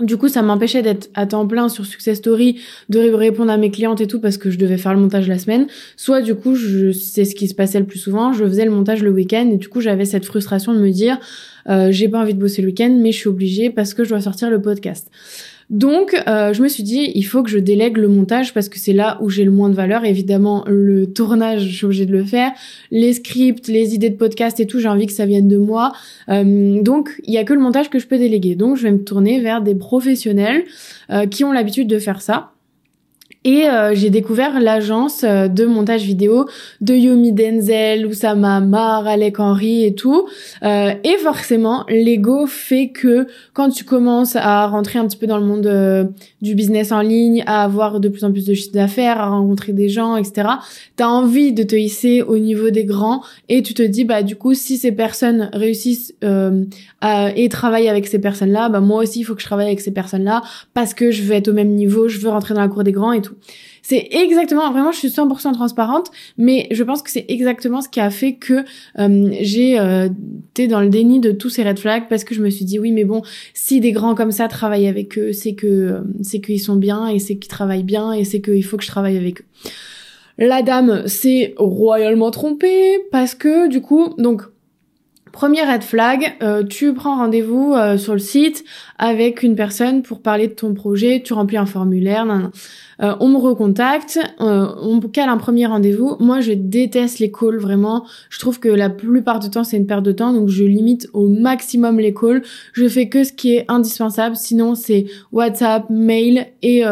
du 0.00 0.18
coup, 0.18 0.28
ça 0.28 0.42
m'empêchait 0.42 0.82
d'être 0.82 1.08
à 1.14 1.26
temps 1.26 1.46
plein 1.46 1.68
sur 1.68 1.86
Success 1.86 2.18
Story, 2.18 2.60
de 2.90 3.00
répondre 3.00 3.50
à 3.50 3.56
mes 3.56 3.70
clientes 3.70 4.00
et 4.00 4.06
tout 4.06 4.20
parce 4.20 4.36
que 4.36 4.50
je 4.50 4.58
devais 4.58 4.76
faire 4.76 4.92
le 4.92 5.00
montage 5.00 5.26
la 5.26 5.38
semaine. 5.38 5.66
Soit 5.96 6.20
du 6.20 6.34
coup, 6.34 6.54
je, 6.54 6.92
c'est 6.92 7.24
ce 7.24 7.34
qui 7.34 7.48
se 7.48 7.54
passait 7.54 7.80
le 7.80 7.86
plus 7.86 7.98
souvent, 7.98 8.32
je 8.32 8.44
faisais 8.44 8.66
le 8.66 8.70
montage 8.70 9.02
le 9.02 9.10
week-end 9.10 9.48
et 9.50 9.56
du 9.56 9.68
coup, 9.68 9.80
j'avais 9.80 10.04
cette 10.04 10.26
frustration 10.26 10.74
de 10.74 10.80
me 10.80 10.90
dire, 10.90 11.18
euh, 11.68 11.88
j'ai 11.92 12.08
pas 12.08 12.20
envie 12.20 12.34
de 12.34 12.38
bosser 12.38 12.60
le 12.60 12.68
week-end, 12.68 12.94
mais 13.00 13.10
je 13.12 13.18
suis 13.18 13.28
obligée 13.28 13.70
parce 13.70 13.94
que 13.94 14.04
je 14.04 14.10
dois 14.10 14.20
sortir 14.20 14.50
le 14.50 14.60
podcast. 14.60 15.10
Donc, 15.68 16.16
euh, 16.28 16.52
je 16.52 16.62
me 16.62 16.68
suis 16.68 16.84
dit, 16.84 17.10
il 17.14 17.24
faut 17.24 17.42
que 17.42 17.50
je 17.50 17.58
délègue 17.58 17.96
le 17.96 18.06
montage 18.06 18.54
parce 18.54 18.68
que 18.68 18.78
c'est 18.78 18.92
là 18.92 19.18
où 19.20 19.30
j'ai 19.30 19.44
le 19.44 19.50
moins 19.50 19.68
de 19.68 19.74
valeur. 19.74 20.04
Évidemment, 20.04 20.64
le 20.68 21.06
tournage, 21.06 21.62
je 21.62 21.76
suis 21.76 21.84
obligée 21.86 22.06
de 22.06 22.12
le 22.12 22.24
faire. 22.24 22.52
Les 22.92 23.12
scripts, 23.14 23.66
les 23.66 23.94
idées 23.94 24.10
de 24.10 24.16
podcast 24.16 24.60
et 24.60 24.66
tout, 24.66 24.78
j'ai 24.78 24.88
envie 24.88 25.06
que 25.06 25.12
ça 25.12 25.26
vienne 25.26 25.48
de 25.48 25.56
moi. 25.56 25.92
Euh, 26.28 26.80
donc, 26.82 27.20
il 27.24 27.34
y 27.34 27.38
a 27.38 27.44
que 27.44 27.52
le 27.52 27.60
montage 27.60 27.90
que 27.90 27.98
je 27.98 28.06
peux 28.06 28.18
déléguer. 28.18 28.54
Donc, 28.54 28.76
je 28.76 28.84
vais 28.84 28.92
me 28.92 29.02
tourner 29.02 29.40
vers 29.40 29.60
des 29.60 29.74
professionnels 29.74 30.64
euh, 31.10 31.26
qui 31.26 31.42
ont 31.42 31.50
l'habitude 31.50 31.88
de 31.88 31.98
faire 31.98 32.22
ça. 32.22 32.52
Et 33.46 33.68
euh, 33.68 33.94
j'ai 33.94 34.10
découvert 34.10 34.58
l'agence 34.58 35.22
euh, 35.22 35.46
de 35.46 35.66
montage 35.66 36.02
vidéo 36.02 36.46
de 36.80 36.94
Yomi 36.94 37.32
Denzel, 37.32 38.04
Oussama 38.04 38.58
Mar, 38.58 39.06
Alec 39.06 39.38
Henry 39.38 39.84
et 39.84 39.94
tout. 39.94 40.26
Euh, 40.64 40.90
et 41.04 41.16
forcément, 41.18 41.84
l'ego 41.88 42.48
fait 42.48 42.88
que 42.88 43.28
quand 43.52 43.70
tu 43.70 43.84
commences 43.84 44.34
à 44.34 44.66
rentrer 44.66 44.98
un 44.98 45.06
petit 45.06 45.16
peu 45.16 45.28
dans 45.28 45.38
le 45.38 45.44
monde 45.44 46.12
du 46.42 46.56
business 46.56 46.90
en 46.90 47.02
ligne, 47.02 47.44
à 47.46 47.62
avoir 47.62 48.00
de 48.00 48.08
plus 48.08 48.24
en 48.24 48.32
plus 48.32 48.44
de 48.46 48.52
chiffre 48.52 48.72
d'affaires, 48.72 49.20
à 49.20 49.28
rencontrer 49.28 49.72
des 49.72 49.88
gens, 49.88 50.16
etc., 50.16 50.48
t'as 50.96 51.06
envie 51.06 51.52
de 51.52 51.62
te 51.62 51.76
hisser 51.76 52.22
au 52.22 52.38
niveau 52.38 52.70
des 52.70 52.84
grands 52.84 53.22
et 53.48 53.62
tu 53.62 53.74
te 53.74 53.82
dis, 53.82 54.04
bah 54.04 54.24
du 54.24 54.34
coup, 54.34 54.54
si 54.54 54.76
ces 54.76 54.90
personnes 54.90 55.50
réussissent 55.52 56.14
et 56.22 57.48
travaillent 57.48 57.88
avec 57.88 58.08
ces 58.08 58.18
personnes-là, 58.18 58.70
bah 58.70 58.80
moi 58.80 59.04
aussi, 59.04 59.20
il 59.20 59.22
faut 59.22 59.36
que 59.36 59.40
je 59.40 59.46
travaille 59.46 59.68
avec 59.68 59.80
ces 59.80 59.92
personnes-là 59.92 60.42
parce 60.74 60.94
que 60.94 61.12
je 61.12 61.22
veux 61.22 61.34
être 61.34 61.46
au 61.46 61.52
même 61.52 61.74
niveau, 61.74 62.08
je 62.08 62.18
veux 62.18 62.30
rentrer 62.30 62.52
dans 62.52 62.60
la 62.60 62.68
cour 62.68 62.82
des 62.82 62.90
grands 62.90 63.12
et 63.12 63.22
tout. 63.22 63.35
C'est 63.82 64.08
exactement, 64.10 64.70
vraiment, 64.72 64.90
je 64.90 64.98
suis 64.98 65.08
100% 65.08 65.52
transparente, 65.52 66.10
mais 66.38 66.66
je 66.72 66.82
pense 66.82 67.02
que 67.02 67.10
c'est 67.10 67.24
exactement 67.28 67.80
ce 67.80 67.88
qui 67.88 68.00
a 68.00 68.10
fait 68.10 68.34
que 68.34 68.64
euh, 68.98 69.30
j'ai 69.40 69.78
euh, 69.78 70.08
été 70.50 70.66
dans 70.66 70.80
le 70.80 70.88
déni 70.88 71.20
de 71.20 71.30
tous 71.30 71.50
ces 71.50 71.62
red 71.62 71.78
flags 71.78 72.08
parce 72.08 72.24
que 72.24 72.34
je 72.34 72.42
me 72.42 72.50
suis 72.50 72.64
dit 72.64 72.78
oui, 72.78 72.90
mais 72.90 73.04
bon, 73.04 73.22
si 73.54 73.78
des 73.78 73.92
grands 73.92 74.14
comme 74.14 74.32
ça 74.32 74.48
travaillent 74.48 74.88
avec 74.88 75.16
eux, 75.18 75.32
c'est 75.32 75.54
que 75.54 75.66
euh, 75.66 76.00
c'est 76.22 76.40
qu'ils 76.40 76.60
sont 76.60 76.76
bien 76.76 77.06
et 77.06 77.20
c'est 77.20 77.36
qu'ils 77.36 77.50
travaillent 77.50 77.84
bien 77.84 78.12
et 78.12 78.24
c'est 78.24 78.40
qu'il 78.40 78.64
faut 78.64 78.76
que 78.76 78.82
je 78.82 78.88
travaille 78.88 79.16
avec 79.16 79.42
eux. 79.42 79.44
La 80.38 80.62
dame 80.62 81.06
s'est 81.06 81.54
royalement 81.56 82.30
trompée 82.30 82.98
parce 83.12 83.34
que 83.34 83.68
du 83.68 83.80
coup, 83.80 84.14
donc 84.18 84.42
Premier 85.36 85.64
red 85.64 85.82
flag, 85.82 86.34
euh, 86.42 86.64
tu 86.64 86.94
prends 86.94 87.16
rendez-vous 87.16 87.74
euh, 87.74 87.98
sur 87.98 88.14
le 88.14 88.18
site 88.18 88.64
avec 88.96 89.42
une 89.42 89.54
personne 89.54 90.00
pour 90.00 90.22
parler 90.22 90.48
de 90.48 90.54
ton 90.54 90.72
projet, 90.72 91.20
tu 91.22 91.34
remplis 91.34 91.58
un 91.58 91.66
formulaire, 91.66 92.26
euh, 93.02 93.14
on 93.20 93.28
me 93.28 93.36
recontacte, 93.36 94.18
on 94.38 94.98
cale 95.00 95.28
un 95.28 95.36
premier 95.36 95.66
rendez-vous. 95.66 96.16
Moi, 96.20 96.40
je 96.40 96.52
déteste 96.52 97.18
les 97.18 97.30
calls 97.30 97.58
vraiment. 97.58 98.06
Je 98.30 98.38
trouve 98.38 98.58
que 98.60 98.70
la 98.70 98.88
plupart 98.88 99.38
du 99.38 99.50
temps, 99.50 99.62
c'est 99.62 99.76
une 99.76 99.86
perte 99.86 100.04
de 100.04 100.12
temps, 100.12 100.32
donc 100.32 100.48
je 100.48 100.64
limite 100.64 101.06
au 101.12 101.28
maximum 101.28 102.00
les 102.00 102.14
calls. 102.14 102.40
Je 102.72 102.88
fais 102.88 103.10
que 103.10 103.22
ce 103.22 103.34
qui 103.34 103.56
est 103.56 103.66
indispensable, 103.68 104.36
sinon 104.36 104.74
c'est 104.74 105.04
WhatsApp, 105.32 105.90
mail 105.90 106.46
et 106.62 106.82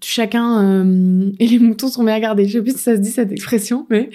chacun 0.00 0.84
et 1.38 1.46
les 1.46 1.58
moutons 1.58 1.88
sont 1.88 2.04
bien 2.04 2.18
gardés. 2.20 2.46
Je 2.46 2.58
sais 2.58 2.62
plus 2.62 2.72
si 2.72 2.78
ça 2.78 2.96
se 2.96 3.00
dit 3.00 3.10
cette 3.10 3.32
expression, 3.32 3.86
mais 3.90 4.10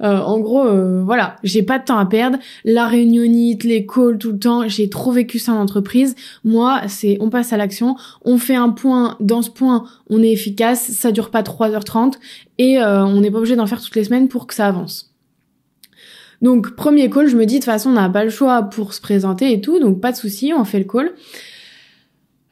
en 0.00 0.38
gros, 0.40 0.64
voilà, 1.04 1.36
j'ai 1.42 1.62
pas 1.62 1.78
de 1.78 1.84
temps 1.84 1.98
à 1.98 2.06
perdre. 2.06 2.38
La 2.64 2.86
réunion 2.86 3.24
les 3.64 3.86
calls 3.86 4.18
tout 4.18 4.32
le 4.32 4.38
temps. 4.38 4.68
J'ai 4.68 4.88
trop 4.88 5.12
vécu 5.12 5.38
ça 5.38 5.52
en 5.52 5.60
entreprise. 5.60 6.14
Moi, 6.44 6.82
c'est 6.88 7.16
on 7.20 7.30
passe 7.30 7.52
à 7.52 7.56
l'action, 7.56 7.96
on 8.24 8.38
fait 8.38 8.54
un 8.54 8.70
point. 8.70 9.16
Dans 9.20 9.42
ce 9.42 9.50
point, 9.50 9.84
on 10.10 10.22
est 10.22 10.30
efficace. 10.30 10.90
Ça 10.90 11.12
dure 11.12 11.30
pas 11.30 11.42
3h30 11.42 12.14
et 12.58 12.78
euh, 12.78 13.04
on 13.04 13.20
n'est 13.20 13.30
pas 13.30 13.38
obligé 13.38 13.56
d'en 13.56 13.66
faire 13.66 13.80
toutes 13.80 13.96
les 13.96 14.04
semaines 14.04 14.28
pour 14.28 14.46
que 14.46 14.54
ça 14.54 14.66
avance. 14.66 15.12
Donc 16.42 16.76
premier 16.76 17.08
call, 17.08 17.28
je 17.28 17.36
me 17.36 17.46
dis 17.46 17.54
de 17.54 17.60
toute 17.60 17.64
façon 17.64 17.90
on 17.90 17.94
n'a 17.94 18.10
pas 18.10 18.24
le 18.24 18.30
choix 18.30 18.62
pour 18.64 18.92
se 18.92 19.00
présenter 19.00 19.52
et 19.52 19.60
tout, 19.60 19.78
donc 19.78 20.00
pas 20.00 20.12
de 20.12 20.16
souci, 20.16 20.52
on 20.56 20.64
fait 20.64 20.78
le 20.78 20.84
call. 20.84 21.12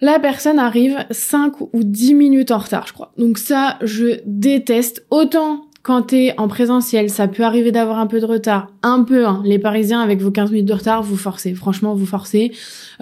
La 0.01 0.19
personne 0.19 0.59
arrive 0.59 1.05
5 1.11 1.61
ou 1.61 1.85
10 1.85 2.15
minutes 2.15 2.51
en 2.51 2.59
retard, 2.59 2.87
je 2.87 2.93
crois. 2.93 3.13
Donc 3.17 3.39
ça, 3.39 3.79
je 3.83 4.21
déteste. 4.27 5.07
Autant 5.11 5.65
quand 5.85 6.01
t'es 6.01 6.33
en 6.39 6.49
présentiel, 6.49 7.11
ça 7.11 7.29
peut 7.29 7.43
arriver 7.43 7.71
d'avoir 7.71 7.99
un 7.99 8.07
peu 8.07 8.19
de 8.19 8.25
retard. 8.25 8.69
Un 8.83 9.03
peu, 9.03 9.27
hein. 9.27 9.43
Les 9.45 9.59
Parisiens, 9.59 10.01
avec 10.01 10.19
vos 10.19 10.31
15 10.31 10.51
minutes 10.51 10.67
de 10.67 10.73
retard, 10.73 11.03
vous 11.03 11.17
forcez. 11.17 11.53
Franchement, 11.53 11.95
vous 11.95 12.07
forcez. 12.07 12.53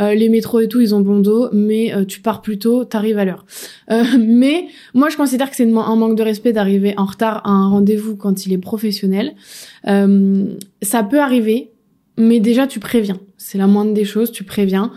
Euh, 0.01 0.15
les 0.15 0.29
métros 0.29 0.59
et 0.59 0.67
tout, 0.67 0.81
ils 0.81 0.93
ont 0.93 1.01
bon 1.01 1.21
dos, 1.21 1.49
mais 1.53 1.95
euh, 1.95 2.05
tu 2.05 2.21
pars 2.21 2.43
plus 2.43 2.59
tôt, 2.59 2.85
t'arrives 2.85 3.19
à 3.19 3.25
l'heure. 3.25 3.47
Euh, 3.93 4.03
mais 4.19 4.67
moi, 4.95 5.11
je 5.11 5.17
considère 5.17 5.49
que 5.49 5.55
c'est 5.55 5.63
un 5.63 5.97
manque 5.97 6.17
de 6.17 6.25
respect 6.25 6.53
d'arriver 6.53 6.93
en 6.97 7.05
retard 7.05 7.43
à 7.45 7.51
un 7.51 7.69
rendez-vous 7.69 8.17
quand 8.17 8.47
il 8.47 8.53
est 8.53 8.59
professionnel. 8.59 9.35
ça 9.85 11.03
peut 11.05 11.21
arriver, 11.21 11.71
mais 12.19 12.41
déjà, 12.41 12.67
tu 12.67 12.81
préviens. 12.81 13.21
C'est 13.37 13.59
la 13.59 13.69
moindre 13.69 13.95
des 13.95 14.05
choses, 14.05 14.33
tu 14.33 14.43
préviens. 14.43 14.91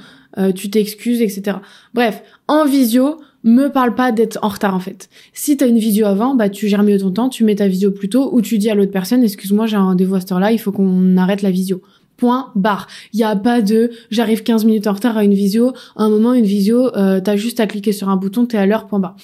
Tu 0.56 0.70
t'excuses, 0.70 1.22
etc. 1.22 1.58
Bref, 1.94 2.22
en 2.48 2.66
visio, 2.66 3.20
me 3.46 3.68
parle 3.68 3.94
pas 3.94 4.12
d'être 4.12 4.40
en 4.42 4.50
retard 4.50 4.76
en 4.76 4.80
fait. 4.80 5.08
Si 5.32 5.56
t'as 5.56 5.68
une 5.68 5.78
visio 5.78 6.08
avant, 6.08 6.36
bah 6.36 6.50
tu 6.50 6.68
gères 6.68 6.84
mieux 6.84 6.98
ton 6.98 7.12
temps, 7.12 7.30
tu 7.30 7.44
mets 7.44 7.56
ta 7.56 7.68
visio 7.68 7.92
plus 7.92 8.10
tôt 8.10 8.30
ou 8.34 8.42
tu 8.42 8.58
dis 8.58 8.70
à 8.70 8.76
l'autre 8.76 8.92
personne 8.92 9.24
excuse-moi 9.24 9.68
j'ai 9.68 9.78
un 9.78 9.84
rendez-vous 9.84 10.16
à 10.16 10.20
cette 10.20 10.32
heure-là, 10.32 10.52
il 10.52 10.58
faut 10.58 10.72
qu'on 10.72 11.16
arrête 11.16 11.44
la 11.44 11.52
visio. 11.52 11.82
Point 12.18 12.52
barre. 12.56 12.88
Il 13.14 13.20
y 13.20 13.24
a 13.24 13.36
pas 13.36 13.62
de 13.62 13.92
j'arrive 14.10 14.42
15 14.42 14.66
minutes 14.66 14.88
en 14.88 14.94
retard 14.94 15.16
à 15.18 15.24
une 15.24 15.34
visio, 15.34 15.74
à 15.96 16.04
un 16.04 16.10
moment 16.10 16.34
une 16.34 16.46
visio 16.46 16.96
euh, 16.96 17.22
t'as 17.22 17.36
juste 17.36 17.60
à 17.60 17.68
cliquer 17.68 17.92
sur 17.92 18.10
un 18.10 18.18
bouton, 18.18 18.46
t'es 18.48 18.58
à 18.58 18.66
l'heure 18.66 18.88
point 18.88 19.00
barre. 19.00 19.16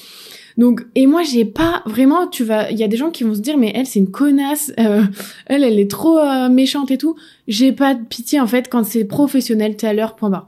Donc 0.58 0.86
et 0.94 1.08
moi 1.08 1.24
j'ai 1.24 1.46
pas 1.46 1.82
vraiment 1.88 2.28
tu 2.28 2.44
vas 2.44 2.70
il 2.70 2.78
y 2.78 2.84
a 2.84 2.88
des 2.88 2.98
gens 2.98 3.10
qui 3.10 3.24
vont 3.24 3.34
se 3.34 3.40
dire 3.40 3.58
mais 3.58 3.72
elle 3.74 3.88
c'est 3.88 4.00
une 4.00 4.12
connasse 4.12 4.72
euh, 4.80 5.02
elle 5.48 5.64
elle 5.64 5.80
est 5.80 5.90
trop 5.90 6.20
euh, 6.20 6.48
méchante 6.48 6.92
et 6.92 7.00
tout. 7.00 7.16
J'ai 7.48 7.72
pas 7.72 7.96
de 7.96 8.04
pitié 8.04 8.40
en 8.40 8.48
fait 8.48 8.70
quand 8.70 8.84
c'est 8.84 9.06
professionnel, 9.06 9.78
t'es 9.78 9.88
à 9.88 9.94
l'heure 9.94 10.16
point 10.16 10.30
barre. 10.30 10.48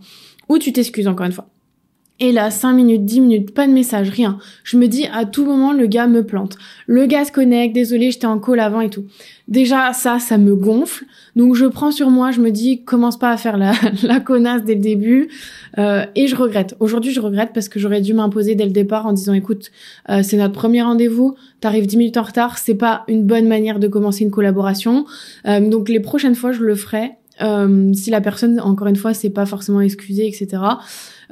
Ou 0.49 0.57
tu 0.57 0.73
t'excuses 0.73 1.07
encore 1.07 1.25
une 1.25 1.31
fois. 1.31 1.47
Et 2.19 2.31
là, 2.31 2.51
5 2.51 2.73
minutes, 2.73 3.05
10 3.05 3.21
minutes, 3.21 3.53
pas 3.53 3.67
de 3.67 3.73
message, 3.73 4.09
rien. 4.09 4.37
Je 4.63 4.77
me 4.77 4.87
dis, 4.87 5.07
à 5.11 5.25
tout 5.25 5.45
moment, 5.45 5.73
le 5.73 5.87
gars 5.87 6.05
me 6.05 6.23
plante. 6.23 6.57
Le 6.85 7.07
gars 7.07 7.25
se 7.25 7.31
connecte, 7.31 7.73
désolé, 7.73 8.11
j'étais 8.11 8.27
en 8.27 8.39
call 8.39 8.59
avant 8.59 8.81
et 8.81 8.89
tout. 8.89 9.05
Déjà, 9.47 9.91
ça, 9.93 10.19
ça 10.19 10.37
me 10.37 10.55
gonfle. 10.55 11.05
Donc, 11.35 11.55
je 11.55 11.65
prends 11.65 11.91
sur 11.91 12.11
moi, 12.11 12.29
je 12.29 12.39
me 12.39 12.51
dis, 12.51 12.83
commence 12.83 13.17
pas 13.17 13.31
à 13.31 13.37
faire 13.37 13.57
la, 13.57 13.73
la 14.03 14.19
connasse 14.19 14.63
dès 14.63 14.75
le 14.75 14.79
début. 14.79 15.27
Euh, 15.79 16.05
et 16.15 16.27
je 16.27 16.35
regrette. 16.35 16.75
Aujourd'hui, 16.79 17.11
je 17.11 17.19
regrette 17.19 17.49
parce 17.51 17.67
que 17.67 17.79
j'aurais 17.79 17.99
dû 17.99 18.13
m'imposer 18.13 18.53
dès 18.53 18.65
le 18.65 18.71
départ 18.71 19.07
en 19.07 19.11
disant, 19.11 19.33
écoute, 19.33 19.71
euh, 20.09 20.21
c'est 20.23 20.37
notre 20.37 20.53
premier 20.53 20.83
rendez-vous, 20.83 21.35
t'arrives 21.61 21.87
10 21.87 21.97
minutes 21.97 22.17
en 22.17 22.23
retard, 22.23 22.59
c'est 22.59 22.75
pas 22.75 23.03
une 23.07 23.23
bonne 23.23 23.47
manière 23.47 23.79
de 23.79 23.87
commencer 23.87 24.23
une 24.23 24.31
collaboration. 24.31 25.05
Euh, 25.47 25.67
donc, 25.67 25.89
les 25.89 25.99
prochaines 25.99 26.35
fois, 26.35 26.51
je 26.51 26.61
le 26.61 26.75
ferai. 26.75 27.13
Si 27.39 28.09
la 28.09 28.21
personne, 28.21 28.59
encore 28.59 28.87
une 28.87 28.95
fois, 28.95 29.13
c'est 29.13 29.29
pas 29.29 29.45
forcément 29.45 29.81
excusée, 29.81 30.27
etc. 30.27 30.61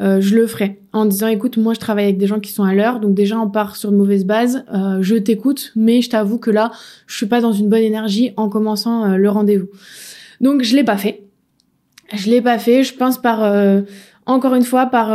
Euh, 0.02 0.20
je 0.20 0.36
le 0.36 0.48
ferai 0.48 0.80
en 0.94 1.06
disant 1.06 1.28
écoute 1.28 1.58
moi 1.58 1.76
je 1.76 1.80
travaille 1.80 2.06
avec 2.06 2.18
des 2.18 2.26
gens 2.26 2.40
qui 2.40 2.52
sont 2.52 2.64
à 2.64 2.74
l'heure 2.74 3.00
donc 3.00 3.14
déjà 3.14 3.38
on 3.38 3.50
part 3.50 3.76
sur 3.76 3.92
de 3.92 3.98
mauvaises 3.98 4.26
bases 4.26 4.64
euh, 4.74 5.00
je 5.02 5.16
t'écoute 5.16 5.72
mais 5.76 6.02
je 6.02 6.10
t'avoue 6.10 6.40
que 6.40 6.50
là 6.50 6.72
je 7.06 7.18
suis 7.18 7.28
pas 7.28 7.40
dans 7.40 7.52
une 7.52 7.70
bonne 7.70 7.84
énergie 7.84 8.32
en 8.36 8.50
commençant 8.50 9.06
euh, 9.06 9.18
le 9.18 9.30
rendez-vous 9.30 9.68
donc 10.40 10.64
je 10.64 10.76
l'ai 10.76 10.84
pas 10.84 10.98
fait 10.98 11.26
je 12.14 12.32
l'ai 12.32 12.42
pas 12.42 12.58
fait 12.58 12.84
je 12.84 12.96
pense 12.96 13.22
par 13.22 13.40
encore 14.26 14.56
une 14.56 14.64
fois 14.64 14.88
par 14.88 15.12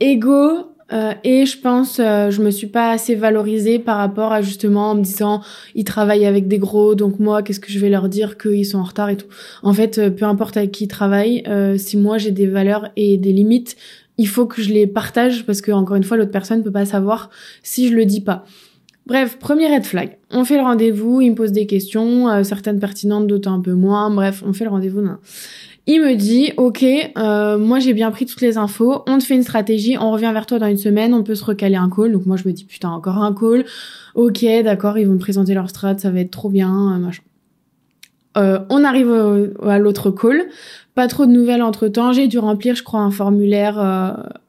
ego 0.00 0.72
euh, 0.92 1.12
et 1.22 1.44
je 1.44 1.58
pense, 1.58 2.00
euh, 2.00 2.30
je 2.30 2.42
me 2.42 2.50
suis 2.50 2.66
pas 2.66 2.90
assez 2.90 3.14
valorisée 3.14 3.78
par 3.78 3.98
rapport 3.98 4.32
à 4.32 4.40
justement 4.40 4.90
en 4.90 4.94
me 4.94 5.02
disant, 5.02 5.42
ils 5.74 5.84
travaillent 5.84 6.26
avec 6.26 6.48
des 6.48 6.58
gros, 6.58 6.94
donc 6.94 7.18
moi, 7.18 7.42
qu'est-ce 7.42 7.60
que 7.60 7.70
je 7.70 7.78
vais 7.78 7.90
leur 7.90 8.08
dire 8.08 8.38
qu'ils 8.38 8.64
sont 8.64 8.78
en 8.78 8.84
retard 8.84 9.10
et 9.10 9.16
tout. 9.16 9.26
En 9.62 9.72
fait, 9.72 9.98
euh, 9.98 10.10
peu 10.10 10.24
importe 10.24 10.56
avec 10.56 10.72
qui 10.72 10.84
ils 10.84 10.88
travaillent, 10.88 11.44
si 11.76 11.96
moi 11.96 12.18
j'ai 12.18 12.30
des 12.30 12.46
valeurs 12.46 12.88
et 12.96 13.16
des 13.16 13.32
limites, 13.32 13.76
il 14.16 14.28
faut 14.28 14.46
que 14.46 14.62
je 14.62 14.72
les 14.72 14.86
partage 14.86 15.46
parce 15.46 15.60
que 15.60 15.70
encore 15.72 15.96
une 15.96 16.04
fois, 16.04 16.16
l'autre 16.16 16.32
personne 16.32 16.62
peut 16.62 16.72
pas 16.72 16.86
savoir 16.86 17.30
si 17.62 17.88
je 17.88 17.94
le 17.94 18.04
dis 18.04 18.20
pas. 18.20 18.44
Bref, 19.08 19.38
premier 19.38 19.74
red 19.74 19.86
flag. 19.86 20.18
On 20.30 20.44
fait 20.44 20.56
le 20.56 20.62
rendez-vous, 20.62 21.22
il 21.22 21.30
me 21.30 21.34
pose 21.34 21.50
des 21.50 21.66
questions, 21.66 22.28
euh, 22.28 22.42
certaines 22.42 22.78
pertinentes, 22.78 23.26
d'autres 23.26 23.50
un 23.50 23.60
peu 23.60 23.72
moins. 23.72 24.10
Bref, 24.10 24.42
on 24.46 24.52
fait 24.52 24.64
le 24.64 24.70
rendez-vous. 24.70 25.00
Il 25.90 26.02
me 26.02 26.16
dit, 26.16 26.52
ok, 26.58 26.84
euh, 26.84 27.56
moi 27.56 27.78
j'ai 27.78 27.94
bien 27.94 28.10
pris 28.10 28.26
toutes 28.26 28.42
les 28.42 28.58
infos, 28.58 29.04
on 29.06 29.16
te 29.16 29.24
fait 29.24 29.34
une 29.34 29.42
stratégie, 29.42 29.96
on 29.98 30.10
revient 30.10 30.30
vers 30.34 30.44
toi 30.44 30.58
dans 30.58 30.66
une 30.66 30.76
semaine, 30.76 31.14
on 31.14 31.22
peut 31.22 31.34
se 31.34 31.42
recaler 31.42 31.76
un 31.76 31.88
call. 31.88 32.12
Donc 32.12 32.26
moi 32.26 32.36
je 32.36 32.46
me 32.46 32.52
dis, 32.52 32.66
putain, 32.66 32.90
encore 32.90 33.16
un 33.16 33.32
call. 33.32 33.64
Ok, 34.14 34.44
d'accord, 34.62 34.98
ils 34.98 35.06
vont 35.06 35.14
me 35.14 35.18
présenter 35.18 35.54
leur 35.54 35.70
strat, 35.70 35.96
ça 35.96 36.10
va 36.10 36.20
être 36.20 36.30
trop 36.30 36.50
bien, 36.50 36.70
euh, 36.70 36.98
machin. 36.98 37.22
Euh, 38.36 38.58
on 38.68 38.84
arrive 38.84 39.10
à 39.62 39.78
l'autre 39.78 40.10
call. 40.10 40.48
Pas 40.94 41.08
trop 41.08 41.24
de 41.24 41.30
nouvelles 41.30 41.62
entre 41.62 41.88
temps. 41.88 42.12
J'ai 42.12 42.28
dû 42.28 42.38
remplir, 42.38 42.74
je 42.74 42.82
crois, 42.82 43.00
un 43.00 43.10
formulaire 43.10 43.78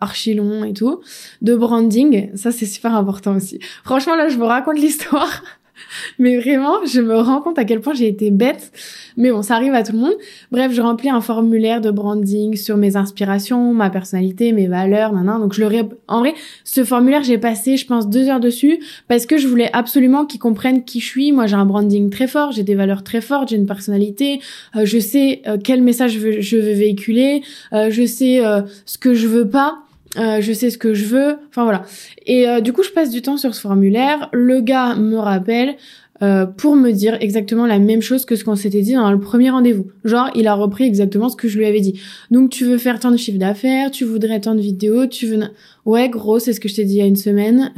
archi 0.02 0.34
long 0.34 0.65
et 0.65 0.73
tout 0.73 0.99
de 1.41 1.56
branding. 1.56 2.36
Ça, 2.36 2.52
c'est 2.52 2.65
super 2.65 2.93
important 2.93 3.36
aussi. 3.36 3.60
Franchement, 3.86 4.15
là, 4.15 4.28
je 4.28 4.38
vous 4.38 4.45
raconte 4.45 4.78
l'histoire. 4.78 5.41
Mais 6.20 6.38
vraiment, 6.38 6.86
je 6.86 7.02
me 7.02 7.15
rends 7.15 7.42
compte 7.42 7.58
à 7.60 7.65
quel 7.65 7.82
point 7.82 7.94
j'ai 7.94 8.08
été 8.08 8.32
bête. 8.32 8.72
Mais 9.18 9.32
bon, 9.32 9.42
ça 9.42 9.56
arrive 9.56 9.74
à 9.74 9.84
tout 9.84 9.94
le 9.94 10.00
monde. 10.00 10.13
Bref, 10.52 10.72
je 10.74 10.82
remplis 10.82 11.10
un 11.10 11.22
formulaire 11.22 11.82
de 11.82 11.92
branding 11.92 12.56
sur 12.56 12.78
mes 12.78 12.96
inspirations, 12.96 13.74
ma 13.74 13.89
personnalité, 13.89 14.52
mes 14.52 14.68
valeurs, 14.68 15.13
nan, 15.13 15.39
Donc 15.39 15.54
je 15.54 15.63
le 15.63 15.70
en 16.08 16.20
vrai, 16.20 16.34
ce 16.63 16.84
formulaire, 16.84 17.24
j'ai 17.24 17.38
passé, 17.38 17.78
je 17.78 17.86
pense, 17.86 18.10
deux 18.10 18.28
heures 18.28 18.39
dessus 18.39 18.80
parce 19.08 19.26
que 19.26 19.38
je 19.38 19.48
voulais 19.48 19.70
absolument 19.74 20.26
qu'ils 20.26 20.39
comprennent 20.39 20.84
qui 20.84 21.00
je 21.00 21.06
suis. 21.06 21.32
Moi, 21.32 21.48
j'ai 21.48 21.56
un 21.56 21.65
branding 21.65 22.10
très 22.10 22.28
fort, 22.28 22.52
j'ai 22.52 22.63
des 22.63 22.76
valeurs 22.76 23.04
très 23.04 23.22
fortes, 23.22 23.50
j'ai 23.50 23.56
une 23.56 23.68
personnalité. 23.68 24.39
Euh, 24.76 24.86
je 24.86 25.00
sais 25.00 25.42
euh, 25.48 25.58
quel 25.63 25.82
message 25.82 26.13
je 26.13 26.20
veux, 26.20 26.42
je 26.42 26.58
veux 26.58 26.74
véhiculer. 26.74 27.42
Euh, 27.74 27.89
je 27.92 28.06
sais 28.06 28.42
ce 28.86 28.98
que 28.98 29.13
je 29.13 29.28
veux 29.28 29.48
pas. 29.48 29.80
Euh, 30.17 30.41
je 30.41 30.54
sais 30.54 30.69
ce 30.69 30.78
que 30.78 30.93
je 30.93 31.06
veux, 31.06 31.36
enfin 31.50 31.63
voilà. 31.63 31.84
Et 32.26 32.48
euh, 32.48 32.62
du 32.62 32.74
coup, 32.74 32.84
je 32.84 32.89
passe 32.89 33.10
du 33.10 33.22
temps 33.22 33.38
sur 33.38 33.54
ce 33.54 33.62
formulaire. 33.62 34.30
Le 34.34 34.60
gars 34.60 34.95
me 34.95 35.17
rappelle 35.17 35.76
euh, 36.22 36.45
pour 36.45 36.76
me 36.76 36.91
dire 36.91 37.15
exactement 37.22 37.65
la 37.65 37.80
même 37.80 38.02
chose 38.02 38.26
que 38.26 38.36
ce 38.36 38.43
qu'on 38.43 38.56
s'était 38.56 38.82
dit 38.82 38.93
dans 38.93 39.12
le 39.12 39.19
premier 39.19 39.52
rendez-vous. 39.52 39.88
Genre, 40.04 40.30
il 40.36 40.48
a 40.48 40.56
repris 40.56 40.86
exactement 40.86 41.30
ce 41.30 41.36
que 41.36 41.48
je 41.48 41.58
lui 41.58 41.65
avais 41.65 41.80
dit. 41.80 42.02
Donc, 42.32 42.50
tu 42.50 42.65
veux 42.65 42.78
faire 42.78 43.00
tant 43.00 43.12
de 43.12 43.17
chiffre 43.17 43.38
d'affaires, 43.38 43.91
tu 43.91 44.04
voudrais 44.04 44.39
tant 44.41 44.56
de 44.56 44.62
vidéos, 44.62 45.06
tu 45.06 45.28
veux... 45.28 45.39
Ouais, 45.86 46.10
gros, 46.10 46.39
c'est 46.39 46.54
ce 46.54 46.60
que 46.60 46.67
je 46.67 46.76
t'ai 46.76 46.86
dit 46.86 46.95
il 46.95 46.98
y 46.98 47.02
a 47.02 47.06
une 47.06 47.15
semaine. 47.15 47.72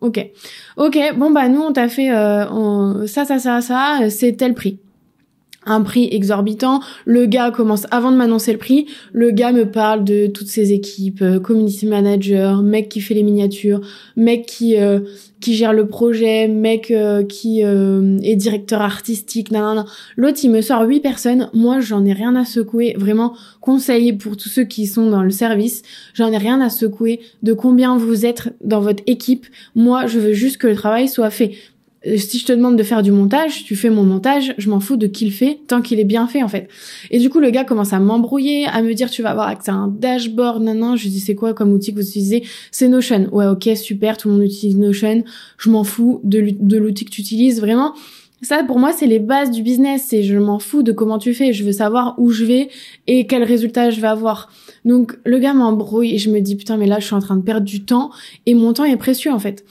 ok. 0.00 0.30
Ok, 0.76 0.98
bon 1.16 1.30
bah 1.30 1.48
nous, 1.48 1.60
on 1.60 1.72
t'a 1.72 1.88
fait 1.88 2.08
ça, 2.08 3.24
ça, 3.24 3.38
ça, 3.38 3.60
ça, 3.60 3.98
c'est 4.10 4.36
tel 4.36 4.54
prix 4.54 4.78
un 5.66 5.82
prix 5.82 6.08
exorbitant. 6.10 6.80
Le 7.04 7.26
gars 7.26 7.50
commence 7.50 7.86
avant 7.90 8.10
de 8.10 8.16
m'annoncer 8.16 8.52
le 8.52 8.58
prix. 8.58 8.86
Le 9.12 9.30
gars 9.30 9.52
me 9.52 9.70
parle 9.70 10.04
de 10.04 10.28
toutes 10.28 10.46
ses 10.46 10.72
équipes, 10.72 11.22
euh, 11.22 11.40
community 11.40 11.86
manager, 11.86 12.62
mec 12.62 12.88
qui 12.88 13.00
fait 13.00 13.14
les 13.14 13.22
miniatures, 13.22 13.80
mec 14.16 14.46
qui 14.46 14.78
euh, 14.78 15.00
qui 15.40 15.54
gère 15.54 15.72
le 15.72 15.86
projet, 15.86 16.48
mec 16.48 16.90
euh, 16.90 17.22
qui 17.24 17.60
est 17.60 18.36
directeur 18.36 18.80
artistique. 18.80 19.48
L'autre 20.16 20.38
il 20.42 20.50
me 20.50 20.60
sort 20.60 20.82
huit 20.82 21.00
personnes. 21.00 21.50
Moi 21.52 21.80
j'en 21.80 22.04
ai 22.04 22.12
rien 22.12 22.34
à 22.36 22.44
secouer. 22.44 22.94
Vraiment 22.96 23.34
conseil 23.60 24.12
pour 24.12 24.36
tous 24.36 24.48
ceux 24.48 24.64
qui 24.64 24.86
sont 24.86 25.10
dans 25.10 25.22
le 25.22 25.30
service. 25.30 25.82
J'en 26.14 26.32
ai 26.32 26.38
rien 26.38 26.60
à 26.60 26.70
secouer 26.70 27.20
de 27.42 27.52
combien 27.52 27.96
vous 27.98 28.24
êtes 28.24 28.54
dans 28.62 28.80
votre 28.80 29.02
équipe. 29.06 29.46
Moi 29.74 30.06
je 30.06 30.18
veux 30.18 30.32
juste 30.32 30.58
que 30.58 30.68
le 30.68 30.74
travail 30.74 31.08
soit 31.08 31.30
fait. 31.30 31.52
Euh, 32.06 32.16
si 32.16 32.38
je 32.38 32.46
te 32.46 32.52
demande 32.52 32.76
de 32.76 32.82
faire 32.82 33.02
du 33.02 33.12
montage, 33.12 33.64
tu 33.64 33.76
fais 33.76 33.90
mon 33.90 34.04
montage, 34.04 34.54
je 34.58 34.70
m'en 34.70 34.80
fous 34.80 34.96
de 34.96 35.06
qui 35.06 35.24
le 35.24 35.30
fait, 35.30 35.58
tant 35.66 35.82
qu'il 35.82 36.00
est 36.00 36.04
bien 36.04 36.26
fait 36.26 36.42
en 36.42 36.48
fait. 36.48 36.68
Et 37.10 37.18
du 37.18 37.30
coup, 37.30 37.40
le 37.40 37.50
gars 37.50 37.64
commence 37.64 37.92
à 37.92 37.98
m'embrouiller, 37.98 38.66
à 38.66 38.82
me 38.82 38.94
dire 38.94 39.10
tu 39.10 39.22
vas 39.22 39.30
avoir 39.30 39.48
accès 39.48 39.70
à 39.70 39.74
un 39.74 39.88
dashboard, 39.88 40.62
nan, 40.62 40.96
Je 40.96 41.04
lui 41.04 41.10
dis 41.10 41.20
c'est 41.20 41.34
quoi 41.34 41.54
comme 41.54 41.72
outil 41.72 41.92
que 41.92 42.00
vous 42.00 42.08
utilisez? 42.08 42.44
C'est 42.70 42.88
Notion. 42.88 43.28
Ouais, 43.32 43.46
ok, 43.46 43.68
super, 43.76 44.16
tout 44.16 44.28
le 44.28 44.34
monde 44.34 44.44
utilise 44.44 44.76
Notion. 44.76 45.24
Je 45.58 45.70
m'en 45.70 45.84
fous 45.84 46.20
de 46.24 46.76
l'outil 46.76 47.04
que 47.04 47.10
tu 47.10 47.20
utilises, 47.20 47.60
vraiment. 47.60 47.94
Ça, 48.42 48.62
pour 48.64 48.78
moi, 48.78 48.92
c'est 48.92 49.06
les 49.06 49.18
bases 49.18 49.50
du 49.50 49.62
business. 49.62 50.04
C'est 50.08 50.22
je 50.22 50.36
m'en 50.36 50.58
fous 50.58 50.82
de 50.82 50.92
comment 50.92 51.18
tu 51.18 51.32
fais. 51.32 51.52
Je 51.54 51.64
veux 51.64 51.72
savoir 51.72 52.14
où 52.18 52.30
je 52.30 52.44
vais 52.44 52.68
et 53.06 53.26
quel 53.26 53.42
résultat 53.42 53.90
je 53.90 54.00
vais 54.00 54.06
avoir. 54.08 54.50
Donc, 54.84 55.16
le 55.24 55.38
gars 55.38 55.54
m'embrouille 55.54 56.14
et 56.14 56.18
je 56.18 56.30
me 56.30 56.40
dis 56.40 56.54
putain, 56.54 56.76
mais 56.76 56.86
là, 56.86 57.00
je 57.00 57.06
suis 57.06 57.14
en 57.14 57.20
train 57.20 57.36
de 57.36 57.42
perdre 57.42 57.66
du 57.66 57.84
temps 57.84 58.10
et 58.44 58.54
mon 58.54 58.72
temps 58.74 58.84
est 58.84 58.96
précieux 58.96 59.32
en 59.32 59.38
fait. 59.38 59.64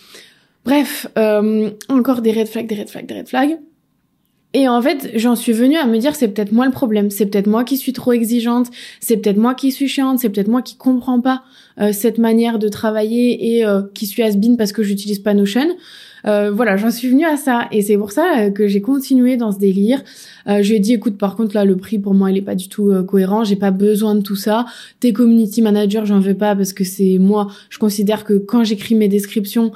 Bref, 0.66 1.08
euh, 1.18 1.70
encore 1.90 2.22
des 2.22 2.32
red 2.32 2.48
flags, 2.48 2.68
des 2.68 2.76
red 2.76 2.90
flags, 2.90 3.06
des 3.06 3.14
red 3.14 3.30
flags. 3.30 3.60
Et 4.54 4.70
en 4.70 4.82
fait, 4.82 5.12
j'en 5.16 5.36
suis 5.36 5.52
venue 5.52 5.76
à 5.76 5.86
me 5.86 5.98
dire 5.98 6.16
c'est 6.16 6.30
peut-être 6.30 6.54
moi 6.54 6.66
le 6.66 6.72
problème, 6.72 7.10
c'est 7.10 7.26
peut-être 7.26 7.48
moi 7.48 7.66
qui 7.66 7.76
suis 7.76 7.92
trop 7.92 8.14
exigeante, 8.14 8.68
c'est 9.02 9.18
peut-être 9.18 9.36
moi 9.36 9.54
qui 9.54 9.70
suis 9.74 9.90
chiante, 9.90 10.20
c'est 10.20 10.30
peut-être 10.30 10.48
moi 10.48 10.62
qui 10.62 10.78
comprends 10.78 11.20
pas 11.20 11.44
euh, 11.82 11.92
cette 11.92 12.20
manière 12.20 12.58
de 12.58 12.70
travailler 12.70 13.58
et 13.58 13.66
euh, 13.66 13.82
qui 13.94 14.06
suis 14.06 14.24
has 14.24 14.32
parce 14.58 14.72
que 14.72 14.82
j'utilise 14.82 15.20
pas 15.20 15.34
Notion. 15.34 15.76
Euh, 16.26 16.52
voilà, 16.52 16.76
j'en 16.78 16.92
suis 16.92 17.10
venue 17.10 17.26
à 17.26 17.38
ça 17.38 17.68
et 17.72 17.82
c'est 17.82 17.98
pour 17.98 18.12
ça 18.12 18.40
euh, 18.40 18.50
que 18.50 18.68
j'ai 18.68 18.82
continué 18.82 19.38
dans 19.38 19.52
ce 19.52 19.60
délire. 19.60 20.04
Euh, 20.48 20.64
je 20.64 20.70
lui 20.70 20.78
ai 20.78 20.80
dit 20.80 20.94
écoute 20.94 21.18
par 21.18 21.36
contre 21.36 21.56
là 21.56 21.66
le 21.66 21.76
prix 21.76 22.00
pour 22.00 22.14
moi 22.14 22.32
il 22.32 22.38
est 22.38 22.42
pas 22.42 22.56
du 22.56 22.68
tout 22.68 22.92
cohérent, 23.08 23.44
j'ai 23.44 23.56
pas 23.56 23.72
besoin 23.72 24.16
de 24.16 24.22
tout 24.22 24.36
ça. 24.36 24.66
Tes 25.00 25.14
community 25.14 25.62
managers 25.62 26.04
j'en 26.06 26.20
veux 26.20 26.34
pas 26.34 26.56
parce 26.56 26.74
que 26.74 26.84
c'est 26.84 27.18
moi, 27.20 27.48
je 27.70 27.78
considère 27.78 28.24
que 28.24 28.34
quand 28.34 28.64
j'écris 28.64 28.96
mes 28.96 29.08
descriptions, 29.08 29.72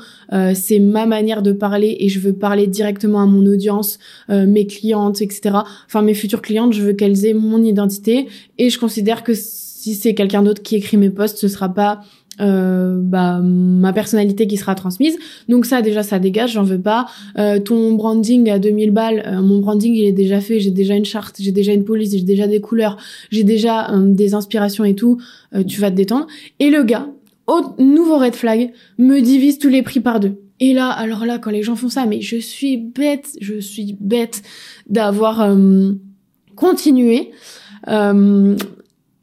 c'est 0.54 0.80
ma 0.80 1.06
manière 1.06 1.42
de 1.42 1.52
parler 1.52 1.98
et 2.00 2.10
je 2.10 2.20
veux 2.20 2.34
parler 2.34 2.68
directement 2.68 3.22
à 3.22 3.26
mon 3.26 3.46
audience, 3.46 4.00
mes 4.30 4.68
clientes, 4.68 5.22
etc. 5.22 5.58
Enfin 5.86 6.02
mes 6.02 6.14
futures 6.14 6.42
clientes, 6.42 6.74
je 6.74 6.82
veux 6.82 6.94
qu'elles 6.94 7.26
aient 7.26 7.34
mon 7.34 7.64
identité 7.64 8.28
et 8.58 8.70
je 8.70 8.80
considère 8.80 9.24
que 9.24 9.34
si 9.80 9.96
c'est 9.96 10.14
quelqu'un 10.14 10.44
d'autre 10.44 10.62
qui 10.62 10.76
écrit 10.76 10.98
mes 10.98 11.10
posts, 11.10 11.38
ce 11.38 11.48
sera 11.48 11.70
pas 11.70 12.02
euh, 12.40 13.00
bah, 13.02 13.40
ma 13.42 13.94
personnalité 13.94 14.48
qui 14.48 14.58
sera 14.58 14.76
transmise. 14.76 15.18
Donc 15.48 15.66
ça 15.66 15.82
déjà 15.82 16.04
ça 16.04 16.20
dégage, 16.20 16.54
j'en 16.54 16.64
veux 16.64 16.82
pas. 16.82 17.08
Euh, 17.38 17.60
ton 17.60 17.94
branding 17.94 18.50
à 18.50 18.60
2000 18.60 18.92
balles, 18.92 19.24
euh, 19.26 19.42
mon 19.42 19.60
branding 19.60 19.94
il 19.94 20.06
est 20.06 20.12
déjà 20.12 20.42
fait, 20.42 20.60
j'ai 20.60 20.72
déjà 20.72 20.96
une 20.96 21.06
charte, 21.06 21.38
j'ai 21.40 21.52
déjà 21.52 21.74
une 21.74 21.84
police, 21.84 22.12
j'ai 22.12 22.22
déjà 22.22 22.48
des 22.48 22.62
couleurs, 22.62 22.98
j'ai 23.32 23.44
déjà 23.44 23.90
des 23.94 24.34
inspirations 24.34 24.84
et 24.84 24.96
tout, 24.96 25.18
tu 25.68 25.82
vas 25.82 25.92
te 25.92 25.96
détendre. 25.96 26.28
Et 26.60 26.70
le 26.70 26.84
gars, 26.84 27.08
au 27.48 27.62
nouveau 27.82 28.18
red 28.18 28.36
flag, 28.36 28.72
me 28.98 29.20
divise 29.20 29.58
tous 29.58 29.70
les 29.70 29.82
prix 29.82 30.00
par 30.00 30.20
deux. 30.20 30.36
Et 30.60 30.74
là, 30.74 30.90
alors 30.90 31.26
là, 31.26 31.40
quand 31.40 31.52
les 31.52 31.64
gens 31.64 31.76
font 31.76 31.90
ça, 31.90 32.06
mais 32.06 32.22
je 32.22 32.38
suis 32.38 32.78
bête, 32.78 33.38
je 33.40 33.60
suis 33.60 33.96
bête 34.00 34.42
d'avoir 34.88 35.56
continué. 36.56 37.32
Euh, 37.88 38.56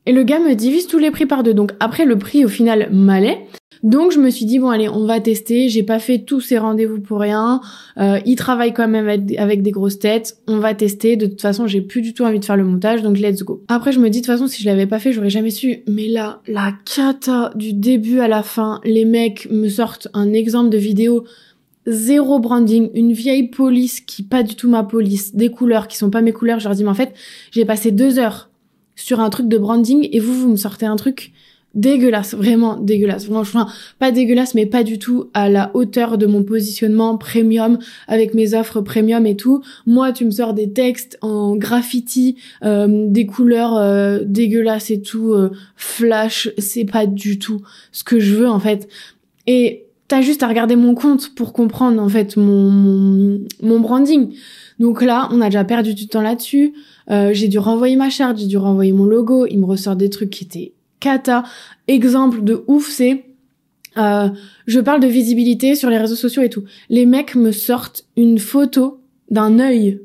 et 0.07 0.13
le 0.13 0.23
gars 0.23 0.39
me 0.39 0.55
divise 0.55 0.87
tous 0.87 0.99
les 0.99 1.11
prix 1.11 1.27
par 1.27 1.43
deux. 1.43 1.55
Donc 1.55 1.73
après, 1.81 2.05
le 2.05 2.17
prix 2.17 2.45
au 2.45 2.49
final 2.49 2.89
m'allait. 2.93 3.39
Donc 3.83 4.11
je 4.11 4.19
me 4.19 4.31
suis 4.31 4.47
dit 4.47 4.59
bon 4.59 4.71
allez 4.71 4.89
on 4.89 5.07
va 5.07 5.21
tester. 5.21 5.69
J'ai 5.69 5.83
pas 5.83 5.99
fait 5.99 6.21
tous 6.21 6.41
ces 6.41 6.59
rendez-vous 6.59 7.01
pour 7.01 7.21
rien. 7.21 7.61
Euh, 7.99 8.19
il 8.25 8.37
travaille 8.37 8.73
quand 8.73 8.89
même 8.89 9.09
avec, 9.09 9.63
des 9.63 9.71
grosses 9.71 9.99
têtes. 9.99 10.39
On 10.49 10.59
va 10.59 10.75
tester. 10.75 11.17
De 11.17 11.27
toute 11.27 11.41
façon 11.41 11.67
j'ai 11.67 11.81
plus 11.81 12.03
du 12.03 12.15
tout 12.15 12.25
envie 12.25 12.41
de 12.41 12.45
faire 12.45 12.57
le 12.57 12.65
montage 12.65 13.03
donc 13.03 13.19
let's 13.19 13.43
go. 13.43 13.63
Après 13.69 13.93
je 13.93 14.01
me 14.01 14.09
dis 14.09 14.21
de 14.23 14.27
toute 14.27 14.33
façon 14.33 14.47
si 14.47 14.63
je 14.63 14.69
l'avais 14.69 14.87
pas 14.87 14.99
fait 14.99 15.13
j'aurais 15.13 15.31
jamais 15.31 15.51
su. 15.51 15.83
Mais 15.87 16.09
là 16.09 16.41
la 16.49 16.73
cata 16.95 17.53
du 17.55 17.75
début 17.75 18.21
à 18.21 18.29
la 18.29 18.43
fin. 18.43 18.81
Les 18.85 19.05
mecs 19.05 19.49
me 19.51 19.69
sortent 19.69 20.09
un 20.15 20.33
exemple 20.33 20.71
de 20.71 20.79
vidéo 20.79 21.25
zéro 21.87 22.41
branding, 22.41 22.91
une 22.95 23.13
vieille 23.13 23.49
police 23.49 24.01
qui 24.01 24.25
pas 24.25 24.43
du 24.43 24.57
tout 24.57 24.69
ma 24.69 24.83
police, 24.83 25.37
des 25.37 25.51
couleurs 25.51 25.87
qui 25.87 25.97
sont 25.97 26.11
pas 26.11 26.23
mes 26.23 26.33
couleurs. 26.33 26.59
Je 26.59 26.65
leur 26.65 26.75
dis 26.75 26.83
mais 26.83 26.91
en 26.91 26.95
fait 26.95 27.15
j'ai 27.53 27.65
passé 27.65 27.93
deux 27.93 28.19
heures 28.19 28.51
sur 28.97 29.21
un 29.21 29.31
truc 29.31 29.49
de 29.49 29.59
branding 29.59 30.09
et 30.11 30.19
vous, 30.19 30.35
vous 30.35 30.49
me 30.49 30.57
sortez 30.57 30.87
un 30.87 30.97
truc 30.97 31.33
dégueulasse, 31.77 32.35
vraiment 32.35 32.77
dégueulasse. 32.77 33.27
Franchement, 33.27 33.69
pas 33.99 34.11
dégueulasse, 34.11 34.55
mais 34.55 34.67
pas 34.67 34.83
du 34.83 34.99
tout 34.99 35.31
à 35.35 35.49
la 35.49 35.71
hauteur 35.75 36.19
de 36.19 36.27
mon 36.27 36.43
positionnement 36.43 37.17
premium 37.19 37.79
avec 38.09 38.35
mes 38.35 38.55
offres 38.55 38.81
premium 38.81 39.27
et 39.27 39.37
tout. 39.37 39.63
Moi, 39.87 40.13
tu 40.13 40.25
me 40.25 40.31
sors 40.31 40.55
des 40.55 40.73
textes 40.73 41.19
en 41.21 41.55
graffiti, 41.55 42.37
euh, 42.65 43.07
des 43.09 43.27
couleurs 43.27 43.77
euh, 43.77 44.21
dégueulasses 44.25 44.91
et 44.91 45.03
tout, 45.03 45.35
euh, 45.35 45.51
flash, 45.77 46.49
c'est 46.59 46.87
pas 46.87 47.07
du 47.07 47.39
tout 47.39 47.61
ce 47.93 48.03
que 48.03 48.19
je 48.19 48.35
veux 48.35 48.49
en 48.49 48.59
fait. 48.59 48.89
Et 49.47 49.85
t'as 50.09 50.23
juste 50.23 50.43
à 50.43 50.49
regarder 50.49 50.77
mon 50.77 50.95
compte 50.95 51.35
pour 51.35 51.53
comprendre 51.53 52.03
en 52.03 52.09
fait 52.09 52.37
mon, 52.37 52.71
mon, 52.71 53.41
mon 53.63 53.81
branding. 53.81 54.35
Donc 54.79 55.03
là, 55.03 55.29
on 55.33 55.41
a 55.41 55.47
déjà 55.47 55.65
perdu 55.65 55.95
du 55.95 56.09
temps 56.09 56.21
là-dessus. 56.21 56.75
Euh, 57.11 57.31
j'ai 57.33 57.49
dû 57.49 57.59
renvoyer 57.59 57.97
ma 57.97 58.11
charte, 58.11 58.39
j'ai 58.39 58.47
dû 58.47 58.59
renvoyer 58.59 58.93
mon 58.93 59.05
logo. 59.05 59.47
Il 59.47 59.59
me 59.59 59.67
ressort 59.67 59.97
des 59.97 60.11
trucs 60.11 60.31
qui 60.31 60.45
étaient 60.45 60.73
cata. 61.01 61.45
Exemple 61.89 62.43
de 62.43 62.65
ouf, 62.67 62.89
c'est 62.89 63.25
euh, 63.99 64.29
je 64.67 64.81
parle 64.81 65.01
de 65.01 65.07
visibilité 65.07 65.75
sur 65.75 65.89
les 65.89 65.99
réseaux 65.99 66.17
sociaux 66.17 66.43
et 66.43 66.51
tout. 66.51 66.65
Les 66.91 67.07
mecs 67.07 67.35
me 67.35 67.53
sortent 67.53 68.05
une 68.17 68.39
photo 68.39 69.01
d'un 69.31 69.59
œil, 69.59 70.01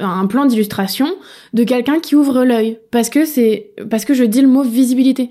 un 0.00 0.26
plan 0.26 0.46
d'illustration 0.46 1.08
de 1.52 1.64
quelqu'un 1.64 2.00
qui 2.00 2.14
ouvre 2.14 2.44
l'œil 2.44 2.78
parce 2.90 3.08
que 3.08 3.24
c'est 3.24 3.72
parce 3.90 4.04
que 4.04 4.14
je 4.14 4.24
dis 4.24 4.42
le 4.42 4.48
mot 4.48 4.62
visibilité. 4.62 5.30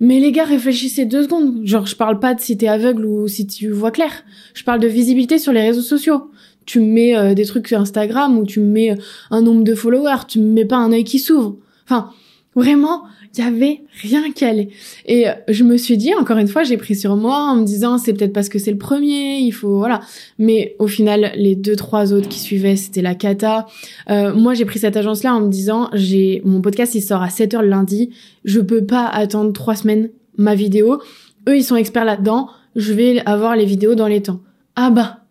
Mais 0.00 0.18
les 0.18 0.32
gars, 0.32 0.44
réfléchissez 0.44 1.04
deux 1.04 1.22
secondes. 1.22 1.64
Genre, 1.64 1.86
je 1.86 1.94
parle 1.94 2.18
pas 2.18 2.34
de 2.34 2.40
si 2.40 2.56
t'es 2.56 2.66
aveugle 2.66 3.06
ou 3.06 3.28
si 3.28 3.46
tu 3.46 3.70
vois 3.70 3.92
clair. 3.92 4.24
Je 4.52 4.64
parle 4.64 4.80
de 4.80 4.88
visibilité 4.88 5.38
sur 5.38 5.52
les 5.52 5.62
réseaux 5.62 5.80
sociaux 5.80 6.32
tu 6.66 6.80
mets 6.80 7.16
euh, 7.16 7.34
des 7.34 7.44
trucs 7.44 7.68
sur 7.68 7.80
Instagram 7.80 8.38
ou 8.38 8.44
tu 8.44 8.60
mets 8.60 8.92
euh, 8.92 8.96
un 9.30 9.42
nombre 9.42 9.64
de 9.64 9.74
followers, 9.74 10.26
tu 10.28 10.40
mets 10.40 10.64
pas 10.64 10.76
un 10.76 10.92
œil 10.92 11.04
qui 11.04 11.18
s'ouvre. 11.18 11.56
Enfin, 11.84 12.10
Vraiment, 12.54 13.04
il 13.34 13.42
y 13.42 13.46
avait 13.46 13.80
rien 14.02 14.30
qui 14.30 14.44
allait. 14.44 14.68
Et 15.06 15.26
euh, 15.26 15.32
je 15.48 15.64
me 15.64 15.78
suis 15.78 15.96
dit, 15.96 16.14
encore 16.14 16.36
une 16.36 16.48
fois, 16.48 16.64
j'ai 16.64 16.76
pris 16.76 16.94
sur 16.94 17.16
moi 17.16 17.50
en 17.50 17.56
me 17.56 17.64
disant, 17.64 17.96
c'est 17.96 18.12
peut-être 18.12 18.34
parce 18.34 18.50
que 18.50 18.58
c'est 18.58 18.70
le 18.70 18.78
premier, 18.78 19.38
il 19.38 19.52
faut, 19.52 19.78
voilà. 19.78 20.00
Mais 20.38 20.76
au 20.78 20.86
final, 20.86 21.32
les 21.34 21.56
deux, 21.56 21.76
trois 21.76 22.12
autres 22.12 22.28
qui 22.28 22.38
suivaient, 22.38 22.76
c'était 22.76 23.00
la 23.00 23.14
cata. 23.14 23.66
Euh, 24.10 24.34
moi, 24.34 24.52
j'ai 24.52 24.66
pris 24.66 24.78
cette 24.78 24.98
agence-là 24.98 25.34
en 25.34 25.40
me 25.40 25.48
disant, 25.48 25.88
j'ai, 25.94 26.42
mon 26.44 26.60
podcast, 26.60 26.94
il 26.94 27.00
sort 27.00 27.22
à 27.22 27.30
7 27.30 27.54
heures 27.54 27.62
le 27.62 27.68
lundi. 27.68 28.10
Je 28.44 28.60
peux 28.60 28.84
pas 28.84 29.06
attendre 29.06 29.52
trois 29.54 29.76
semaines 29.76 30.10
ma 30.36 30.54
vidéo. 30.54 31.00
Eux, 31.48 31.56
ils 31.56 31.64
sont 31.64 31.76
experts 31.76 32.04
là-dedans. 32.04 32.50
Je 32.76 32.92
vais 32.92 33.22
avoir 33.24 33.56
les 33.56 33.64
vidéos 33.64 33.94
dans 33.94 34.08
les 34.08 34.20
temps. 34.20 34.40
Ah 34.76 34.90
bah, 34.90 35.21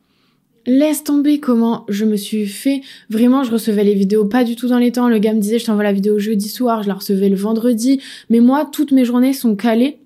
laisse 0.65 1.03
tomber 1.03 1.39
comment 1.39 1.85
je 1.89 2.05
me 2.05 2.15
suis 2.15 2.45
fait. 2.45 2.81
Vraiment, 3.09 3.43
je 3.43 3.51
recevais 3.51 3.83
les 3.83 3.95
vidéos 3.95 4.25
pas 4.25 4.43
du 4.43 4.55
tout 4.55 4.67
dans 4.67 4.77
les 4.77 4.91
temps. 4.91 5.09
Le 5.09 5.19
gars 5.19 5.33
me 5.33 5.39
disait, 5.39 5.59
je 5.59 5.65
t'envoie 5.65 5.83
la 5.83 5.93
vidéo 5.93 6.19
jeudi 6.19 6.49
soir, 6.49 6.83
je 6.83 6.87
la 6.87 6.95
recevais 6.95 7.29
le 7.29 7.35
vendredi. 7.35 7.99
Mais 8.29 8.39
moi, 8.39 8.69
toutes 8.71 8.91
mes 8.91 9.05
journées 9.05 9.33
sont 9.33 9.55
calées 9.55 9.97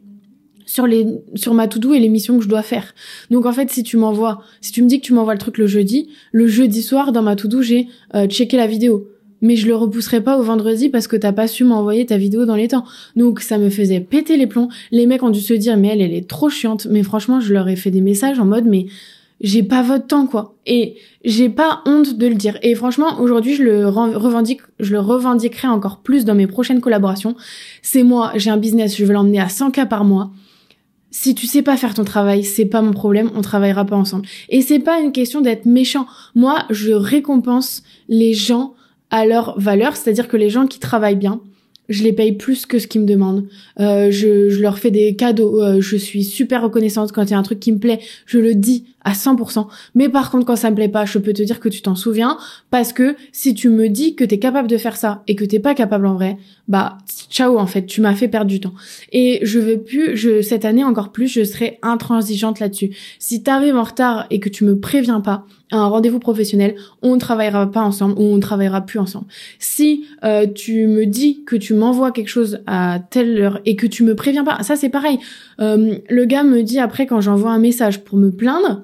sur 0.66 0.88
les 0.88 1.06
sur 1.36 1.54
ma 1.54 1.68
to-do 1.68 1.94
et 1.94 2.00
les 2.00 2.10
missions 2.10 2.38
que 2.38 2.44
je 2.44 2.50
dois 2.50 2.64
faire. 2.64 2.94
Donc 3.30 3.46
en 3.46 3.52
fait, 3.52 3.70
si 3.72 3.84
tu 3.84 3.98
m'envoies, 3.98 4.42
si 4.62 4.72
tu 4.72 4.82
me 4.82 4.88
dis 4.88 5.00
que 5.00 5.06
tu 5.06 5.14
m'envoies 5.14 5.34
le 5.34 5.40
truc 5.40 5.58
le 5.58 5.68
jeudi, 5.68 6.10
le 6.32 6.48
jeudi 6.48 6.82
soir 6.82 7.12
dans 7.12 7.22
ma 7.22 7.36
to-do, 7.36 7.62
j'ai 7.62 7.88
euh, 8.16 8.28
checké 8.28 8.58
la 8.58 8.68
vidéo. 8.68 9.10
Mais 9.42 9.58
je 9.58 9.68
le 9.68 9.76
repousserai 9.76 10.22
pas 10.22 10.40
au 10.40 10.44
vendredi 10.44 10.90
parce 10.90 11.08
que 11.08 11.16
t'as 11.16 11.34
pas 11.34 11.48
su 11.48 11.66
m'envoyer 11.66 12.06
ta 12.06 12.18
vidéo 12.18 12.46
dans 12.46 12.56
les 12.56 12.70
temps. 12.70 12.86
Donc 13.16 13.42
ça 13.42 13.58
me 13.58 13.70
faisait 13.70 14.00
péter 14.00 14.38
les 14.38 14.48
plombs. 14.48 14.70
Les 14.92 15.06
mecs 15.06 15.22
ont 15.24 15.30
dû 15.30 15.42
se 15.42 15.54
dire 15.54 15.78
mais 15.78 15.90
elle 15.90 16.02
elle 16.02 16.14
est 16.14 16.28
trop 16.28 16.50
chiante. 16.50 16.88
Mais 16.90 17.04
franchement, 17.04 17.40
je 17.40 17.54
leur 17.54 17.68
ai 17.68 17.76
fait 17.76 17.92
des 17.92 18.02
messages 18.02 18.40
en 18.40 18.46
mode 18.46 18.66
mais 18.66 18.88
j'ai 19.42 19.64
pas 19.64 19.82
votre 19.82 20.08
temps 20.08 20.28
quoi 20.28 20.56
et 20.66 20.96
j'ai 21.24 21.50
pas 21.50 21.82
honte 21.86 22.18
de 22.18 22.28
le 22.28 22.36
dire 22.36 22.58
et 22.62 22.74
franchement 22.76 23.20
aujourd'hui 23.20 23.56
je 23.56 23.64
le 23.64 23.88
revendique 23.88 24.62
je 24.80 24.92
le 24.92 25.00
revendiquerai 25.00 25.68
encore 25.68 26.00
plus 26.00 26.26
dans 26.26 26.36
mes 26.36 26.48
prochaines 26.48 26.82
collaborations 26.82 27.36
c'est 27.82 28.04
moi 28.04 28.32
j'ai 28.36 28.50
un 28.50 28.58
business 28.58 28.96
je 28.96 29.06
veux 29.06 29.14
l'emmener 29.14 29.40
à 29.40 29.50
100 29.50 29.72
k 29.72 29.88
par 29.88 30.06
mois 30.06 30.32
si 31.18 31.34
tu 31.34 31.48
sais 31.48 31.62
pas 31.62 31.78
faire 31.78 31.94
ton 31.94 32.04
travail, 32.04 32.44
c'est 32.44 32.66
pas 32.66 32.82
mon 32.82 32.92
problème, 32.92 33.32
on 33.36 33.42
travaillera 33.42 33.86
pas 33.86 33.96
ensemble. 33.96 34.28
Et 34.50 34.62
c'est 34.62 34.80
pas 34.80 35.00
une 35.00 35.14
question 35.14 35.40
d'être 35.40 35.66
méchant. 35.66 36.08
Moi, 36.36 36.66
je 36.70 36.92
récompense 36.92 37.84
les 38.10 38.34
gens 38.34 38.76
à 39.12 39.26
leur 39.26 39.58
valeur, 39.58 39.96
c'est-à-dire 39.96 40.28
que 40.28 40.36
les 40.36 40.50
gens 40.50 40.68
qui 40.68 40.78
travaillent 40.78 41.16
bien, 41.16 41.40
je 41.88 42.04
les 42.04 42.12
paye 42.12 42.34
plus 42.34 42.66
que 42.66 42.80
ce 42.80 42.88
qu'ils 42.88 43.00
me 43.00 43.06
demandent. 43.06 43.48
Euh, 43.80 44.12
je, 44.12 44.50
je, 44.50 44.60
leur 44.60 44.78
fais 44.78 44.92
des 44.92 45.16
cadeaux. 45.16 45.64
Euh, 45.64 45.80
je 45.80 45.96
suis 45.96 46.26
super 46.26 46.62
reconnaissante 46.62 47.14
quand 47.14 47.24
il 47.24 47.32
y 47.32 47.34
a 47.34 47.38
un 47.38 47.44
truc 47.44 47.62
qui 47.62 47.72
me 47.72 47.80
plaît. 47.80 48.00
Je 48.26 48.40
le 48.40 48.54
dis 48.54 48.84
à 49.06 49.14
100%. 49.14 49.68
Mais 49.94 50.10
par 50.10 50.32
contre, 50.32 50.46
quand 50.46 50.56
ça 50.56 50.72
me 50.72 50.76
plaît 50.76 50.90
pas, 50.90 51.06
je 51.06 51.20
peux 51.20 51.32
te 51.32 51.44
dire 51.44 51.60
que 51.60 51.70
tu 51.70 51.82
t'en 51.82 51.96
souviens 51.96 52.38
parce 52.72 52.92
que 52.92 53.16
si 53.32 53.54
tu 53.54 53.70
me 53.70 53.88
dis 53.88 54.16
que 54.16 54.26
t'es 54.26 54.40
capable 54.40 54.68
de 54.68 54.78
faire 54.78 54.98
ça 54.98 55.24
et 55.28 55.36
que 55.36 55.46
t'es 55.46 55.60
pas 55.60 55.76
capable 55.76 56.08
en 56.08 56.16
vrai, 56.16 56.38
bah 56.68 56.98
ciao 57.30 57.60
en 57.60 57.68
fait, 57.68 57.86
tu 57.86 58.02
m'as 58.02 58.16
fait 58.16 58.28
perdre 58.28 58.48
du 58.48 58.60
temps. 58.60 58.74
Et 59.14 59.40
je 59.44 59.60
veux 59.60 59.78
plus, 59.78 60.18
je 60.18 60.42
cette 60.42 60.66
année 60.66 60.84
encore 60.84 61.12
plus, 61.12 61.28
je 61.28 61.44
serai 61.44 61.78
intransigeante 61.84 62.60
là-dessus. 62.60 62.96
Si 63.20 63.44
t'arrives 63.44 63.76
en 63.76 63.84
retard 63.84 64.26
et 64.32 64.40
que 64.40 64.50
tu 64.50 64.66
me 64.66 64.80
préviens 64.80 65.22
pas, 65.22 65.46
un 65.72 65.86
rendez-vous 65.86 66.20
professionnel, 66.20 66.76
on 67.04 67.16
ne 67.16 67.20
travaillera 67.20 67.70
pas 67.72 67.82
ensemble 67.82 68.16
ou 68.18 68.24
on 68.24 68.36
ne 68.36 68.42
travaillera 68.42 68.82
plus 68.82 69.00
ensemble. 69.00 69.26
Si 69.60 70.06
euh, 70.24 70.48
tu 70.48 70.88
me 70.88 71.06
dis 71.06 71.44
que 71.44 71.56
tu 71.56 71.76
m'envoies 71.76 72.12
quelque 72.12 72.30
chose 72.30 72.60
à 72.66 73.00
telle 73.10 73.40
heure 73.40 73.60
et 73.66 73.76
que 73.76 73.86
tu 73.86 74.04
me 74.04 74.16
préviens 74.16 74.44
pas, 74.44 74.64
ça 74.64 74.76
c'est 74.76 74.90
pareil. 74.90 75.20
Euh, 75.60 76.00
le 76.10 76.26
gars 76.26 76.44
me 76.44 76.64
dit 76.64 76.80
après 76.80 77.06
quand 77.06 77.22
j'envoie 77.22 77.52
un 77.52 77.60
message 77.60 78.04
pour 78.04 78.18
me 78.18 78.32
plaindre, 78.32 78.84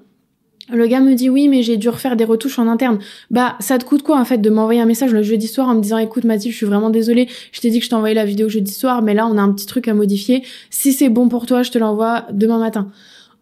le 0.72 0.88
gars 0.88 1.00
me 1.00 1.14
dit 1.14 1.30
oui 1.30 1.48
mais 1.48 1.64
j'ai 1.64 1.78
dû 1.78 1.90
refaire 1.90 2.16
des 2.16 2.24
retouches 2.24 2.60
en 2.60 2.68
interne. 2.68 3.00
Bah 3.30 3.56
ça 3.60 3.78
te 3.78 3.86
coûte 3.86 4.04
quoi 4.04 4.20
en 4.20 4.26
fait 4.26 4.40
de 4.40 4.50
m'envoyer 4.50 4.82
un 4.82 4.86
message 4.86 5.14
le 5.14 5.24
jeudi 5.24 5.48
soir 5.48 5.68
en 5.68 5.76
me 5.76 5.82
disant 5.82 5.98
écoute 5.98 6.24
Mathilde 6.24 6.54
je 6.54 6.58
suis 6.58 6.66
vraiment 6.66 6.90
désolée, 6.90 7.28
je 7.52 7.62
t'ai 7.62 7.70
dit 7.70 7.80
que 7.80 7.86
je 7.86 7.90
t'envoyais 7.90 8.16
la 8.16 8.26
vidéo 8.26 8.50
jeudi 8.50 8.72
soir 8.72 9.02
mais 9.02 9.14
là 9.14 9.28
on 9.28 9.38
a 9.38 9.42
un 9.42 9.52
petit 9.52 9.66
truc 9.66 9.88
à 9.88 9.94
modifier. 9.94 10.44
Si 10.70 10.94
c'est 10.94 11.10
bon 11.10 11.30
pour 11.30 11.46
toi 11.46 11.64
je 11.64 11.72
te 11.72 11.78
l'envoie 11.78 12.26
demain 12.32 12.60
matin. 12.60 12.92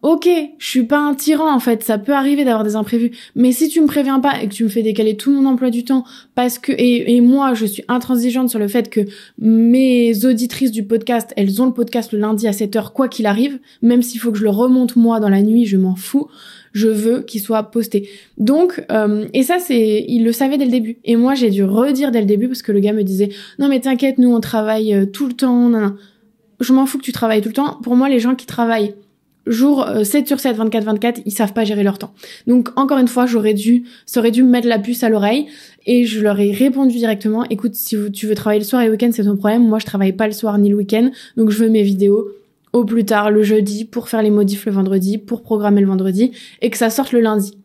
Ok, 0.02 0.30
je 0.56 0.66
suis 0.66 0.84
pas 0.84 0.98
un 0.98 1.14
tyran 1.14 1.54
en 1.54 1.60
fait, 1.60 1.82
ça 1.82 1.98
peut 1.98 2.14
arriver 2.14 2.42
d'avoir 2.46 2.64
des 2.64 2.74
imprévus, 2.74 3.10
mais 3.34 3.52
si 3.52 3.68
tu 3.68 3.82
me 3.82 3.86
préviens 3.86 4.18
pas 4.18 4.40
et 4.40 4.48
que 4.48 4.54
tu 4.54 4.64
me 4.64 4.70
fais 4.70 4.82
décaler 4.82 5.14
tout 5.14 5.30
mon 5.30 5.44
emploi 5.44 5.68
du 5.68 5.84
temps 5.84 6.04
parce 6.34 6.58
que 6.58 6.72
et, 6.72 7.20
moi 7.20 7.52
je 7.52 7.66
suis 7.66 7.84
intransigeante 7.86 8.48
sur 8.48 8.58
le 8.58 8.66
fait 8.66 8.88
que 8.88 9.02
mes 9.36 10.24
auditrices 10.24 10.72
du 10.72 10.84
podcast, 10.84 11.34
elles 11.36 11.60
ont 11.60 11.66
le 11.66 11.74
podcast 11.74 12.12
le 12.12 12.18
lundi 12.18 12.48
à 12.48 12.52
7h 12.52 12.94
quoi 12.94 13.08
qu'il 13.08 13.26
arrive, 13.26 13.58
même 13.82 14.00
s'il 14.00 14.20
faut 14.20 14.32
que 14.32 14.38
je 14.38 14.44
le 14.44 14.48
remonte 14.48 14.96
moi 14.96 15.20
dans 15.20 15.28
la 15.28 15.42
nuit, 15.42 15.66
je 15.66 15.76
m'en 15.76 15.96
fous 15.96 16.28
je 16.72 16.88
veux 16.88 17.22
qu'il 17.22 17.40
soit 17.40 17.62
posté. 17.64 18.08
Donc, 18.38 18.84
euh, 18.90 19.26
et 19.34 19.42
ça, 19.42 19.58
c'est, 19.58 20.04
il 20.06 20.24
le 20.24 20.32
savait 20.32 20.58
dès 20.58 20.64
le 20.64 20.70
début. 20.70 20.98
Et 21.04 21.16
moi, 21.16 21.34
j'ai 21.34 21.50
dû 21.50 21.64
redire 21.64 22.10
dès 22.10 22.20
le 22.20 22.26
début 22.26 22.48
parce 22.48 22.62
que 22.62 22.72
le 22.72 22.80
gars 22.80 22.92
me 22.92 23.02
disait, 23.02 23.30
non 23.58 23.68
mais 23.68 23.80
t'inquiète, 23.80 24.18
nous 24.18 24.32
on 24.32 24.40
travaille 24.40 24.94
euh, 24.94 25.06
tout 25.06 25.26
le 25.26 25.32
temps. 25.32 25.68
Non, 25.68 25.96
Je 26.60 26.72
m'en 26.72 26.86
fous 26.86 26.98
que 26.98 27.04
tu 27.04 27.12
travailles 27.12 27.40
tout 27.40 27.48
le 27.48 27.54
temps. 27.54 27.78
Pour 27.82 27.96
moi, 27.96 28.08
les 28.08 28.20
gens 28.20 28.34
qui 28.34 28.46
travaillent 28.46 28.94
jour 29.46 29.86
7 30.04 30.24
euh, 30.24 30.26
sur 30.26 30.38
7, 30.38 30.56
24 30.56 30.84
24, 30.84 31.22
ils 31.24 31.32
savent 31.32 31.52
pas 31.52 31.64
gérer 31.64 31.82
leur 31.82 31.98
temps. 31.98 32.12
Donc 32.46 32.68
encore 32.76 32.98
une 32.98 33.08
fois, 33.08 33.26
j'aurais 33.26 33.54
dû, 33.54 33.84
ça 34.06 34.20
aurait 34.20 34.30
dû 34.30 34.42
me 34.42 34.50
mettre 34.50 34.68
la 34.68 34.78
puce 34.78 35.02
à 35.02 35.08
l'oreille 35.08 35.46
et 35.86 36.04
je 36.04 36.20
leur 36.20 36.38
ai 36.38 36.52
répondu 36.52 36.96
directement. 36.96 37.44
Écoute, 37.48 37.74
si 37.74 37.96
tu 38.12 38.26
veux 38.26 38.34
travailler 38.34 38.60
le 38.60 38.66
soir 38.66 38.82
et 38.82 38.86
le 38.86 38.92
week-end, 38.92 39.10
c'est 39.12 39.24
ton 39.24 39.36
problème. 39.36 39.66
Moi, 39.66 39.78
je 39.78 39.86
travaille 39.86 40.12
pas 40.12 40.26
le 40.26 40.32
soir 40.32 40.58
ni 40.58 40.68
le 40.68 40.76
week-end, 40.76 41.10
donc 41.36 41.50
je 41.50 41.64
veux 41.64 41.70
mes 41.70 41.82
vidéos 41.82 42.28
au 42.72 42.84
plus 42.84 43.04
tard 43.04 43.30
le 43.30 43.42
jeudi 43.42 43.84
pour 43.84 44.08
faire 44.08 44.22
les 44.22 44.30
modifs 44.30 44.66
le 44.66 44.72
vendredi, 44.72 45.18
pour 45.18 45.42
programmer 45.42 45.80
le 45.80 45.86
vendredi 45.86 46.32
et 46.62 46.70
que 46.70 46.76
ça 46.76 46.90
sorte 46.90 47.12
le 47.12 47.20
lundi. 47.20 47.56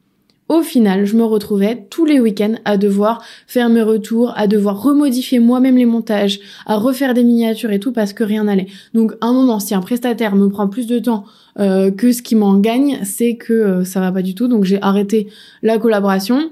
Au 0.47 0.62
final, 0.62 1.06
je 1.06 1.16
me 1.16 1.24
retrouvais 1.24 1.88
tous 1.89 2.06
les 2.06 2.20
week-ends 2.20 2.53
à 2.66 2.78
devoir 2.78 3.24
faire 3.47 3.68
mes 3.68 3.82
retours, 3.82 4.32
à 4.36 4.45
devoir 4.45 4.80
remodifier 4.80 5.39
moi-même 5.39 5.76
les 5.76 5.88
montages, 5.88 6.39
à 6.68 6.76
refaire 6.76 7.16
des 7.16 7.24
miniatures 7.24 7.72
et 7.72 7.80
tout 7.80 7.91
parce 7.91 8.14
que 8.14 8.24
rien 8.24 8.43
n'allait. 8.43 8.68
Donc, 8.93 9.14
à 9.22 9.28
un 9.28 9.34
moment, 9.34 9.60
si 9.60 9.74
un 9.74 9.82
prestataire 9.82 10.36
me 10.36 10.47
prend 10.47 10.68
plus 10.68 10.86
de 10.86 10.99
temps 10.99 11.24
euh, 11.60 11.89
que 11.89 12.12
ce 12.12 12.22
qui 12.22 12.36
m'en 12.36 12.60
gagne, 12.60 12.99
c'est 13.03 13.38
que 13.38 13.53
euh, 13.53 13.84
ça 13.86 13.99
va 13.99 14.12
pas 14.12 14.22
du 14.22 14.36
tout. 14.36 14.47
Donc, 14.47 14.66
j'ai 14.66 14.80
arrêté 14.84 15.30
la 15.64 15.80
collaboration. 15.80 16.51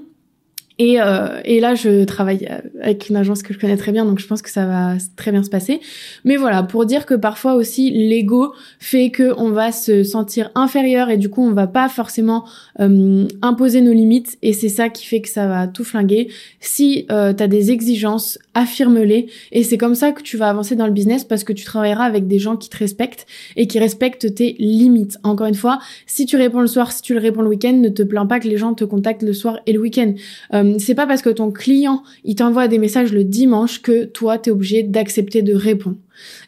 Et, 0.78 1.00
euh, 1.00 1.40
et 1.44 1.60
là, 1.60 1.76
je 1.76 2.04
travaille 2.04 2.48
avec 2.80 3.08
une 3.08 3.16
agence 3.16 3.44
que 3.44 3.54
je 3.54 3.58
connais 3.60 3.76
très 3.76 3.92
bien, 3.92 4.04
donc 4.04 4.18
je 4.18 4.26
pense 4.26 4.42
que 4.42 4.50
ça 4.50 4.66
va 4.66 4.96
très 5.14 5.30
bien 5.30 5.44
se 5.44 5.50
passer. 5.50 5.80
Mais 6.24 6.36
voilà, 6.36 6.64
pour 6.64 6.84
dire 6.84 7.06
que 7.06 7.14
parfois 7.14 7.54
aussi 7.54 7.90
l'ego 7.90 8.52
fait 8.80 9.10
que 9.10 9.32
on 9.38 9.50
va 9.50 9.70
se 9.70 10.02
sentir 10.02 10.50
inférieur 10.56 11.10
et 11.10 11.16
du 11.16 11.28
coup 11.28 11.42
on 11.42 11.52
va 11.52 11.68
pas 11.68 11.88
forcément 11.88 12.44
euh, 12.80 13.26
imposer 13.40 13.82
nos 13.82 13.92
limites 13.92 14.36
et 14.42 14.52
c'est 14.52 14.68
ça 14.68 14.88
qui 14.88 15.06
fait 15.06 15.20
que 15.20 15.28
ça 15.28 15.46
va 15.46 15.68
tout 15.68 15.84
flinguer. 15.84 16.28
Si 16.58 17.06
euh, 17.12 17.32
tu 17.32 17.42
as 17.42 17.48
des 17.48 17.70
exigences, 17.70 18.38
affirme-les 18.54 19.28
et 19.52 19.62
c'est 19.62 19.78
comme 19.78 19.94
ça 19.94 20.10
que 20.10 20.22
tu 20.22 20.36
vas 20.36 20.48
avancer 20.48 20.74
dans 20.74 20.86
le 20.86 20.92
business 20.92 21.22
parce 21.22 21.44
que 21.44 21.52
tu 21.52 21.64
travailleras 21.64 22.04
avec 22.04 22.26
des 22.26 22.40
gens 22.40 22.56
qui 22.56 22.68
te 22.68 22.76
respectent 22.76 23.26
et 23.56 23.68
qui 23.68 23.78
respectent 23.78 24.34
tes 24.34 24.56
limites. 24.58 25.18
Encore 25.22 25.46
une 25.46 25.54
fois, 25.54 25.78
si 26.06 26.26
tu 26.26 26.36
réponds 26.36 26.60
le 26.60 26.66
soir, 26.66 26.90
si 26.90 27.02
tu 27.02 27.14
le 27.14 27.20
réponds 27.20 27.42
le 27.42 27.48
week-end, 27.48 27.74
ne 27.74 27.88
te 27.88 28.02
plains 28.02 28.26
pas 28.26 28.40
que 28.40 28.48
les 28.48 28.56
gens 28.56 28.74
te 28.74 28.84
contactent 28.84 29.22
le 29.22 29.32
soir 29.32 29.60
et 29.66 29.72
le 29.72 29.80
week-end. 29.80 30.14
Euh, 30.52 30.63
euh, 30.64 30.76
c'est 30.78 30.94
pas 30.94 31.06
parce 31.06 31.22
que 31.22 31.30
ton 31.30 31.50
client 31.50 32.02
il 32.24 32.34
t'envoie 32.36 32.68
des 32.68 32.78
messages 32.78 33.12
le 33.12 33.24
dimanche 33.24 33.82
que 33.82 34.04
toi 34.04 34.38
t'es 34.38 34.50
obligé 34.50 34.82
d'accepter 34.82 35.42
de 35.42 35.54
répondre. 35.54 35.96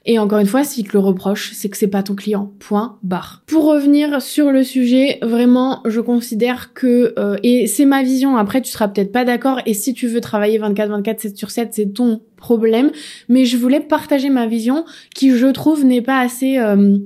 Et 0.04 0.18
encore 0.18 0.38
une 0.38 0.46
fois, 0.46 0.64
s'il 0.64 0.86
te 0.86 0.92
le 0.92 1.00
reproche, 1.00 1.52
c'est 1.52 1.68
que 1.68 1.76
c'est 1.76 1.88
pas 1.88 2.02
ton 2.02 2.14
client. 2.14 2.52
Point 2.60 2.98
barre. 3.02 3.42
Pour 3.46 3.64
revenir 3.64 4.22
sur 4.22 4.52
le 4.52 4.62
sujet, 4.62 5.18
vraiment, 5.22 5.82
je 5.84 6.00
considère 6.00 6.72
que 6.72 7.14
euh, 7.18 7.36
et 7.42 7.66
c'est 7.66 7.84
ma 7.84 8.02
vision. 8.02 8.36
Après, 8.36 8.62
tu 8.62 8.70
seras 8.70 8.88
peut-être 8.88 9.12
pas 9.12 9.24
d'accord. 9.24 9.60
Et 9.66 9.74
si 9.74 9.94
tu 9.94 10.06
veux 10.06 10.20
travailler 10.20 10.58
24/24, 10.58 11.18
7 11.20 11.36
sur 11.36 11.50
7, 11.50 11.70
c'est 11.72 11.92
ton 11.92 12.20
problème. 12.36 12.90
Mais 13.28 13.44
je 13.44 13.56
voulais 13.56 13.80
partager 13.80 14.30
ma 14.30 14.46
vision, 14.46 14.84
qui 15.14 15.30
je 15.30 15.46
trouve 15.46 15.84
n'est 15.84 16.02
pas 16.02 16.20
assez 16.20 16.58
euh, 16.58 16.98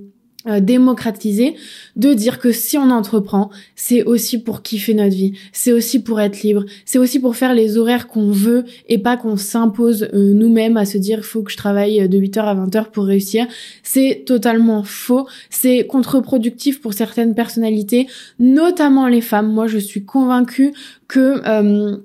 euh, 0.47 0.61
démocratiser, 0.61 1.55
de 1.97 2.15
dire 2.15 2.39
que 2.39 2.51
si 2.51 2.79
on 2.79 2.91
entreprend, 2.91 3.51
c'est 3.77 4.05
aussi 4.05 4.43
pour 4.43 4.63
kiffer 4.63 4.95
notre 4.95 5.15
vie, 5.15 5.35
c'est 5.53 5.71
aussi 5.71 6.03
pour 6.03 6.19
être 6.19 6.43
libre, 6.43 6.65
c'est 6.87 6.99
aussi 6.99 7.21
pour 7.21 7.37
faire 7.37 7.53
les 7.53 7.77
horaires 7.77 8.09
qu'on 8.09 8.31
veut 8.31 8.65
et 8.89 8.97
pas 8.97 9.19
qu'on 9.19 9.37
s'impose 9.37 10.09
euh, 10.15 10.33
nous-mêmes 10.33 10.79
à 10.79 10.87
se 10.87 10.97
dire 10.97 11.27
faut 11.27 11.43
que 11.43 11.53
je 11.53 11.59
travaille 11.59 12.09
de 12.09 12.19
8h 12.19 12.41
à 12.41 12.55
20h 12.55 12.91
pour 12.91 13.05
réussir. 13.05 13.47
C'est 13.83 14.23
totalement 14.25 14.83
faux, 14.83 15.27
c'est 15.51 15.87
contre-productif 15.87 16.81
pour 16.81 16.95
certaines 16.95 17.35
personnalités, 17.35 18.07
notamment 18.39 19.09
les 19.09 19.21
femmes. 19.21 19.53
Moi, 19.53 19.67
je 19.67 19.77
suis 19.77 20.07
convaincue 20.07 20.73
que 21.07 21.43
euh, 21.47 21.99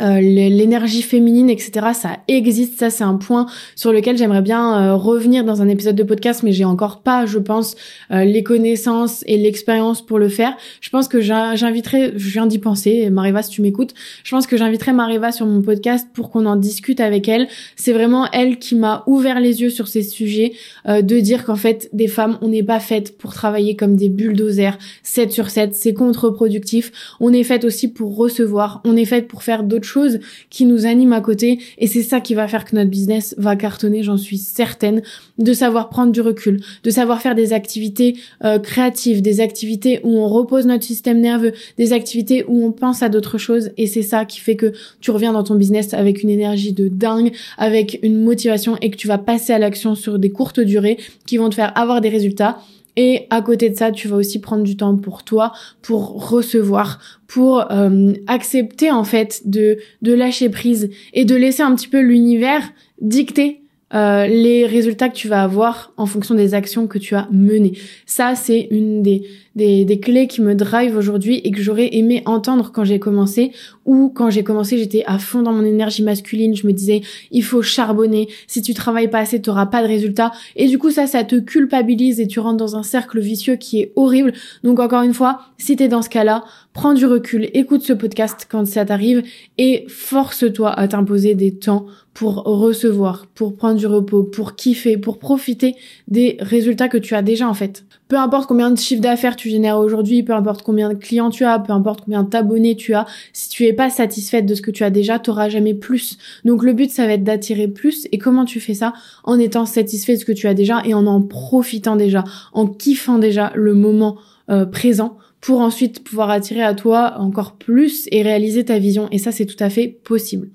euh, 0.00 0.20
l'énergie 0.20 1.02
féminine, 1.02 1.48
etc. 1.48 1.88
Ça 1.94 2.18
existe, 2.26 2.78
ça 2.78 2.90
c'est 2.90 3.04
un 3.04 3.14
point 3.14 3.46
sur 3.76 3.92
lequel 3.92 4.16
j'aimerais 4.16 4.42
bien 4.42 4.76
euh, 4.76 4.94
revenir 4.96 5.44
dans 5.44 5.62
un 5.62 5.68
épisode 5.68 5.94
de 5.94 6.02
podcast, 6.02 6.42
mais 6.42 6.52
j'ai 6.52 6.64
encore 6.64 7.02
pas, 7.02 7.26
je 7.26 7.38
pense, 7.38 7.76
euh, 8.10 8.24
les 8.24 8.42
connaissances 8.42 9.22
et 9.26 9.36
l'expérience 9.36 10.04
pour 10.04 10.18
le 10.18 10.28
faire. 10.28 10.56
Je 10.80 10.90
pense 10.90 11.06
que 11.06 11.20
j'inviterai, 11.20 12.12
je 12.16 12.30
viens 12.30 12.46
d'y 12.46 12.58
penser, 12.58 13.08
Mariva 13.10 13.42
si 13.42 13.50
tu 13.50 13.62
m'écoutes, 13.62 13.94
je 14.24 14.30
pense 14.30 14.46
que 14.46 14.56
j'inviterai 14.56 14.92
Mariva 14.92 15.30
sur 15.30 15.46
mon 15.46 15.62
podcast 15.62 16.08
pour 16.12 16.30
qu'on 16.30 16.46
en 16.46 16.56
discute 16.56 16.98
avec 17.00 17.28
elle. 17.28 17.46
C'est 17.76 17.92
vraiment 17.92 18.28
elle 18.32 18.58
qui 18.58 18.74
m'a 18.74 19.04
ouvert 19.06 19.38
les 19.38 19.62
yeux 19.62 19.70
sur 19.70 19.86
ces 19.86 20.02
sujets, 20.02 20.52
de 20.86 21.20
dire 21.20 21.44
qu'en 21.44 21.56
fait 21.56 21.88
des 21.92 22.08
femmes, 22.08 22.38
on 22.42 22.48
n'est 22.48 22.62
pas 22.62 22.80
faites 22.80 23.16
pour 23.16 23.32
travailler 23.32 23.76
comme 23.76 23.96
des 23.96 24.08
bulldozers 24.08 24.78
7 25.02 25.32
sur 25.32 25.50
7, 25.50 25.74
c'est 25.74 25.94
contre-productif. 25.94 26.90
On 27.20 27.32
est 27.32 27.44
faites 27.44 27.64
aussi 27.64 27.88
pour 27.88 28.16
recevoir, 28.16 28.80
on 28.84 28.96
est 28.96 29.04
faites 29.04 29.28
pour 29.28 29.42
faire 29.42 29.62
d'autres 29.62 29.83
de 29.84 29.88
choses 29.88 30.18
qui 30.50 30.64
nous 30.64 30.86
animent 30.86 31.12
à 31.12 31.20
côté. 31.20 31.58
Et 31.78 31.86
c'est 31.86 32.02
ça 32.02 32.20
qui 32.20 32.34
va 32.34 32.48
faire 32.48 32.64
que 32.64 32.74
notre 32.74 32.90
business 32.90 33.34
va 33.38 33.54
cartonner, 33.54 34.02
j'en 34.02 34.16
suis 34.16 34.38
certaine, 34.38 35.02
de 35.38 35.52
savoir 35.52 35.90
prendre 35.90 36.12
du 36.12 36.20
recul, 36.20 36.60
de 36.82 36.90
savoir 36.90 37.20
faire 37.20 37.34
des 37.34 37.52
activités 37.52 38.16
euh, 38.44 38.58
créatives, 38.58 39.20
des 39.20 39.40
activités 39.40 40.00
où 40.02 40.18
on 40.18 40.28
repose 40.28 40.66
notre 40.66 40.84
système 40.84 41.20
nerveux, 41.20 41.52
des 41.76 41.92
activités 41.92 42.44
où 42.48 42.64
on 42.64 42.72
pense 42.72 43.02
à 43.02 43.08
d'autres 43.08 43.38
choses. 43.38 43.70
Et 43.76 43.86
c'est 43.86 44.02
ça 44.02 44.24
qui 44.24 44.40
fait 44.40 44.56
que 44.56 44.72
tu 45.00 45.10
reviens 45.10 45.32
dans 45.32 45.44
ton 45.44 45.54
business 45.54 45.92
avec 45.94 46.22
une 46.22 46.30
énergie 46.30 46.72
de 46.72 46.88
dingue, 46.88 47.32
avec 47.58 47.98
une 48.02 48.22
motivation 48.22 48.76
et 48.80 48.90
que 48.90 48.96
tu 48.96 49.08
vas 49.08 49.18
passer 49.18 49.52
à 49.52 49.58
l'action 49.58 49.94
sur 49.94 50.18
des 50.18 50.30
courtes 50.30 50.60
durées 50.60 50.98
qui 51.26 51.36
vont 51.36 51.50
te 51.50 51.54
faire 51.54 51.76
avoir 51.78 52.00
des 52.00 52.08
résultats 52.08 52.58
et 52.96 53.26
à 53.30 53.42
côté 53.42 53.70
de 53.70 53.76
ça, 53.76 53.90
tu 53.90 54.08
vas 54.08 54.16
aussi 54.16 54.40
prendre 54.40 54.62
du 54.62 54.76
temps 54.76 54.96
pour 54.96 55.24
toi, 55.24 55.52
pour 55.82 56.30
recevoir, 56.30 57.00
pour 57.26 57.70
euh, 57.72 58.12
accepter 58.26 58.90
en 58.90 59.04
fait 59.04 59.42
de, 59.46 59.78
de 60.02 60.12
lâcher 60.12 60.48
prise 60.48 60.90
et 61.12 61.24
de 61.24 61.34
laisser 61.34 61.62
un 61.62 61.74
petit 61.74 61.88
peu 61.88 62.00
l'univers 62.00 62.62
dicter 63.00 63.63
euh, 63.94 64.26
les 64.26 64.66
résultats 64.66 65.08
que 65.08 65.14
tu 65.14 65.28
vas 65.28 65.42
avoir 65.42 65.92
en 65.96 66.06
fonction 66.06 66.34
des 66.34 66.54
actions 66.54 66.86
que 66.86 66.98
tu 66.98 67.14
as 67.14 67.28
menées. 67.30 67.78
Ça, 68.06 68.34
c'est 68.34 68.66
une 68.70 69.02
des, 69.02 69.22
des, 69.54 69.84
des, 69.84 70.00
clés 70.00 70.26
qui 70.26 70.42
me 70.42 70.54
drive 70.54 70.96
aujourd'hui 70.96 71.40
et 71.44 71.52
que 71.52 71.62
j'aurais 71.62 71.94
aimé 71.94 72.22
entendre 72.26 72.72
quand 72.72 72.84
j'ai 72.84 72.98
commencé 72.98 73.52
ou 73.84 74.10
quand 74.14 74.30
j'ai 74.30 74.42
commencé, 74.42 74.78
j'étais 74.78 75.04
à 75.06 75.18
fond 75.18 75.42
dans 75.42 75.52
mon 75.52 75.64
énergie 75.64 76.02
masculine. 76.02 76.56
Je 76.56 76.66
me 76.66 76.72
disais, 76.72 77.02
il 77.30 77.44
faut 77.44 77.62
charbonner. 77.62 78.28
Si 78.46 78.62
tu 78.62 78.74
travailles 78.74 79.08
pas 79.08 79.20
assez, 79.20 79.40
tu 79.40 79.50
n'auras 79.50 79.66
pas 79.66 79.82
de 79.82 79.88
résultats. 79.88 80.32
Et 80.56 80.66
du 80.66 80.78
coup, 80.78 80.90
ça, 80.90 81.06
ça 81.06 81.22
te 81.22 81.36
culpabilise 81.36 82.20
et 82.20 82.26
tu 82.26 82.40
rentres 82.40 82.56
dans 82.56 82.76
un 82.76 82.82
cercle 82.82 83.20
vicieux 83.20 83.56
qui 83.56 83.80
est 83.80 83.92
horrible. 83.94 84.32
Donc, 84.64 84.80
encore 84.80 85.02
une 85.02 85.14
fois, 85.14 85.40
si 85.58 85.76
t'es 85.76 85.88
dans 85.88 86.02
ce 86.02 86.08
cas-là, 86.08 86.44
prends 86.72 86.94
du 86.94 87.06
recul, 87.06 87.48
écoute 87.54 87.82
ce 87.82 87.92
podcast 87.92 88.46
quand 88.50 88.66
ça 88.66 88.84
t'arrive 88.84 89.22
et 89.58 89.84
force-toi 89.88 90.72
à 90.72 90.88
t'imposer 90.88 91.34
des 91.34 91.54
temps 91.54 91.86
pour 92.14 92.44
recevoir, 92.44 93.26
pour 93.34 93.56
prendre 93.56 93.76
du 93.76 93.88
repos, 93.88 94.22
pour 94.22 94.54
kiffer, 94.54 94.96
pour 94.96 95.18
profiter 95.18 95.74
des 96.06 96.36
résultats 96.38 96.88
que 96.88 96.96
tu 96.96 97.14
as 97.16 97.22
déjà 97.22 97.48
en 97.48 97.54
fait. 97.54 97.84
Peu 98.06 98.16
importe 98.16 98.46
combien 98.46 98.70
de 98.70 98.78
chiffre 98.78 99.02
d'affaires 99.02 99.34
tu 99.34 99.50
génères 99.50 99.78
aujourd'hui, 99.78 100.22
peu 100.22 100.32
importe 100.32 100.62
combien 100.62 100.88
de 100.90 100.94
clients 100.94 101.30
tu 101.30 101.44
as, 101.44 101.58
peu 101.58 101.72
importe 101.72 102.02
combien 102.04 102.22
d'abonnés 102.22 102.76
tu 102.76 102.94
as, 102.94 103.04
si 103.32 103.48
tu 103.48 103.64
es 103.64 103.72
pas 103.72 103.90
satisfaite 103.90 104.46
de 104.46 104.54
ce 104.54 104.62
que 104.62 104.70
tu 104.70 104.84
as 104.84 104.90
déjà, 104.90 105.18
t'auras 105.18 105.48
jamais 105.48 105.74
plus. 105.74 106.16
Donc 106.44 106.62
le 106.62 106.72
but 106.72 106.90
ça 106.90 107.06
va 107.06 107.14
être 107.14 107.24
d'attirer 107.24 107.66
plus 107.66 108.06
et 108.12 108.18
comment 108.18 108.44
tu 108.44 108.60
fais 108.60 108.74
ça? 108.74 108.92
En 109.24 109.38
étant 109.40 109.66
satisfait 109.66 110.14
de 110.14 110.20
ce 110.20 110.24
que 110.24 110.32
tu 110.32 110.46
as 110.46 110.54
déjà 110.54 110.82
et 110.84 110.94
en 110.94 111.06
en 111.06 111.20
profitant 111.20 111.96
déjà, 111.96 112.22
en 112.52 112.68
kiffant 112.68 113.18
déjà 113.18 113.50
le 113.56 113.74
moment 113.74 114.16
euh, 114.50 114.66
présent 114.66 115.18
pour 115.40 115.60
ensuite 115.60 116.04
pouvoir 116.04 116.30
attirer 116.30 116.62
à 116.62 116.74
toi 116.74 117.16
encore 117.18 117.56
plus 117.56 118.08
et 118.12 118.22
réaliser 118.22 118.64
ta 118.64 118.78
vision 118.78 119.08
et 119.10 119.18
ça 119.18 119.32
c'est 119.32 119.46
tout 119.46 119.62
à 119.62 119.68
fait 119.68 119.88
possible. 119.88 120.48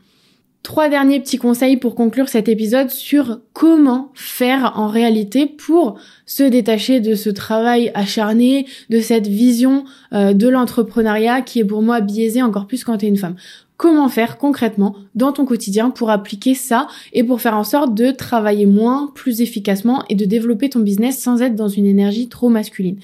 Trois 0.63 0.89
derniers 0.89 1.21
petits 1.21 1.37
conseils 1.37 1.77
pour 1.77 1.95
conclure 1.95 2.27
cet 2.27 2.49
épisode 2.49 2.89
sur 2.89 3.39
comment 3.53 4.11
faire 4.13 4.73
en 4.75 4.87
réalité 4.87 5.45
pour 5.45 5.97
se 6.25 6.43
détacher 6.43 6.99
de 6.99 7.15
ce 7.15 7.29
travail 7.29 7.91
acharné, 7.93 8.67
de 8.89 8.99
cette 8.99 9.27
vision 9.27 9.85
euh, 10.13 10.33
de 10.33 10.47
l'entrepreneuriat 10.47 11.41
qui 11.41 11.59
est 11.59 11.65
pour 11.65 11.81
moi 11.81 12.01
biaisée 12.01 12.41
encore 12.41 12.67
plus 12.67 12.83
quand 12.83 12.97
tu 12.97 13.05
es 13.05 13.09
une 13.09 13.17
femme 13.17 13.35
comment 13.79 14.09
faire 14.09 14.37
concrètement 14.37 14.93
dans 15.15 15.31
ton 15.31 15.45
quotidien 15.45 15.89
pour 15.89 16.09
appliquer 16.09 16.53
ça 16.53 16.87
et 17.13 17.23
pour 17.23 17.39
faire 17.39 17.55
en 17.55 17.63
sorte 17.63 17.95
de 17.95 18.11
travailler 18.11 18.65
moins, 18.65 19.09
plus 19.15 19.39
efficacement 19.39 20.03
et 20.09 20.15
de 20.15 20.25
développer 20.25 20.69
ton 20.69 20.81
business 20.81 21.17
sans 21.17 21.41
être 21.41 21.55
dans 21.55 21.69
une 21.69 21.85
énergie 21.85 22.27
trop 22.27 22.49
masculine. 22.49 22.97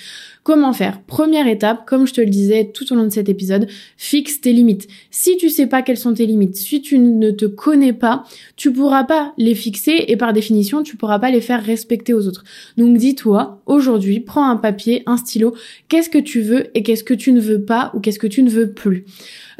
Comment 0.43 0.73
faire? 0.73 1.01
Première 1.01 1.47
étape, 1.47 1.87
comme 1.87 2.05
je 2.05 2.13
te 2.13 2.21
le 2.21 2.29
disais 2.29 2.71
tout 2.73 2.91
au 2.91 2.95
long 2.95 3.05
de 3.05 3.09
cet 3.09 3.29
épisode, 3.29 3.67
fixe 3.95 4.41
tes 4.41 4.51
limites. 4.51 4.87
Si 5.09 5.37
tu 5.37 5.49
sais 5.49 5.65
pas 5.65 5.81
quelles 5.81 5.97
sont 5.97 6.13
tes 6.13 6.25
limites, 6.25 6.57
si 6.57 6.81
tu 6.81 6.99
ne 6.99 7.31
te 7.31 7.45
connais 7.45 7.93
pas, 7.93 8.25
tu 8.57 8.71
pourras 8.71 9.05
pas 9.05 9.33
les 9.37 9.55
fixer 9.55 10.05
et 10.09 10.17
par 10.17 10.33
définition, 10.33 10.83
tu 10.83 10.97
pourras 10.97 11.19
pas 11.19 11.31
les 11.31 11.41
faire 11.41 11.63
respecter 11.63 12.13
aux 12.13 12.27
autres. 12.27 12.43
Donc 12.77 12.97
dis-toi, 12.97 13.61
aujourd'hui, 13.65 14.19
prends 14.19 14.47
un 14.47 14.57
papier, 14.57 15.03
un 15.05 15.15
stylo, 15.15 15.55
qu'est-ce 15.87 16.09
que 16.09 16.19
tu 16.19 16.41
veux 16.41 16.67
et 16.77 16.83
qu'est-ce 16.83 17.05
que 17.05 17.13
tu 17.13 17.31
ne 17.31 17.39
veux 17.39 17.61
pas 17.61 17.91
ou 17.93 18.01
qu'est-ce 18.01 18.19
que 18.19 18.27
tu 18.27 18.43
ne 18.43 18.49
veux 18.49 18.71
plus? 18.71 19.05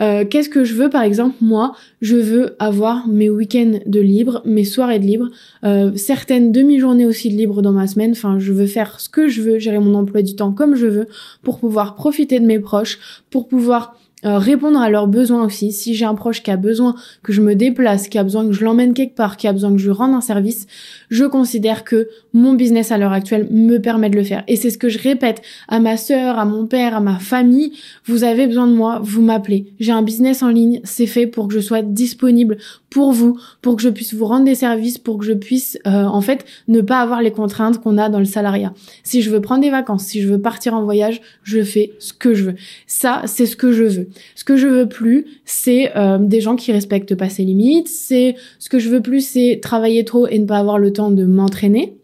Euh, 0.02 0.26
qu'est-ce 0.26 0.50
que 0.50 0.66
je 0.66 0.74
veux 0.74 0.90
par 0.90 1.05
exemple 1.06 1.36
moi 1.42 1.74
je 2.02 2.16
veux 2.16 2.56
avoir 2.60 3.08
mes 3.08 3.30
week-ends 3.30 3.80
de 3.86 4.00
libre 4.00 4.42
mes 4.46 4.66
soirées 4.66 5.00
de 5.00 5.06
libre 5.06 5.30
euh, 5.64 5.96
certaines 5.96 6.52
demi-journées 6.52 7.06
aussi 7.06 7.30
de 7.30 7.38
libre 7.38 7.62
dans 7.62 7.72
ma 7.72 7.88
semaine. 7.88 8.12
Enfin 8.12 8.40
je 8.40 8.52
veux 8.52 8.68
faire 8.68 9.00
ce 9.00 9.10
que 9.10 9.28
je 9.28 9.42
veux 9.42 9.60
gérer 9.60 9.80
mon 9.80 9.96
emploi 9.96 10.22
du 10.22 10.36
temps 10.36 10.52
comme 10.52 10.76
je 10.76 10.88
veux 10.88 11.08
pour 11.44 11.60
pouvoir 11.60 11.96
profiter 11.96 12.40
de 12.40 12.46
mes 12.46 12.60
proches 12.60 13.00
pour 13.30 13.48
pouvoir 13.48 13.96
euh, 14.26 14.38
répondre 14.38 14.80
à 14.80 14.90
leurs 14.90 15.08
besoins 15.08 15.46
aussi. 15.46 15.72
Si 15.72 15.96
j'ai 15.96 16.06
un 16.06 16.16
proche 16.16 16.42
qui 16.44 16.52
a 16.52 16.58
besoin 16.58 16.96
que 17.24 17.32
je 17.32 17.42
me 17.42 17.56
déplace, 17.56 18.08
qui 18.08 18.18
a 18.18 18.24
besoin 18.24 18.46
que 18.46 18.54
je 18.54 18.64
l'emmène 18.64 18.94
quelque 18.94 19.16
part, 19.16 19.38
qui 19.38 19.48
a 19.48 19.54
besoin 19.54 19.72
que 19.72 19.78
je 19.78 19.86
lui 19.86 19.94
rende 19.94 20.14
un 20.14 20.22
service, 20.22 20.68
je 21.10 21.26
considère 21.26 21.84
que 21.84 22.10
mon 22.34 22.54
business 22.54 22.92
à 22.92 22.98
l'heure 22.98 23.12
actuelle 23.12 23.48
me 23.52 23.78
permet 23.78 24.10
de 24.10 24.16
le 24.16 24.24
faire. 24.24 24.44
Et 24.48 24.56
c'est 24.56 24.70
ce 24.70 24.78
que 24.78 24.90
je 24.90 25.00
répète 25.00 25.42
à 25.68 25.80
ma 25.80 25.98
sœur, 25.98 26.40
à 26.40 26.46
mon 26.46 26.66
père, 26.66 26.96
à 26.96 27.00
ma 27.00 27.20
famille. 27.20 27.74
Vous 28.06 28.24
avez 28.24 28.48
besoin 28.48 28.68
de 28.68 28.74
moi, 28.74 29.00
vous 29.04 29.22
m'appelez. 29.22 29.74
J'ai 29.80 29.92
un 29.92 30.02
business 30.02 30.44
en 30.44 30.50
ligne, 30.50 30.82
c'est 30.84 31.08
fait 31.08 31.28
pour 31.28 31.48
que 31.48 31.54
je 31.54 31.60
sois 31.60 31.82
disponible 31.82 32.58
pour 32.96 33.12
vous, 33.12 33.38
pour 33.62 33.76
que 33.76 33.82
je 33.82 33.90
puisse 33.90 34.14
vous 34.14 34.24
rendre 34.24 34.46
des 34.46 34.56
services, 34.56 34.98
pour 34.98 35.18
que 35.18 35.26
je 35.26 35.34
puisse 35.34 35.78
euh, 35.86 36.06
en 36.06 36.22
fait 36.22 36.46
ne 36.70 36.80
pas 36.80 37.02
avoir 37.02 37.22
les 37.22 37.32
contraintes 37.32 37.82
qu'on 37.82 37.98
a 37.98 38.08
dans 38.08 38.20
le 38.20 38.26
salariat. 38.26 38.74
Si 39.04 39.22
je 39.22 39.30
veux 39.30 39.42
prendre 39.42 39.62
des 39.62 39.70
vacances, 39.70 40.06
si 40.06 40.22
je 40.22 40.30
veux 40.30 40.40
partir 40.40 40.74
en 40.76 40.82
voyage, 40.86 41.20
je 41.44 41.62
fais 41.62 41.92
ce 42.00 42.14
que 42.14 42.34
je 42.34 42.46
veux. 42.46 42.56
Ça, 42.88 43.24
c'est 43.26 43.48
ce 43.48 43.58
que 43.58 43.74
je 43.74 43.84
veux. 43.84 44.08
Ce 44.36 44.46
que 44.46 44.56
je 44.56 44.68
veux 44.68 44.88
plus, 44.88 45.26
c'est 45.44 45.92
euh, 45.98 46.20
des 46.20 46.40
gens 46.40 46.56
qui 46.56 46.72
respectent 46.72 47.16
pas 47.16 47.28
ses 47.28 47.44
limites. 47.44 47.90
C'est 47.90 48.38
ce 48.60 48.70
que 48.70 48.80
je 48.80 48.88
veux 48.88 49.02
plus, 49.02 49.20
c'est 49.20 49.60
travailler 49.62 50.06
trop 50.06 50.28
et 50.28 50.40
ne 50.40 50.46
pas 50.46 50.60
avoir 50.60 50.80
le 50.80 50.94
temps 50.94 51.12
de 51.12 51.26
m'entraîner. 51.26 51.98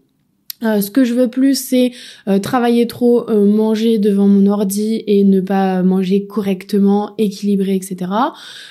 Euh, 0.64 0.82
ce 0.82 0.92
que 0.92 1.04
je 1.04 1.14
veux 1.14 1.30
plus, 1.30 1.56
c'est 1.56 1.92
euh, 2.28 2.40
travailler 2.40 2.88
trop, 2.88 3.30
manger 3.32 3.98
devant 4.00 4.28
mon 4.28 4.46
ordi 4.48 5.04
et 5.08 5.24
ne 5.24 5.42
pas 5.42 5.84
manger 5.84 6.26
correctement, 6.26 7.14
équilibré, 7.18 7.76
etc. 7.76 8.12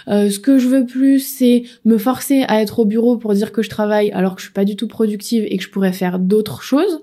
ce 0.06 0.38
que 0.38 0.58
je 0.58 0.68
veux 0.68 0.86
plus, 0.86 1.20
c'est 1.20 1.64
me 1.84 1.98
forcer 1.98 2.44
à 2.48 2.60
être 2.60 2.80
au 2.80 2.84
bureau 2.84 3.16
pour 3.16 3.34
dire 3.34 3.52
que 3.52 3.62
je 3.62 3.70
travaille 3.70 4.10
alors 4.12 4.34
que 4.34 4.40
je 4.40 4.46
suis 4.46 4.54
pas 4.54 4.64
du 4.64 4.76
tout 4.76 4.88
productive 4.88 5.44
et 5.48 5.56
que 5.56 5.62
je 5.62 5.70
pourrais 5.70 5.92
faire 5.92 6.18
d'autres 6.18 6.62
choses. 6.62 7.00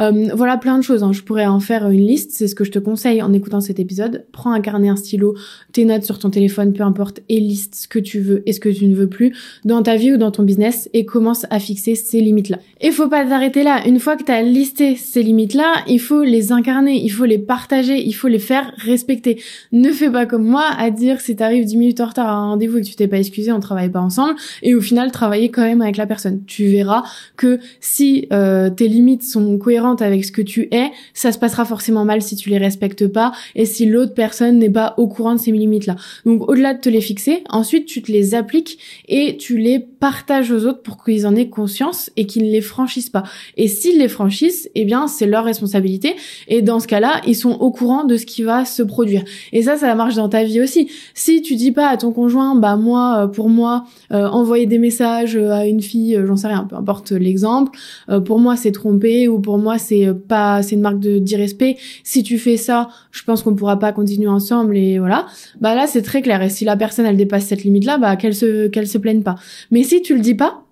Euh, 0.00 0.28
voilà 0.34 0.56
plein 0.56 0.78
de 0.78 0.82
choses. 0.82 1.02
Hein. 1.02 1.12
Je 1.12 1.22
pourrais 1.22 1.46
en 1.46 1.60
faire 1.60 1.88
une 1.88 2.06
liste. 2.06 2.32
C'est 2.32 2.48
ce 2.48 2.54
que 2.54 2.64
je 2.64 2.70
te 2.70 2.78
conseille 2.78 3.22
en 3.22 3.32
écoutant 3.32 3.60
cet 3.60 3.78
épisode. 3.78 4.26
Prends 4.32 4.52
un 4.52 4.60
carnet, 4.60 4.88
un 4.88 4.96
stylo, 4.96 5.34
tes 5.72 5.84
notes 5.84 6.04
sur 6.04 6.18
ton 6.18 6.30
téléphone, 6.30 6.72
peu 6.72 6.82
importe, 6.82 7.20
et 7.28 7.40
liste 7.40 7.74
ce 7.74 7.88
que 7.88 7.98
tu 7.98 8.20
veux 8.20 8.42
et 8.48 8.52
ce 8.52 8.60
que 8.60 8.68
tu 8.68 8.86
ne 8.86 8.94
veux 8.94 9.08
plus 9.08 9.34
dans 9.64 9.82
ta 9.82 9.96
vie 9.96 10.12
ou 10.12 10.16
dans 10.16 10.30
ton 10.30 10.42
business 10.42 10.88
et 10.92 11.04
commence 11.04 11.46
à 11.50 11.58
fixer 11.58 11.94
ces 11.94 12.20
limites-là. 12.20 12.58
Et 12.80 12.90
faut 12.90 13.08
pas 13.08 13.24
t'arrêter 13.24 13.62
là. 13.62 13.86
Une 13.86 14.00
fois 14.00 14.16
que 14.16 14.24
tu 14.24 14.32
as 14.32 14.42
listé 14.42 14.96
ces 14.96 15.22
limites-là, 15.22 15.84
il 15.88 16.00
faut 16.00 16.22
les 16.22 16.52
incarner, 16.52 17.02
il 17.02 17.10
faut 17.10 17.24
les 17.24 17.38
partager, 17.38 18.04
il 18.04 18.12
faut 18.12 18.28
les 18.28 18.38
faire 18.38 18.72
respecter. 18.78 19.40
Ne 19.72 19.90
fais 19.90 20.10
pas 20.10 20.26
comme 20.26 20.44
moi 20.44 20.66
à 20.76 20.90
dire 20.90 21.20
si 21.20 21.36
t'arrives 21.36 21.64
10 21.64 21.76
minutes 21.76 22.00
en 22.00 22.06
retard 22.06 22.28
à 22.28 22.32
un 22.32 22.48
rendez-vous 22.50 22.78
et 22.78 22.80
que 22.82 22.86
tu 22.86 22.94
t'es 22.94 23.08
pas 23.08 23.18
excusé, 23.18 23.52
on 23.52 23.60
travaille 23.60 23.90
pas 23.90 24.00
ensemble 24.00 24.34
et 24.62 24.74
au 24.74 24.80
final 24.80 25.10
travailler 25.10 25.50
quand 25.50 25.62
même 25.62 25.82
avec 25.82 25.96
la 25.96 26.06
personne. 26.06 26.42
Tu 26.46 26.66
verras 26.66 27.02
que 27.36 27.58
si 27.80 28.26
euh, 28.32 28.70
tes 28.70 28.88
limites 28.88 29.22
sont 29.22 29.58
cohérentes 29.58 29.83
avec 29.92 30.24
ce 30.24 30.32
que 30.32 30.42
tu 30.42 30.68
es, 30.72 30.90
ça 31.12 31.32
se 31.32 31.38
passera 31.38 31.64
forcément 31.64 32.04
mal 32.04 32.22
si 32.22 32.36
tu 32.36 32.50
les 32.50 32.58
respectes 32.58 33.06
pas 33.06 33.32
et 33.54 33.64
si 33.64 33.86
l'autre 33.86 34.14
personne 34.14 34.58
n'est 34.58 34.70
pas 34.70 34.94
au 34.96 35.06
courant 35.06 35.34
de 35.34 35.40
ces 35.40 35.52
limites-là. 35.52 35.96
Donc 36.24 36.48
au-delà 36.48 36.74
de 36.74 36.80
te 36.80 36.88
les 36.88 37.00
fixer, 37.00 37.44
ensuite 37.50 37.86
tu 37.86 38.02
te 38.02 38.10
les 38.10 38.34
appliques 38.34 38.78
et 39.08 39.36
tu 39.36 39.58
les 39.58 39.78
partages 39.78 40.50
aux 40.50 40.66
autres 40.66 40.82
pour 40.82 41.02
qu'ils 41.02 41.26
en 41.26 41.36
aient 41.36 41.48
conscience 41.48 42.10
et 42.16 42.26
qu'ils 42.26 42.44
ne 42.44 42.50
les 42.50 42.60
franchissent 42.60 43.10
pas. 43.10 43.22
Et 43.56 43.68
s'ils 43.68 43.98
les 43.98 44.08
franchissent, 44.08 44.68
eh 44.74 44.84
bien 44.84 45.06
c'est 45.06 45.26
leur 45.26 45.44
responsabilité 45.44 46.16
et 46.48 46.62
dans 46.62 46.80
ce 46.80 46.86
cas-là, 46.86 47.20
ils 47.26 47.36
sont 47.36 47.52
au 47.52 47.70
courant 47.70 48.04
de 48.04 48.16
ce 48.16 48.26
qui 48.26 48.42
va 48.42 48.64
se 48.64 48.82
produire. 48.82 49.24
Et 49.52 49.62
ça, 49.62 49.76
ça 49.76 49.94
marche 49.94 50.14
dans 50.14 50.28
ta 50.28 50.44
vie 50.44 50.60
aussi. 50.60 50.90
Si 51.14 51.42
tu 51.42 51.56
dis 51.56 51.72
pas 51.72 51.88
à 51.88 51.96
ton 51.96 52.12
conjoint, 52.12 52.54
bah 52.54 52.76
moi, 52.76 53.24
euh, 53.24 53.26
pour 53.26 53.48
moi, 53.48 53.84
euh, 54.12 54.26
envoyer 54.28 54.66
des 54.66 54.78
messages 54.78 55.36
à 55.36 55.66
une 55.66 55.80
fille, 55.80 56.16
euh, 56.16 56.26
j'en 56.26 56.36
sais 56.36 56.48
rien, 56.48 56.66
peu 56.68 56.76
importe 56.76 57.12
l'exemple, 57.12 57.78
pour 58.24 58.38
moi 58.38 58.56
c'est 58.56 58.72
tromper 58.72 59.28
ou 59.28 59.40
pour 59.40 59.58
moi 59.58 59.73
c'est 59.78 60.06
euh, 60.06 60.14
pas 60.14 60.62
c'est 60.62 60.74
une 60.74 60.80
marque 60.80 61.00
de 61.00 61.18
d'irrespect. 61.18 61.76
Si 62.02 62.22
tu 62.22 62.38
fais 62.38 62.56
ça 62.56 62.88
je 63.12 63.22
pense 63.22 63.42
qu'on 63.42 63.54
pourra 63.54 63.78
pas 63.78 63.92
continuer 63.92 64.28
ensemble 64.28 64.76
et 64.76 64.98
voilà. 64.98 65.26
Bah 65.60 65.74
là 65.74 65.86
c'est 65.86 66.02
très 66.02 66.22
clair. 66.22 66.42
Et 66.42 66.50
si 66.50 66.64
la 66.64 66.76
personne 66.76 67.06
elle 67.06 67.16
dépasse 67.16 67.46
cette 67.46 67.64
limite 67.64 67.84
là 67.84 67.98
bah 67.98 68.16
qu'elle 68.16 68.34
se 68.34 68.68
qu'elle 68.68 68.88
se 68.88 68.98
plaigne 68.98 69.22
pas. 69.22 69.36
Mais 69.70 69.82
si 69.82 70.02
tu 70.02 70.14
le 70.14 70.20
dis 70.20 70.34
pas 70.34 70.64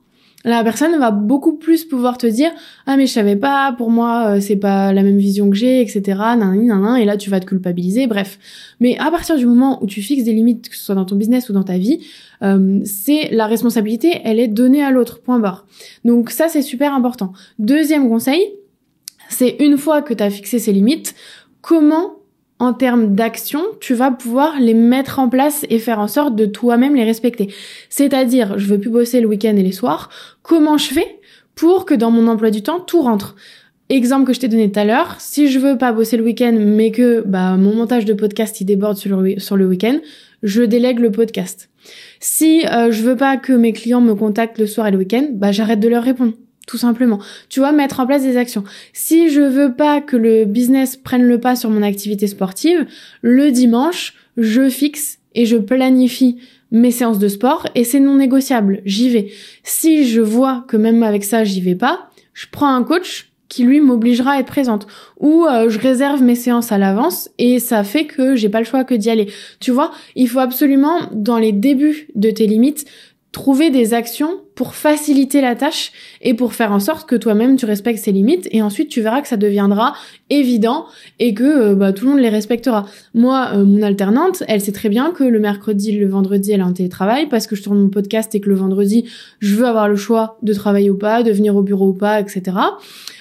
la 0.45 0.65
personne 0.65 0.99
va 0.99 1.11
beaucoup 1.11 1.55
plus 1.57 1.85
pouvoir 1.85 2.19
te 2.19 2.27
dire 2.27 2.51
ah 2.87 2.97
mais 2.97 3.07
je 3.07 3.13
savais 3.13 3.37
pas. 3.37 3.75
Pour 3.77 3.91
moi 3.91 4.37
euh, 4.37 4.41
c'est 4.41 4.57
pas 4.57 4.93
la 4.93 5.03
même 5.03 5.19
vision 5.19 5.51
que 5.51 5.57
j'ai 5.57 5.81
etc 5.81 6.19
nan, 6.37 6.67
nan, 6.67 6.97
et 6.97 7.05
là 7.05 7.17
tu 7.17 7.31
vas 7.31 7.41
te 7.41 7.47
culpabiliser. 7.47 8.07
Bref. 8.07 8.39
Mais 8.81 8.99
à 8.99 9.11
partir 9.11 9.37
du 9.37 9.47
moment 9.47 9.83
où 9.83 9.87
tu 9.87 10.03
fixes 10.03 10.25
des 10.25 10.33
limites 10.33 10.69
que 10.69 10.77
ce 10.77 10.85
soit 10.85 10.95
dans 10.95 11.05
ton 11.05 11.17
business 11.17 11.49
ou 11.49 11.53
dans 11.53 11.63
ta 11.63 11.79
vie 11.79 12.01
euh, 12.43 12.81
c'est 12.85 13.29
la 13.31 13.47
responsabilité 13.47 14.21
elle 14.25 14.41
est 14.41 14.49
donnée 14.49 14.83
à 14.83 14.91
l'autre. 14.91 15.21
Point 15.21 15.39
barre. 15.39 15.67
Donc 16.05 16.31
ça 16.31 16.49
c'est 16.49 16.63
super 16.63 16.93
important. 16.95 17.33
Deuxième 17.59 18.09
conseil 18.09 18.41
c'est 19.33 19.57
une 19.61 19.79
fois 19.79 20.03
que 20.03 20.15
tu 20.15 20.23
as 20.23 20.31
fixé 20.31 20.59
ces 20.59 20.73
limites, 20.73 21.15
comment 21.61 22.17
en 22.59 22.73
termes 22.73 23.15
d'action, 23.15 23.61
tu 23.81 23.95
vas 23.95 24.13
pouvoir 24.13 24.61
les 24.61 24.75
mettre 24.75 25.19
en 25.19 25.29
place 25.29 25.67
et 25.69 25.79
faire 25.81 25.99
en 25.99 26.07
sorte 26.07 26.37
de 26.37 26.47
toi-même 26.47 26.95
les 26.95 27.05
respecter? 27.05 27.53
C'est-à-dire, 27.89 28.59
je 28.59 28.67
veux 28.67 28.79
plus 28.79 28.91
bosser 28.91 29.21
le 29.21 29.27
week-end 29.27 29.57
et 29.57 29.63
les 29.63 29.73
soirs. 29.73 30.11
Comment 30.43 30.79
je 30.79 30.93
fais 30.93 31.19
pour 31.55 31.85
que 31.85 31.95
dans 31.95 32.11
mon 32.11 32.29
emploi 32.29 32.51
du 32.51 32.63
temps, 32.63 32.81
tout 32.81 33.03
rentre? 33.03 33.35
Exemple 33.89 34.27
que 34.27 34.33
je 34.33 34.41
t'ai 34.41 34.49
donné 34.49 34.71
tout 34.71 34.79
à 34.79 34.85
l'heure, 34.85 35.17
si 35.19 35.49
je 35.49 35.59
veux 35.59 35.77
pas 35.77 35.93
bosser 35.93 36.17
le 36.17 36.25
week-end, 36.25 36.57
mais 36.59 36.93
que 36.93 37.23
bah, 37.27 37.57
mon 37.57 37.75
montage 37.75 38.05
de 38.05 38.15
podcast 38.15 38.61
il 38.61 38.65
déborde 38.65 38.97
sur 38.97 39.21
le, 39.21 39.39
sur 39.39 39.57
le 39.57 39.67
week-end, 39.67 39.99
je 40.43 40.63
délègue 40.63 40.99
le 40.99 41.11
podcast. 41.11 41.69
Si 42.21 42.65
euh, 42.67 42.91
je 42.91 43.03
veux 43.03 43.17
pas 43.17 43.37
que 43.37 43.53
mes 43.53 43.73
clients 43.73 44.01
me 44.01 44.15
contactent 44.15 44.59
le 44.59 44.67
soir 44.67 44.87
et 44.87 44.93
le 44.93 44.99
week-end, 44.99 45.27
bah 45.33 45.53
j'arrête 45.53 45.81
de 45.81 45.89
leur 45.89 46.05
répondre 46.05 46.33
tout 46.67 46.79
simplement. 46.79 47.19
Tu 47.49 47.61
vois, 47.61 47.73
mettre 47.73 48.01
en 48.01 48.07
place 48.07 48.23
des 48.23 48.37
actions. 48.37 48.65
Si 48.93 49.31
je 49.31 49.41
veux 49.41 49.75
pas 49.75 50.01
que 50.01 50.17
le 50.17 50.45
business 50.45 50.97
prenne 50.97 51.25
le 51.25 51.41
pas 51.41 51.57
sur 51.57 51.71
mon 51.71 51.83
activité 51.83 52.27
sportive, 52.27 52.87
le 53.21 53.51
dimanche, 53.51 54.15
je 54.37 54.69
fixe 54.69 55.19
et 55.35 55.47
je 55.47 55.57
planifie 55.57 56.39
mes 56.71 56.91
séances 56.91 57.19
de 57.19 57.29
sport 57.29 57.67
et 57.75 57.85
c'est 57.85 58.01
non 58.01 58.17
négociable. 58.17 58.81
J'y 58.85 59.11
vais. 59.11 59.31
Si 59.63 60.07
je 60.07 60.21
vois 60.21 60.65
que 60.69 60.77
même 60.77 61.03
avec 61.03 61.25
ça, 61.25 61.45
j'y 61.45 61.61
vais 61.61 61.75
pas, 61.75 62.11
je 62.33 62.47
prends 62.51 62.75
un 62.75 62.83
coach 62.83 63.33
qui 63.49 63.65
lui 63.65 63.81
m'obligera 63.81 64.33
à 64.33 64.41
être 64.41 64.47
présente 64.47 64.87
ou 65.21 65.45
euh, 65.45 65.69
je 65.69 65.79
réserve 65.79 66.23
mes 66.23 66.35
séances 66.35 66.73
à 66.73 66.79
l'avance 66.79 67.29
et 67.37 67.59
ça 67.59 67.85
fait 67.85 68.07
que 68.07 68.35
j'ai 68.35 68.49
pas 68.49 68.61
le 68.61 68.65
choix 68.65 68.85
que 68.85 68.95
d'y 68.95 69.11
aller. 69.11 69.31
Tu 69.61 69.71
vois, 69.71 69.91
il 70.17 70.27
faut 70.27 70.39
absolument 70.39 71.01
dans 71.13 71.37
les 71.37 71.53
débuts 71.53 72.09
de 72.15 72.31
tes 72.31 72.47
limites 72.47 72.87
trouver 73.33 73.69
des 73.69 73.93
actions 73.93 74.41
pour 74.55 74.75
faciliter 74.75 75.41
la 75.41 75.57
tâche 75.57 75.93
et 76.21 76.35
pour 76.35 76.53
faire 76.53 76.73
en 76.73 76.81
sorte 76.81 77.09
que 77.09 77.17
toi-même 77.17 77.57
tu 77.57 77.65
respectes 77.65 77.99
ses 77.99 78.13
limites 78.13 78.49
et 78.51 78.63
ensuite 78.63 78.89
tu 78.89 79.01
verras 79.01 79.23
que 79.23 79.29
ça 79.29 79.37
deviendra 79.37 79.95
évident 80.31 80.87
et 81.19 81.35
que 81.35 81.45
euh, 81.45 81.75
bah, 81.75 81.93
tout 81.93 82.05
le 82.05 82.13
monde 82.13 82.21
les 82.21 82.29
respectera. 82.29 82.87
Moi, 83.15 83.51
euh, 83.55 83.65
mon 83.65 83.83
alternante, 83.83 84.43
elle 84.49 84.61
sait 84.61 84.73
très 84.73 84.89
bien 84.89 85.11
que 85.11 85.25
le 85.25 85.41
mercredi, 85.41 85.93
le 85.93 86.09
vendredi, 86.09 86.53
elle 86.53 86.61
est 86.61 86.65
en 86.65 86.73
télétravail 86.73 87.29
parce 87.29 87.47
que 87.47 87.57
je 87.57 87.63
tourne 87.63 87.79
mon 87.79 87.89
podcast 87.89 88.35
et 88.35 88.41
que 88.41 88.49
le 88.49 88.55
vendredi, 88.55 89.05
je 89.41 89.55
veux 89.55 89.67
avoir 89.67 89.89
le 89.89 89.97
choix 89.97 90.39
de 90.43 90.53
travailler 90.53 90.91
ou 90.91 90.99
pas, 90.99 91.23
de 91.23 91.33
venir 91.33 91.57
au 91.57 91.63
bureau 91.63 91.89
ou 91.89 91.95
pas, 91.95 92.21
etc. 92.21 92.57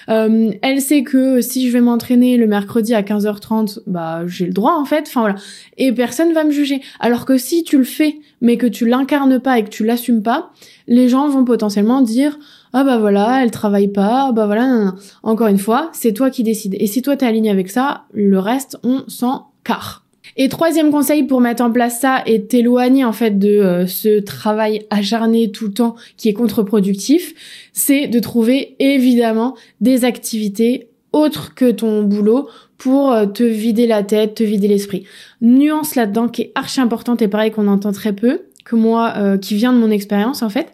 Euh, 0.08 0.50
elle 0.62 0.80
sait 0.80 1.02
que 1.02 1.40
si 1.40 1.68
je 1.68 1.72
vais 1.72 1.80
m'entraîner 1.80 2.36
le 2.36 2.46
mercredi 2.46 2.94
à 2.94 3.02
15h30, 3.02 3.80
bah 3.86 4.22
j'ai 4.26 4.46
le 4.46 4.52
droit 4.52 4.74
en 4.74 4.84
fait. 4.84 5.04
Enfin 5.06 5.20
voilà. 5.20 5.36
Et 5.78 5.92
personne 5.92 6.32
va 6.32 6.44
me 6.44 6.50
juger. 6.50 6.80
Alors 7.00 7.24
que 7.24 7.38
si 7.38 7.62
tu 7.64 7.78
le 7.78 7.84
fais, 7.84 8.18
mais 8.40 8.56
que 8.56 8.66
tu 8.66 8.86
l'incarnes 8.86 9.40
pas 9.40 9.58
et 9.58 9.64
que 9.64 9.70
tu 9.70 9.84
l'assumes 9.84 10.22
pas, 10.22 10.50
les 10.88 11.08
gens 11.08 11.28
vont 11.32 11.44
potentiellement 11.44 12.02
dire 12.02 12.38
ah 12.72 12.84
bah 12.84 12.98
voilà, 12.98 13.42
elle 13.42 13.50
travaille 13.50 13.88
pas, 13.88 14.32
bah 14.32 14.46
voilà. 14.46 14.94
Encore 15.22 15.48
une 15.48 15.58
fois, 15.58 15.90
c'est 15.92 16.12
toi 16.12 16.30
qui 16.30 16.42
décides. 16.42 16.76
Et 16.78 16.86
si 16.86 17.02
toi 17.02 17.16
t'es 17.16 17.26
aligné 17.26 17.50
avec 17.50 17.70
ça, 17.70 18.04
le 18.12 18.38
reste 18.38 18.78
on 18.84 19.02
s'en 19.08 19.48
carre. 19.64 20.04
Et 20.36 20.48
troisième 20.48 20.90
conseil 20.90 21.24
pour 21.24 21.40
mettre 21.40 21.62
en 21.62 21.70
place 21.70 22.00
ça 22.00 22.22
et 22.26 22.46
t'éloigner 22.46 23.04
en 23.04 23.12
fait 23.12 23.38
de 23.38 23.48
euh, 23.48 23.86
ce 23.86 24.20
travail 24.20 24.86
acharné 24.88 25.50
tout 25.50 25.66
le 25.66 25.72
temps 25.72 25.96
qui 26.16 26.28
est 26.28 26.32
contre-productif, 26.32 27.34
c'est 27.72 28.06
de 28.06 28.18
trouver 28.18 28.76
évidemment 28.78 29.56
des 29.80 30.04
activités 30.04 30.88
autres 31.12 31.54
que 31.54 31.70
ton 31.70 32.02
boulot 32.04 32.48
pour 32.78 33.12
euh, 33.12 33.26
te 33.26 33.42
vider 33.42 33.86
la 33.86 34.02
tête, 34.02 34.36
te 34.36 34.42
vider 34.42 34.68
l'esprit. 34.68 35.04
Nuance 35.40 35.94
là-dedans 35.94 36.28
qui 36.28 36.42
est 36.42 36.52
archi 36.54 36.80
importante 36.80 37.20
et 37.20 37.28
pareil 37.28 37.50
qu'on 37.50 37.68
entend 37.68 37.92
très 37.92 38.12
peu, 38.12 38.42
que 38.64 38.76
moi, 38.76 39.14
euh, 39.16 39.38
qui 39.38 39.54
vient 39.54 39.72
de 39.72 39.78
mon 39.78 39.90
expérience 39.90 40.42
en 40.42 40.48
fait, 40.48 40.68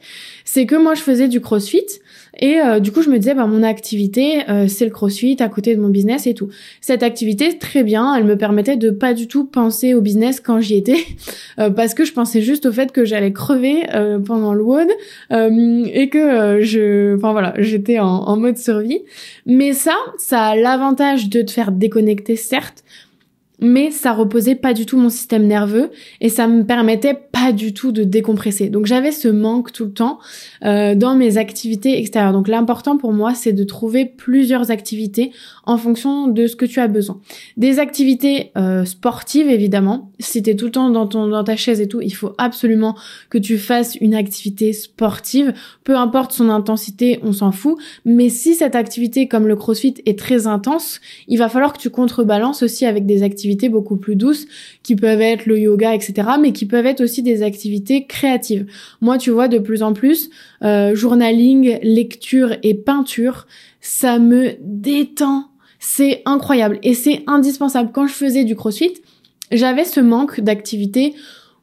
c'est 0.44 0.66
que 0.66 0.76
moi 0.76 0.94
je 0.94 1.02
faisais 1.02 1.28
du 1.28 1.40
crossfit 1.40 1.86
et 2.40 2.60
euh, 2.60 2.80
du 2.80 2.92
coup 2.92 3.02
je 3.02 3.10
me 3.10 3.18
disais 3.18 3.34
bah 3.34 3.46
mon 3.46 3.62
activité 3.62 4.48
euh, 4.48 4.66
c'est 4.68 4.84
le 4.84 4.90
crossfit 4.90 5.36
à 5.40 5.48
côté 5.48 5.74
de 5.74 5.80
mon 5.80 5.88
business 5.88 6.26
et 6.26 6.34
tout. 6.34 6.48
Cette 6.80 7.02
activité 7.02 7.58
très 7.58 7.84
bien, 7.84 8.14
elle 8.14 8.24
me 8.24 8.36
permettait 8.36 8.76
de 8.76 8.90
pas 8.90 9.14
du 9.14 9.26
tout 9.26 9.44
penser 9.44 9.94
au 9.94 10.00
business 10.00 10.40
quand 10.40 10.60
j'y 10.60 10.76
étais 10.76 10.98
parce 11.56 11.94
que 11.94 12.04
je 12.04 12.12
pensais 12.12 12.42
juste 12.42 12.66
au 12.66 12.72
fait 12.72 12.92
que 12.92 13.04
j'allais 13.04 13.32
crever 13.32 13.82
pendant 14.24 14.54
le 14.54 14.62
WOD 14.62 14.88
et 15.30 16.08
que 16.08 16.60
je 16.60 17.16
enfin 17.16 17.32
voilà, 17.32 17.54
j'étais 17.58 17.98
en, 17.98 18.06
en 18.06 18.36
mode 18.36 18.58
survie. 18.58 19.00
Mais 19.46 19.72
ça, 19.72 19.94
ça 20.18 20.42
a 20.42 20.56
l'avantage 20.56 21.28
de 21.28 21.42
te 21.42 21.50
faire 21.50 21.72
déconnecter 21.72 22.36
certes, 22.36 22.84
mais 23.60 23.90
ça 23.90 24.12
reposait 24.12 24.54
pas 24.54 24.72
du 24.72 24.86
tout 24.86 24.96
mon 24.96 25.08
système 25.08 25.46
nerveux 25.46 25.90
et 26.20 26.28
ça 26.28 26.46
me 26.46 26.64
permettait 26.64 27.14
pas 27.14 27.52
du 27.52 27.74
tout 27.74 27.92
de 27.92 28.04
décompresser. 28.04 28.68
Donc 28.68 28.86
j'avais 28.86 29.12
ce 29.12 29.28
manque 29.28 29.72
tout 29.72 29.84
le 29.84 29.92
temps 29.92 30.18
euh, 30.64 30.94
dans 30.94 31.16
mes 31.16 31.38
activités 31.38 31.98
extérieures. 31.98 32.32
Donc 32.32 32.48
l'important 32.48 32.96
pour 32.96 33.12
moi, 33.12 33.34
c'est 33.34 33.52
de 33.52 33.64
trouver 33.64 34.04
plusieurs 34.04 34.70
activités 34.70 35.32
en 35.64 35.76
fonction 35.76 36.28
de 36.28 36.46
ce 36.46 36.56
que 36.56 36.66
tu 36.66 36.80
as 36.80 36.88
besoin. 36.88 37.20
Des 37.56 37.78
activités 37.78 38.52
euh, 38.56 38.84
sportives 38.84 39.48
évidemment. 39.48 40.12
Si 40.20 40.42
t'es 40.42 40.54
tout 40.54 40.66
le 40.66 40.72
temps 40.72 40.90
dans 40.90 41.06
ton 41.06 41.26
dans 41.28 41.44
ta 41.44 41.56
chaise 41.56 41.80
et 41.80 41.88
tout, 41.88 42.00
il 42.00 42.14
faut 42.14 42.34
absolument 42.38 42.96
que 43.28 43.38
tu 43.38 43.58
fasses 43.58 43.96
une 43.96 44.14
activité 44.14 44.72
sportive. 44.72 45.52
Peu 45.84 45.96
importe 45.96 46.32
son 46.32 46.48
intensité, 46.48 47.18
on 47.22 47.32
s'en 47.32 47.50
fout. 47.50 47.76
Mais 48.04 48.28
si 48.28 48.54
cette 48.54 48.76
activité 48.76 49.26
comme 49.26 49.48
le 49.48 49.56
CrossFit 49.56 49.94
est 50.06 50.18
très 50.18 50.46
intense, 50.46 51.00
il 51.26 51.38
va 51.38 51.48
falloir 51.48 51.72
que 51.72 51.78
tu 51.78 51.90
contrebalances 51.90 52.62
aussi 52.62 52.86
avec 52.86 53.04
des 53.04 53.22
activités 53.22 53.47
beaucoup 53.68 53.96
plus 53.96 54.16
douces 54.16 54.46
qui 54.82 54.96
peuvent 54.96 55.20
être 55.20 55.46
le 55.46 55.58
yoga, 55.58 55.94
etc. 55.94 56.28
Mais 56.40 56.52
qui 56.52 56.66
peuvent 56.66 56.86
être 56.86 57.00
aussi 57.00 57.22
des 57.22 57.42
activités 57.42 58.06
créatives. 58.06 58.66
Moi, 59.00 59.18
tu 59.18 59.30
vois, 59.30 59.48
de 59.48 59.58
plus 59.58 59.82
en 59.82 59.92
plus, 59.92 60.30
euh, 60.62 60.94
journaling, 60.94 61.78
lecture 61.82 62.56
et 62.62 62.74
peinture, 62.74 63.46
ça 63.80 64.18
me 64.18 64.52
détend. 64.60 65.46
C'est 65.80 66.22
incroyable 66.24 66.78
et 66.82 66.94
c'est 66.94 67.22
indispensable. 67.26 67.90
Quand 67.92 68.06
je 68.06 68.12
faisais 68.12 68.44
du 68.44 68.56
crossfit, 68.56 68.94
j'avais 69.52 69.84
ce 69.84 70.00
manque 70.00 70.40
d'activité 70.40 71.14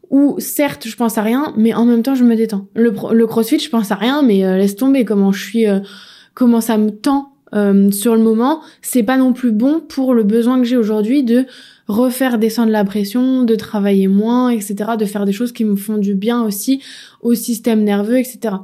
où 0.09 0.35
certes 0.39 0.87
je 0.87 0.95
pense 0.95 1.17
à 1.17 1.21
rien, 1.21 1.53
mais 1.57 1.73
en 1.73 1.85
même 1.85 2.03
temps 2.03 2.15
je 2.15 2.23
me 2.23 2.35
détends. 2.35 2.67
Le, 2.75 2.91
crossfit, 3.25 3.59
je 3.59 3.69
pense 3.69 3.91
à 3.91 3.95
rien, 3.95 4.21
mais 4.21 4.45
euh, 4.45 4.57
laisse 4.57 4.75
tomber 4.75 5.03
comment 5.03 5.31
je 5.31 5.43
suis, 5.43 5.67
euh, 5.67 5.79
comment 6.33 6.61
ça 6.61 6.77
me 6.77 6.91
tend 6.91 7.34
sur 7.53 8.15
le 8.15 8.21
moment. 8.21 8.61
C'est 8.81 9.03
pas 9.03 9.17
non 9.17 9.33
plus 9.33 9.51
bon 9.51 9.79
pour 9.79 10.13
le 10.13 10.23
besoin 10.23 10.59
que 10.59 10.65
j'ai 10.65 10.77
aujourd'hui 10.77 11.23
de 11.23 11.45
refaire 11.87 12.37
descendre 12.37 12.71
la 12.71 12.83
pression, 12.83 13.43
de 13.43 13.55
travailler 13.55 14.07
moins, 14.07 14.49
etc., 14.49 14.91
de 14.97 15.05
faire 15.05 15.25
des 15.25 15.31
choses 15.31 15.51
qui 15.51 15.65
me 15.65 15.75
font 15.75 15.97
du 15.97 16.15
bien 16.15 16.43
aussi 16.43 16.81
au 17.21 17.33
système 17.33 17.83
nerveux, 17.83 18.17
etc. 18.17 18.55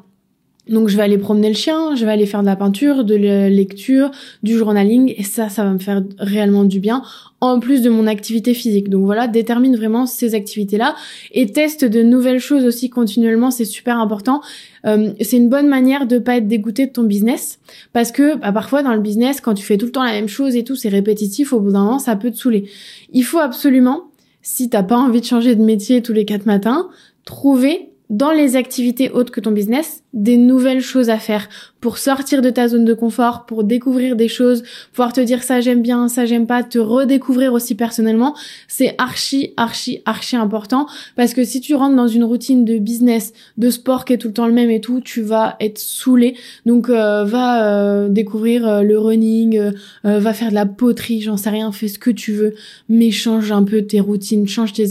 Donc 0.67 0.87
je 0.87 0.97
vais 0.97 1.03
aller 1.03 1.17
promener 1.17 1.49
le 1.49 1.55
chien, 1.55 1.95
je 1.95 2.05
vais 2.05 2.11
aller 2.11 2.25
faire 2.25 2.41
de 2.41 2.45
la 2.45 2.55
peinture, 2.55 3.03
de 3.03 3.15
la 3.15 3.49
lecture, 3.49 4.11
du 4.43 4.57
journaling 4.57 5.13
et 5.17 5.23
ça, 5.23 5.49
ça 5.49 5.63
va 5.63 5.71
me 5.71 5.79
faire 5.79 6.03
réellement 6.17 6.63
du 6.63 6.79
bien 6.79 7.03
en 7.41 7.59
plus 7.59 7.81
de 7.81 7.89
mon 7.89 8.05
activité 8.05 8.53
physique. 8.53 8.89
Donc 8.89 9.03
voilà, 9.03 9.27
détermine 9.27 9.75
vraiment 9.75 10.05
ces 10.05 10.35
activités-là 10.35 10.95
et 11.31 11.51
teste 11.51 11.83
de 11.83 12.03
nouvelles 12.03 12.39
choses 12.39 12.65
aussi 12.65 12.89
continuellement, 12.89 13.49
c'est 13.49 13.65
super 13.65 13.99
important. 13.99 14.41
Euh, 14.85 15.11
c'est 15.21 15.37
une 15.37 15.49
bonne 15.49 15.67
manière 15.67 16.05
de 16.05 16.19
pas 16.19 16.37
être 16.37 16.47
dégoûté 16.47 16.85
de 16.85 16.91
ton 16.91 17.03
business 17.03 17.59
parce 17.93 18.11
que 18.11 18.37
bah, 18.37 18.51
parfois 18.51 18.83
dans 18.83 18.93
le 18.93 19.01
business, 19.01 19.41
quand 19.41 19.55
tu 19.55 19.63
fais 19.63 19.77
tout 19.77 19.87
le 19.87 19.91
temps 19.91 20.03
la 20.03 20.11
même 20.11 20.29
chose 20.29 20.55
et 20.55 20.63
tout, 20.63 20.75
c'est 20.75 20.89
répétitif, 20.89 21.51
au 21.51 21.59
bout 21.59 21.71
d'un 21.71 21.83
moment, 21.83 21.99
ça 21.99 22.15
peut 22.15 22.29
te 22.29 22.37
saouler. 22.37 22.69
Il 23.11 23.23
faut 23.23 23.39
absolument, 23.39 24.03
si 24.43 24.69
t'as 24.69 24.83
pas 24.83 24.97
envie 24.97 25.21
de 25.21 25.25
changer 25.25 25.55
de 25.55 25.63
métier 25.63 26.03
tous 26.03 26.13
les 26.13 26.25
quatre 26.25 26.45
matins, 26.45 26.89
trouver 27.25 27.90
dans 28.11 28.31
les 28.31 28.57
activités 28.57 29.09
autres 29.09 29.31
que 29.31 29.39
ton 29.39 29.51
business, 29.51 30.03
des 30.13 30.35
nouvelles 30.35 30.81
choses 30.81 31.09
à 31.09 31.17
faire 31.17 31.47
pour 31.79 31.97
sortir 31.97 32.41
de 32.41 32.49
ta 32.49 32.67
zone 32.67 32.83
de 32.83 32.93
confort, 32.93 33.45
pour 33.45 33.63
découvrir 33.63 34.17
des 34.17 34.27
choses, 34.27 34.63
pouvoir 34.91 35.13
te 35.13 35.21
dire 35.21 35.41
ça 35.41 35.61
j'aime 35.61 35.81
bien, 35.81 36.09
ça 36.09 36.25
j'aime 36.25 36.45
pas, 36.45 36.61
te 36.61 36.77
redécouvrir 36.77 37.53
aussi 37.53 37.73
personnellement, 37.73 38.35
c'est 38.67 38.95
archi, 38.97 39.53
archi, 39.55 40.01
archi 40.05 40.35
important 40.35 40.87
parce 41.15 41.33
que 41.33 41.45
si 41.45 41.61
tu 41.61 41.73
rentres 41.73 41.95
dans 41.95 42.09
une 42.09 42.25
routine 42.25 42.65
de 42.65 42.77
business, 42.77 43.31
de 43.57 43.69
sport 43.69 44.03
qui 44.03 44.11
est 44.11 44.17
tout 44.17 44.27
le 44.27 44.33
temps 44.33 44.45
le 44.45 44.53
même 44.53 44.69
et 44.69 44.81
tout, 44.81 44.99
tu 44.99 45.21
vas 45.21 45.55
être 45.61 45.79
saoulé. 45.79 46.35
Donc 46.65 46.89
euh, 46.89 47.23
va 47.23 47.65
euh, 47.65 48.09
découvrir 48.09 48.67
euh, 48.67 48.81
le 48.81 48.99
running, 48.99 49.71
va 50.03 50.33
faire 50.33 50.49
de 50.49 50.55
la 50.55 50.65
poterie, 50.65 51.21
j'en 51.21 51.37
sais 51.37 51.49
rien, 51.49 51.71
fais 51.71 51.87
ce 51.87 51.97
que 51.97 52.11
tu 52.11 52.33
veux, 52.33 52.55
mais 52.89 53.09
change 53.11 53.53
un 53.53 53.63
peu 53.63 53.83
tes 53.83 54.01
routines, 54.01 54.47
change 54.47 54.73
tes, 54.73 54.89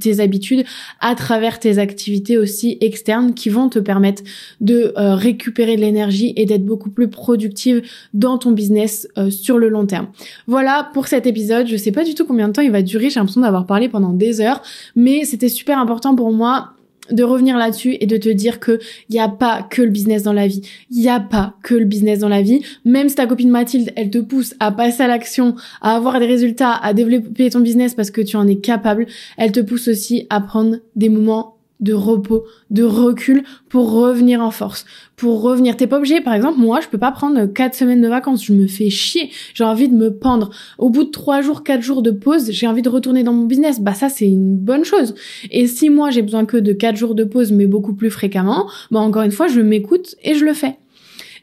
tes 0.00 0.20
habitudes 0.20 0.64
à 1.00 1.14
travers 1.14 1.60
tes 1.60 1.78
activités 1.78 2.38
aussi 2.38 2.53
externes 2.80 3.34
qui 3.34 3.48
vont 3.48 3.68
te 3.68 3.78
permettre 3.78 4.22
de 4.60 4.92
euh, 4.96 5.14
récupérer 5.14 5.76
de 5.76 5.80
l'énergie 5.80 6.32
et 6.36 6.46
d'être 6.46 6.64
beaucoup 6.64 6.90
plus 6.90 7.08
productive 7.08 7.82
dans 8.12 8.38
ton 8.38 8.52
business 8.52 9.08
euh, 9.18 9.30
sur 9.30 9.58
le 9.58 9.68
long 9.68 9.86
terme. 9.86 10.08
Voilà 10.46 10.90
pour 10.94 11.06
cet 11.06 11.26
épisode. 11.26 11.66
Je 11.66 11.76
sais 11.76 11.92
pas 11.92 12.04
du 12.04 12.14
tout 12.14 12.24
combien 12.24 12.48
de 12.48 12.52
temps 12.52 12.62
il 12.62 12.70
va 12.70 12.82
durer. 12.82 13.10
J'ai 13.10 13.20
l'impression 13.20 13.40
d'avoir 13.40 13.66
parlé 13.66 13.88
pendant 13.88 14.12
des 14.12 14.40
heures, 14.40 14.62
mais 14.96 15.24
c'était 15.24 15.48
super 15.48 15.78
important 15.78 16.14
pour 16.14 16.32
moi 16.32 16.74
de 17.10 17.22
revenir 17.22 17.56
là-dessus 17.56 17.96
et 18.00 18.06
de 18.06 18.16
te 18.16 18.28
dire 18.28 18.60
que 18.60 18.78
il 19.08 19.14
y 19.14 19.18
a 19.18 19.28
pas 19.28 19.62
que 19.62 19.82
le 19.82 19.90
business 19.90 20.22
dans 20.22 20.32
la 20.32 20.46
vie. 20.46 20.62
Il 20.90 21.02
y 21.02 21.08
a 21.08 21.20
pas 21.20 21.54
que 21.62 21.74
le 21.74 21.84
business 21.84 22.20
dans 22.20 22.28
la 22.28 22.42
vie. 22.42 22.62
Même 22.84 23.08
si 23.08 23.16
ta 23.16 23.26
copine 23.26 23.50
Mathilde, 23.50 23.92
elle 23.96 24.10
te 24.10 24.18
pousse 24.18 24.54
à 24.60 24.72
passer 24.72 25.02
à 25.02 25.06
l'action, 25.06 25.54
à 25.82 25.96
avoir 25.96 26.18
des 26.18 26.26
résultats, 26.26 26.72
à 26.72 26.94
développer 26.94 27.50
ton 27.50 27.60
business 27.60 27.94
parce 27.94 28.10
que 28.10 28.20
tu 28.20 28.36
en 28.36 28.46
es 28.46 28.56
capable, 28.56 29.06
elle 29.36 29.52
te 29.52 29.60
pousse 29.60 29.88
aussi 29.88 30.26
à 30.30 30.40
prendre 30.40 30.76
des 30.96 31.08
moments 31.08 31.56
de 31.80 31.92
repos, 31.92 32.44
de 32.70 32.82
recul 32.82 33.44
pour 33.68 33.90
revenir 33.92 34.40
en 34.40 34.50
force, 34.50 34.84
pour 35.16 35.42
revenir. 35.42 35.76
T'es 35.76 35.86
pas 35.86 35.98
obligé, 35.98 36.20
par 36.20 36.34
exemple, 36.34 36.58
moi, 36.58 36.80
je 36.80 36.88
peux 36.88 36.98
pas 36.98 37.12
prendre 37.12 37.46
quatre 37.46 37.74
semaines 37.74 38.00
de 38.00 38.08
vacances, 38.08 38.44
je 38.44 38.52
me 38.52 38.66
fais 38.66 38.90
chier, 38.90 39.30
j'ai 39.54 39.64
envie 39.64 39.88
de 39.88 39.94
me 39.94 40.12
pendre. 40.14 40.50
Au 40.78 40.90
bout 40.90 41.04
de 41.04 41.10
trois 41.10 41.40
jours, 41.42 41.62
quatre 41.62 41.82
jours 41.82 42.02
de 42.02 42.10
pause, 42.10 42.50
j'ai 42.50 42.66
envie 42.66 42.82
de 42.82 42.88
retourner 42.88 43.22
dans 43.22 43.32
mon 43.32 43.46
business. 43.46 43.80
Bah 43.80 43.94
ça, 43.94 44.08
c'est 44.08 44.26
une 44.26 44.56
bonne 44.56 44.84
chose. 44.84 45.14
Et 45.50 45.66
si 45.66 45.90
moi, 45.90 46.10
j'ai 46.10 46.22
besoin 46.22 46.44
que 46.44 46.56
de 46.56 46.72
quatre 46.72 46.96
jours 46.96 47.14
de 47.14 47.24
pause, 47.24 47.52
mais 47.52 47.66
beaucoup 47.66 47.94
plus 47.94 48.10
fréquemment, 48.10 48.68
bah 48.90 49.00
encore 49.00 49.22
une 49.22 49.32
fois, 49.32 49.48
je 49.48 49.60
m'écoute 49.60 50.14
et 50.22 50.34
je 50.34 50.44
le 50.44 50.54
fais. 50.54 50.76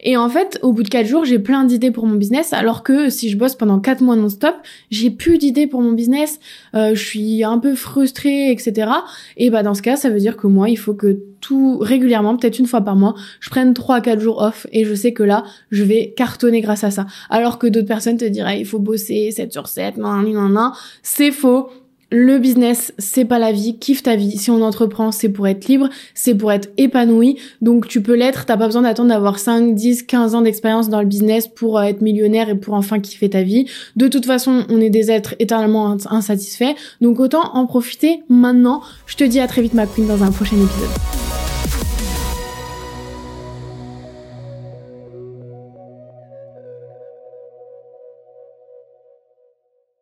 Et 0.04 0.18
en 0.18 0.30
fait, 0.30 0.60
au 0.62 0.74
bout 0.74 0.84
de 0.84 0.89
quatre 0.89 1.08
jours, 1.08 1.26
j'ai 1.26 1.39
plein 1.39 1.64
d'idées 1.64 1.91
pour 1.91 2.08
mon 2.08 2.16
business, 2.16 2.54
alors 2.54 2.84
que 2.84 3.10
si 3.10 3.30
je 3.30 3.38
bosse 3.38 3.56
pendant 3.56 3.80
quatre 3.80 4.02
mois 4.02 4.16
non-stop, 4.16 4.56
j'ai 4.89 5.12
plus 5.12 5.38
d'idées 5.38 5.68
pour 5.68 5.82
mon 5.82 5.91
business, 5.91 6.39
euh, 6.76 6.95
je 6.95 7.04
suis 7.04 7.43
un 7.43 7.60
peu 7.60 7.76
frustrée, 7.76 8.52
etc. 8.52 8.91
Et 9.38 9.49
bah 9.49 9.64
dans 9.64 9.74
ce 9.74 9.82
cas, 9.82 9.95
ça 9.95 10.10
veut 10.10 10.20
dire 10.20 10.38
que 10.38 10.47
moi, 10.47 10.70
il 10.70 10.78
faut 10.78 10.93
que 10.93 11.20
tout 11.39 11.80
régulièrement, 11.80 12.38
peut-être 12.38 12.60
une 12.60 12.68
fois 12.68 12.82
par 12.82 12.95
mois, 12.95 13.16
je 13.39 13.49
prenne 13.49 13.74
trois 13.74 13.99
quatre 14.02 14.20
jours 14.20 14.41
off 14.41 14.68
et 14.72 14.86
je 14.86 14.93
sais 14.93 15.12
que 15.12 15.24
là, 15.24 15.43
je 15.72 15.84
vais 15.84 16.14
cartonner 16.16 16.62
grâce 16.62 16.84
à 16.84 16.91
ça. 16.91 17.06
Alors 17.30 17.60
que 17.60 17.68
d'autres 17.68 17.88
personnes 17.88 18.18
te 18.18 18.26
diraient, 18.26 18.60
il 18.60 18.66
faut 18.66 18.80
bosser 18.80 19.32
7 19.32 19.52
sur 19.52 19.68
7, 19.68 19.97
nan, 19.97 20.32
nan, 20.32 20.54
nan. 20.54 20.72
C'est 21.02 21.32
faux 21.32 21.70
le 22.12 22.38
business, 22.39 22.93
c'est 22.97 23.26
pas 23.26 23.39
la 23.39 23.51
vie, 23.51 23.78
kiffe 23.80 24.03
ta 24.03 24.16
vie. 24.16 24.38
Si 24.38 24.51
on 24.51 24.62
entreprend, 24.62 25.12
c'est 25.12 25.30
pour 25.30 25.47
être 25.47 25.68
libre, 25.68 25.89
c'est 26.14 26.36
pour 26.36 26.51
être 26.51 26.70
épanoui. 26.78 27.38
Donc 27.62 27.88
tu 27.88 28.01
peux 28.01 28.16
l'être, 28.16 28.45
t'as 28.45 28.57
pas 28.57 28.66
besoin 28.66 28.82
d'attendre 28.82 29.09
d'avoir 29.09 29.39
5, 29.39 29.74
10, 29.74 30.03
15 30.03 30.36
ans 30.36 30.41
d'expérience 30.41 30.89
dans 30.89 30.99
le 30.99 31.07
business 31.07 31.47
pour 31.47 31.80
euh, 31.80 31.84
être 31.84 32.01
millionnaire 32.01 32.49
et 32.49 32.55
pour 32.55 32.74
enfin 32.74 32.99
kiffer 32.99 33.30
ta 33.30 33.43
vie. 33.43 33.66
De 33.95 34.07
toute 34.07 34.26
façon, 34.26 34.66
on 34.70 34.82
est 34.82 34.89
des 34.89 35.09
êtres 35.09 35.36
éternellement 35.39 35.97
insatisfaits. 36.09 36.76
Donc 36.99 37.20
autant 37.20 37.55
en 37.55 37.66
profiter 37.66 38.24
maintenant. 38.28 38.82
Je 39.05 39.16
te 39.16 39.24
dis 39.24 39.39
à 39.39 39.47
très 39.47 39.62
vite 39.62 39.74
ma 39.74 39.88
queen 39.88 40.07
dans 40.07 40.24
un 40.24 40.32
prochain 40.32 40.57
épisode. 40.57 41.31